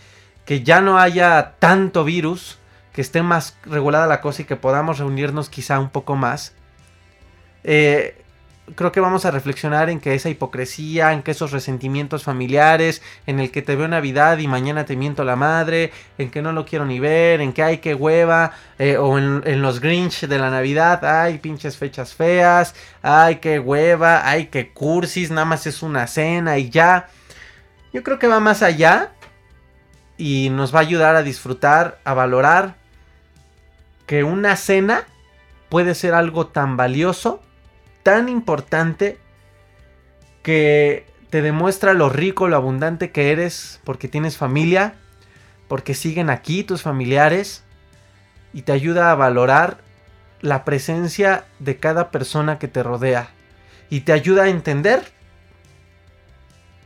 que 0.45 0.63
ya 0.63 0.79
no 0.79 0.97
haya 0.97 1.55
tanto 1.59 2.03
virus, 2.03 2.57
que 2.93 3.01
esté 3.01 3.23
más 3.23 3.57
regulada 3.65 4.07
la 4.07 4.21
cosa 4.21 4.43
y 4.43 4.45
que 4.45 4.55
podamos 4.55 4.99
reunirnos 4.99 5.49
quizá 5.49 5.79
un 5.79 5.89
poco 5.89 6.15
más. 6.15 6.53
Eh, 7.63 8.23
creo 8.75 8.91
que 8.91 8.99
vamos 8.99 9.25
a 9.25 9.31
reflexionar 9.31 9.89
en 9.89 9.99
que 9.99 10.13
esa 10.15 10.29
hipocresía, 10.29 11.11
en 11.11 11.21
que 11.21 11.31
esos 11.31 11.51
resentimientos 11.51 12.23
familiares, 12.23 13.01
en 13.27 13.39
el 13.39 13.51
que 13.51 13.61
te 13.61 13.75
veo 13.75 13.87
Navidad 13.87 14.37
y 14.37 14.47
mañana 14.47 14.85
te 14.85 14.95
miento 14.95 15.23
la 15.23 15.35
madre, 15.35 15.91
en 16.17 16.31
que 16.31 16.41
no 16.41 16.53
lo 16.53 16.65
quiero 16.65 16.85
ni 16.85 16.99
ver, 16.99 17.41
en 17.41 17.51
que 17.51 17.63
hay 17.63 17.77
que 17.79 17.93
hueva, 17.93 18.53
eh, 18.79 18.97
o 18.97 19.17
en, 19.17 19.61
los 19.61 19.79
Grinch 19.79 20.27
de 20.27 20.39
la 20.39 20.49
Navidad, 20.49 21.03
ay 21.03 21.39
pinches 21.39 21.77
fechas 21.77 22.13
feas, 22.13 22.73
ay 23.01 23.37
que 23.37 23.59
hueva, 23.59 24.27
ay 24.27 24.47
que 24.47 24.71
cursis, 24.71 25.29
nada 25.29 25.45
más 25.45 25.67
es 25.67 25.83
una 25.83 26.07
cena 26.07 26.57
y 26.57 26.69
ya. 26.69 27.09
Yo 27.91 28.01
creo 28.03 28.17
que 28.17 28.27
va 28.27 28.39
más 28.39 28.63
allá 28.63 29.11
y 30.17 30.49
nos 30.49 30.73
va 30.73 30.79
a 30.79 30.83
ayudar 30.83 31.15
a 31.15 31.23
disfrutar, 31.23 31.99
a 32.05 32.13
valorar 32.13 32.82
que 34.13 34.23
una 34.23 34.55
cena 34.57 35.05
puede 35.69 35.95
ser 35.95 36.13
algo 36.13 36.45
tan 36.45 36.77
valioso 36.77 37.41
tan 38.03 38.29
importante 38.29 39.17
que 40.43 41.07
te 41.31 41.41
demuestra 41.41 41.95
lo 41.95 42.09
rico, 42.09 42.47
lo 42.47 42.55
abundante 42.55 43.09
que 43.09 43.31
eres 43.31 43.81
porque 43.83 44.07
tienes 44.07 44.37
familia, 44.37 44.93
porque 45.67 45.95
siguen 45.95 46.29
aquí 46.29 46.63
tus 46.63 46.83
familiares 46.83 47.63
y 48.53 48.61
te 48.61 48.71
ayuda 48.71 49.09
a 49.09 49.15
valorar 49.15 49.79
la 50.41 50.63
presencia 50.63 51.45
de 51.57 51.77
cada 51.77 52.11
persona 52.11 52.59
que 52.59 52.67
te 52.67 52.83
rodea 52.83 53.29
y 53.89 54.01
te 54.01 54.13
ayuda 54.13 54.43
a 54.43 54.49
entender 54.49 55.01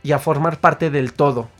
y 0.02 0.12
a 0.12 0.18
formar 0.18 0.60
parte 0.60 0.88
del 0.88 1.12
todo 1.12 1.50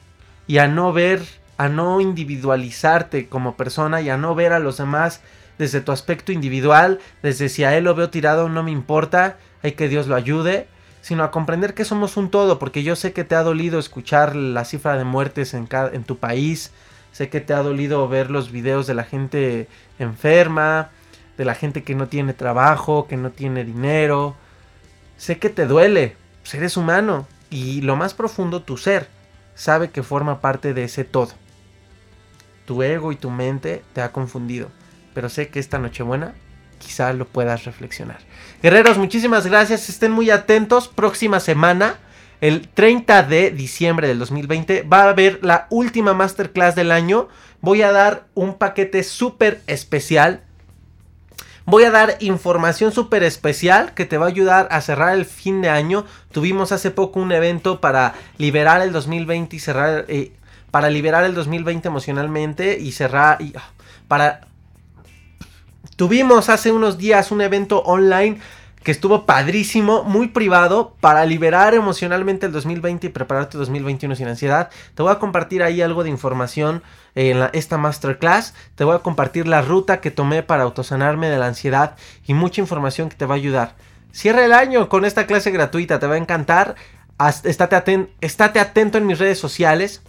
y 0.46 0.56
a 0.56 0.66
no 0.66 0.94
ver, 0.94 1.22
a 1.58 1.68
no 1.68 2.00
individualizarte 2.00 3.28
como 3.28 3.54
persona 3.58 4.00
y 4.00 4.08
a 4.08 4.16
no 4.16 4.34
ver 4.34 4.54
a 4.54 4.60
los 4.60 4.78
demás 4.78 5.20
desde 5.58 5.80
tu 5.80 5.92
aspecto 5.92 6.32
individual, 6.32 7.00
desde 7.22 7.48
si 7.48 7.64
a 7.64 7.76
él 7.76 7.84
lo 7.84 7.94
veo 7.94 8.10
tirado 8.10 8.48
no 8.48 8.62
me 8.62 8.70
importa, 8.70 9.36
hay 9.62 9.72
que 9.72 9.88
Dios 9.88 10.06
lo 10.06 10.14
ayude, 10.14 10.68
sino 11.00 11.24
a 11.24 11.30
comprender 11.30 11.74
que 11.74 11.84
somos 11.84 12.16
un 12.16 12.30
todo, 12.30 12.58
porque 12.58 12.82
yo 12.82 12.96
sé 12.96 13.12
que 13.12 13.24
te 13.24 13.34
ha 13.34 13.42
dolido 13.42 13.78
escuchar 13.78 14.36
la 14.36 14.64
cifra 14.64 14.96
de 14.96 15.04
muertes 15.04 15.54
en, 15.54 15.66
tu 16.04 16.18
país, 16.18 16.72
sé 17.12 17.28
que 17.28 17.40
te 17.40 17.54
ha 17.54 17.62
dolido 17.62 18.08
ver 18.08 18.30
los 18.30 18.52
videos 18.52 18.86
de 18.86 18.94
la 18.94 19.04
gente 19.04 19.68
enferma, 19.98 20.90
de 21.36 21.44
la 21.44 21.54
gente 21.54 21.82
que 21.82 21.94
no 21.94 22.08
tiene 22.08 22.34
trabajo, 22.34 23.06
que 23.06 23.16
no 23.16 23.30
tiene 23.30 23.64
dinero, 23.64 24.36
sé 25.16 25.38
que 25.38 25.50
te 25.50 25.66
duele, 25.66 26.16
pues 26.42 26.54
eres 26.54 26.76
humano, 26.76 27.26
y 27.50 27.80
lo 27.80 27.96
más 27.96 28.14
profundo, 28.14 28.62
tu 28.62 28.76
ser, 28.76 29.08
sabe 29.54 29.90
que 29.90 30.02
forma 30.02 30.40
parte 30.40 30.74
de 30.74 30.84
ese 30.84 31.04
todo. 31.04 31.32
Tu 32.66 32.82
ego 32.82 33.12
y 33.12 33.16
tu 33.16 33.30
mente 33.30 33.82
te 33.94 34.02
ha 34.02 34.12
confundido, 34.12 34.68
pero 35.18 35.28
sé 35.28 35.48
que 35.48 35.58
esta 35.58 35.80
Nochebuena 35.80 36.32
quizá 36.78 37.12
lo 37.12 37.26
puedas 37.26 37.64
reflexionar. 37.64 38.18
Guerreros, 38.62 38.98
muchísimas 38.98 39.48
gracias. 39.48 39.88
Estén 39.88 40.12
muy 40.12 40.30
atentos. 40.30 40.86
Próxima 40.86 41.40
semana, 41.40 41.98
el 42.40 42.68
30 42.68 43.24
de 43.24 43.50
diciembre 43.50 44.06
del 44.06 44.20
2020, 44.20 44.82
va 44.82 45.02
a 45.02 45.08
haber 45.08 45.40
la 45.42 45.66
última 45.70 46.14
masterclass 46.14 46.76
del 46.76 46.92
año. 46.92 47.26
Voy 47.60 47.82
a 47.82 47.90
dar 47.90 48.26
un 48.34 48.54
paquete 48.58 49.02
súper 49.02 49.60
especial. 49.66 50.42
Voy 51.64 51.82
a 51.82 51.90
dar 51.90 52.16
información 52.20 52.92
súper 52.92 53.24
especial 53.24 53.94
que 53.94 54.04
te 54.04 54.18
va 54.18 54.26
a 54.26 54.28
ayudar 54.28 54.68
a 54.70 54.80
cerrar 54.82 55.14
el 55.14 55.24
fin 55.24 55.62
de 55.62 55.68
año. 55.68 56.04
Tuvimos 56.30 56.70
hace 56.70 56.92
poco 56.92 57.18
un 57.18 57.32
evento 57.32 57.80
para 57.80 58.14
liberar 58.36 58.82
el 58.82 58.92
2020 58.92 59.56
y 59.56 59.58
cerrar... 59.58 60.04
Eh, 60.06 60.30
para 60.70 60.90
liberar 60.90 61.24
el 61.24 61.34
2020 61.34 61.88
emocionalmente 61.88 62.78
y 62.78 62.92
cerrar... 62.92 63.38
Ah, 63.56 63.72
para 64.06 64.47
Tuvimos 65.98 66.48
hace 66.48 66.70
unos 66.70 66.96
días 66.96 67.32
un 67.32 67.40
evento 67.40 67.80
online 67.80 68.38
que 68.84 68.92
estuvo 68.92 69.26
padrísimo, 69.26 70.04
muy 70.04 70.28
privado, 70.28 70.94
para 71.00 71.26
liberar 71.26 71.74
emocionalmente 71.74 72.46
el 72.46 72.52
2020 72.52 73.08
y 73.08 73.10
prepararte 73.10 73.58
2021 73.58 74.14
sin 74.14 74.28
ansiedad. 74.28 74.70
Te 74.94 75.02
voy 75.02 75.10
a 75.10 75.18
compartir 75.18 75.60
ahí 75.60 75.82
algo 75.82 76.04
de 76.04 76.10
información 76.10 76.84
en 77.16 77.48
esta 77.52 77.78
masterclass. 77.78 78.54
Te 78.76 78.84
voy 78.84 78.94
a 78.94 79.00
compartir 79.00 79.48
la 79.48 79.60
ruta 79.60 80.00
que 80.00 80.12
tomé 80.12 80.44
para 80.44 80.62
autosanarme 80.62 81.28
de 81.28 81.38
la 81.38 81.46
ansiedad 81.46 81.96
y 82.24 82.32
mucha 82.32 82.60
información 82.60 83.08
que 83.08 83.16
te 83.16 83.26
va 83.26 83.34
a 83.34 83.38
ayudar. 83.38 83.74
Cierra 84.12 84.44
el 84.44 84.52
año 84.52 84.88
con 84.88 85.04
esta 85.04 85.26
clase 85.26 85.50
gratuita, 85.50 85.98
te 85.98 86.06
va 86.06 86.14
a 86.14 86.18
encantar. 86.18 86.76
Estate, 87.42 88.14
estate 88.20 88.60
atento 88.60 88.98
en 88.98 89.06
mis 89.06 89.18
redes 89.18 89.40
sociales. 89.40 90.02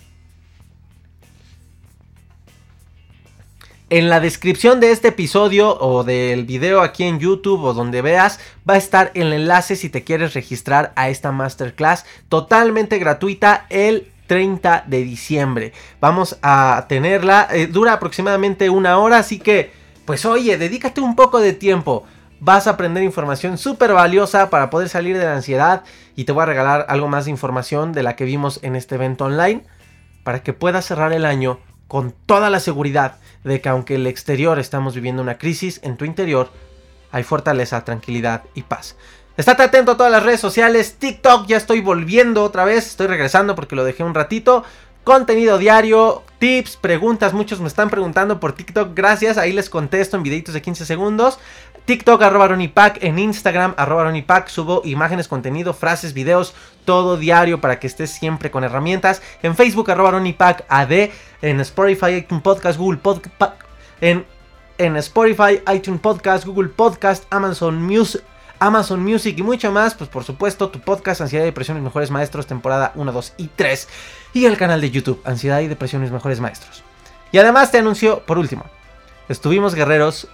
En 3.91 4.07
la 4.07 4.19
descripción 4.19 4.79
de 4.79 4.91
este 4.91 5.07
episodio 5.07 5.75
o 5.79 6.03
del 6.03 6.45
video 6.45 6.81
aquí 6.81 7.05
en 7.05 7.17
YouTube 7.17 7.63
o 7.63 7.73
donde 7.73 8.03
veas 8.03 8.39
va 8.69 8.75
a 8.75 8.77
estar 8.77 9.09
el 9.15 9.33
enlace 9.33 9.75
si 9.75 9.89
te 9.89 10.03
quieres 10.03 10.35
registrar 10.35 10.93
a 10.95 11.09
esta 11.09 11.31
masterclass 11.31 12.05
totalmente 12.29 12.99
gratuita 12.99 13.65
el 13.69 14.11
30 14.27 14.83
de 14.85 15.03
diciembre. 15.03 15.73
Vamos 15.99 16.37
a 16.43 16.85
tenerla, 16.87 17.47
eh, 17.51 17.65
dura 17.65 17.93
aproximadamente 17.93 18.69
una 18.69 18.99
hora, 18.99 19.17
así 19.17 19.39
que 19.39 19.71
pues 20.05 20.23
oye, 20.23 20.59
dedícate 20.59 21.01
un 21.01 21.15
poco 21.15 21.39
de 21.39 21.53
tiempo. 21.53 22.03
Vas 22.39 22.67
a 22.67 22.71
aprender 22.71 23.01
información 23.01 23.57
súper 23.57 23.93
valiosa 23.93 24.51
para 24.51 24.69
poder 24.69 24.89
salir 24.89 25.17
de 25.17 25.25
la 25.25 25.33
ansiedad 25.33 25.83
y 26.15 26.25
te 26.25 26.31
voy 26.31 26.43
a 26.43 26.45
regalar 26.45 26.85
algo 26.89 27.07
más 27.07 27.25
de 27.25 27.31
información 27.31 27.91
de 27.93 28.03
la 28.03 28.15
que 28.15 28.25
vimos 28.25 28.59
en 28.61 28.75
este 28.75 28.95
evento 28.95 29.25
online 29.25 29.63
para 30.23 30.43
que 30.43 30.53
puedas 30.53 30.85
cerrar 30.85 31.11
el 31.11 31.25
año 31.25 31.59
con 31.87 32.13
toda 32.27 32.51
la 32.51 32.59
seguridad 32.59 33.15
de 33.43 33.61
que 33.61 33.69
aunque 33.69 33.95
el 33.95 34.07
exterior 34.07 34.59
estamos 34.59 34.95
viviendo 34.95 35.21
una 35.21 35.37
crisis, 35.37 35.79
en 35.83 35.97
tu 35.97 36.05
interior 36.05 36.49
hay 37.11 37.23
fortaleza, 37.23 37.83
tranquilidad 37.83 38.43
y 38.53 38.63
paz. 38.63 38.95
Estate 39.37 39.63
atento 39.63 39.93
a 39.93 39.97
todas 39.97 40.11
las 40.11 40.23
redes 40.23 40.41
sociales, 40.41 40.95
TikTok, 40.99 41.47
ya 41.47 41.57
estoy 41.57 41.79
volviendo 41.79 42.43
otra 42.43 42.65
vez, 42.65 42.87
estoy 42.87 43.07
regresando 43.07 43.55
porque 43.55 43.75
lo 43.75 43.85
dejé 43.85 44.03
un 44.03 44.13
ratito. 44.13 44.65
Contenido 45.05 45.57
diario, 45.57 46.23
tips, 46.39 46.75
preguntas, 46.75 47.33
muchos 47.33 47.61
me 47.61 47.67
están 47.67 47.89
preguntando 47.89 48.39
por 48.39 48.51
TikTok, 48.51 48.93
gracias, 48.93 49.37
ahí 49.37 49.53
les 49.53 49.69
contesto 49.69 50.17
en 50.17 50.23
videitos 50.23 50.53
de 50.53 50.61
15 50.61 50.85
segundos. 50.85 51.39
TikTok 51.89 52.21
arroba 52.21 52.47
Ronipac, 52.49 53.03
en 53.03 53.17
Instagram 53.17 53.73
arroba 53.75 54.03
Ronipac, 54.03 54.47
subo 54.49 54.83
imágenes, 54.85 55.27
contenido, 55.27 55.73
frases, 55.73 56.13
videos, 56.13 56.53
todo 56.85 57.17
diario 57.17 57.61
para 57.61 57.79
que 57.79 57.87
estés 57.87 58.11
siempre 58.11 58.51
con 58.51 58.63
herramientas. 58.63 59.23
En 59.41 59.55
Facebook 59.55 59.89
arroba 59.89 60.11
Ronipac 60.11 60.65
AD, 60.69 61.09
en 61.41 61.59
Spotify, 61.61 62.17
iTunes 62.17 62.43
Podcast, 62.43 62.77
Google 62.77 62.99
Podcast, 62.99 63.31
en, 64.01 64.23
en 64.77 64.97
Spotify, 64.97 65.63
iTunes 65.73 65.99
Podcast, 65.99 66.45
Google 66.45 66.69
Podcast, 66.69 67.23
Amazon 67.31 67.81
Music. 67.81 68.21
Amazon 68.59 69.03
Music 69.03 69.35
y 69.39 69.41
mucho 69.41 69.71
más, 69.71 69.95
pues 69.95 70.11
por 70.11 70.23
supuesto 70.23 70.69
tu 70.69 70.79
podcast 70.81 71.21
Ansiedad 71.21 71.45
y 71.45 71.47
Depresión 71.47 71.81
Mejores 71.81 72.11
Maestros, 72.11 72.45
temporada 72.45 72.91
1, 72.93 73.11
2 73.11 73.33
y 73.37 73.47
3 73.47 73.87
y 74.33 74.45
el 74.45 74.57
canal 74.57 74.79
de 74.79 74.91
YouTube 74.91 75.23
Ansiedad 75.25 75.61
y 75.61 75.67
Depresión 75.67 76.03
Mejores 76.03 76.39
Maestros. 76.39 76.83
Y 77.31 77.39
además 77.39 77.71
te 77.71 77.79
anuncio, 77.79 78.19
por 78.27 78.37
último, 78.37 78.65
estuvimos 79.27 79.73
guerreros 79.73 80.27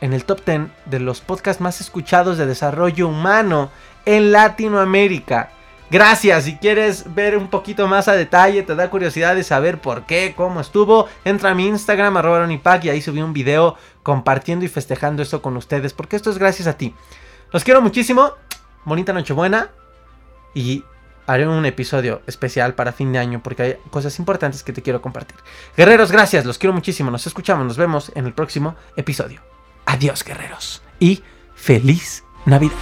en 0.00 0.12
el 0.12 0.24
top 0.24 0.44
10 0.44 0.60
de 0.86 1.00
los 1.00 1.20
podcasts 1.20 1.60
más 1.60 1.80
escuchados 1.80 2.38
de 2.38 2.46
desarrollo 2.46 3.08
humano 3.08 3.70
en 4.04 4.32
Latinoamérica. 4.32 5.50
Gracias, 5.90 6.44
si 6.44 6.56
quieres 6.56 7.14
ver 7.14 7.36
un 7.36 7.48
poquito 7.48 7.86
más 7.86 8.08
a 8.08 8.14
detalle, 8.14 8.62
te 8.62 8.74
da 8.74 8.90
curiosidad 8.90 9.36
de 9.36 9.44
saber 9.44 9.80
por 9.80 10.06
qué, 10.06 10.34
cómo 10.36 10.60
estuvo, 10.60 11.08
entra 11.24 11.50
a 11.50 11.54
mi 11.54 11.66
Instagram, 11.66 12.16
arroba 12.16 12.48
y 12.82 12.88
ahí 12.88 13.00
subí 13.00 13.20
un 13.20 13.32
video 13.32 13.76
compartiendo 14.02 14.64
y 14.64 14.68
festejando 14.68 15.22
esto 15.22 15.40
con 15.40 15.56
ustedes, 15.56 15.92
porque 15.92 16.16
esto 16.16 16.30
es 16.30 16.38
gracias 16.38 16.66
a 16.66 16.76
ti. 16.76 16.94
Los 17.52 17.62
quiero 17.62 17.80
muchísimo, 17.80 18.32
bonita 18.84 19.12
Nochebuena 19.12 19.70
y 20.54 20.84
haré 21.26 21.46
un 21.46 21.64
episodio 21.64 22.22
especial 22.26 22.74
para 22.74 22.92
fin 22.92 23.12
de 23.12 23.18
año 23.18 23.40
porque 23.42 23.62
hay 23.62 23.76
cosas 23.90 24.18
importantes 24.18 24.62
que 24.62 24.72
te 24.72 24.82
quiero 24.82 25.00
compartir. 25.00 25.36
Guerreros, 25.76 26.10
gracias, 26.10 26.44
los 26.44 26.58
quiero 26.58 26.72
muchísimo, 26.72 27.10
nos 27.10 27.26
escuchamos, 27.26 27.66
nos 27.66 27.76
vemos 27.76 28.10
en 28.14 28.26
el 28.26 28.32
próximo 28.32 28.74
episodio. 28.96 29.53
Adiós, 29.86 30.24
guerreros, 30.24 30.82
y 31.00 31.22
feliz 31.54 32.24
Navidad. 32.46 32.74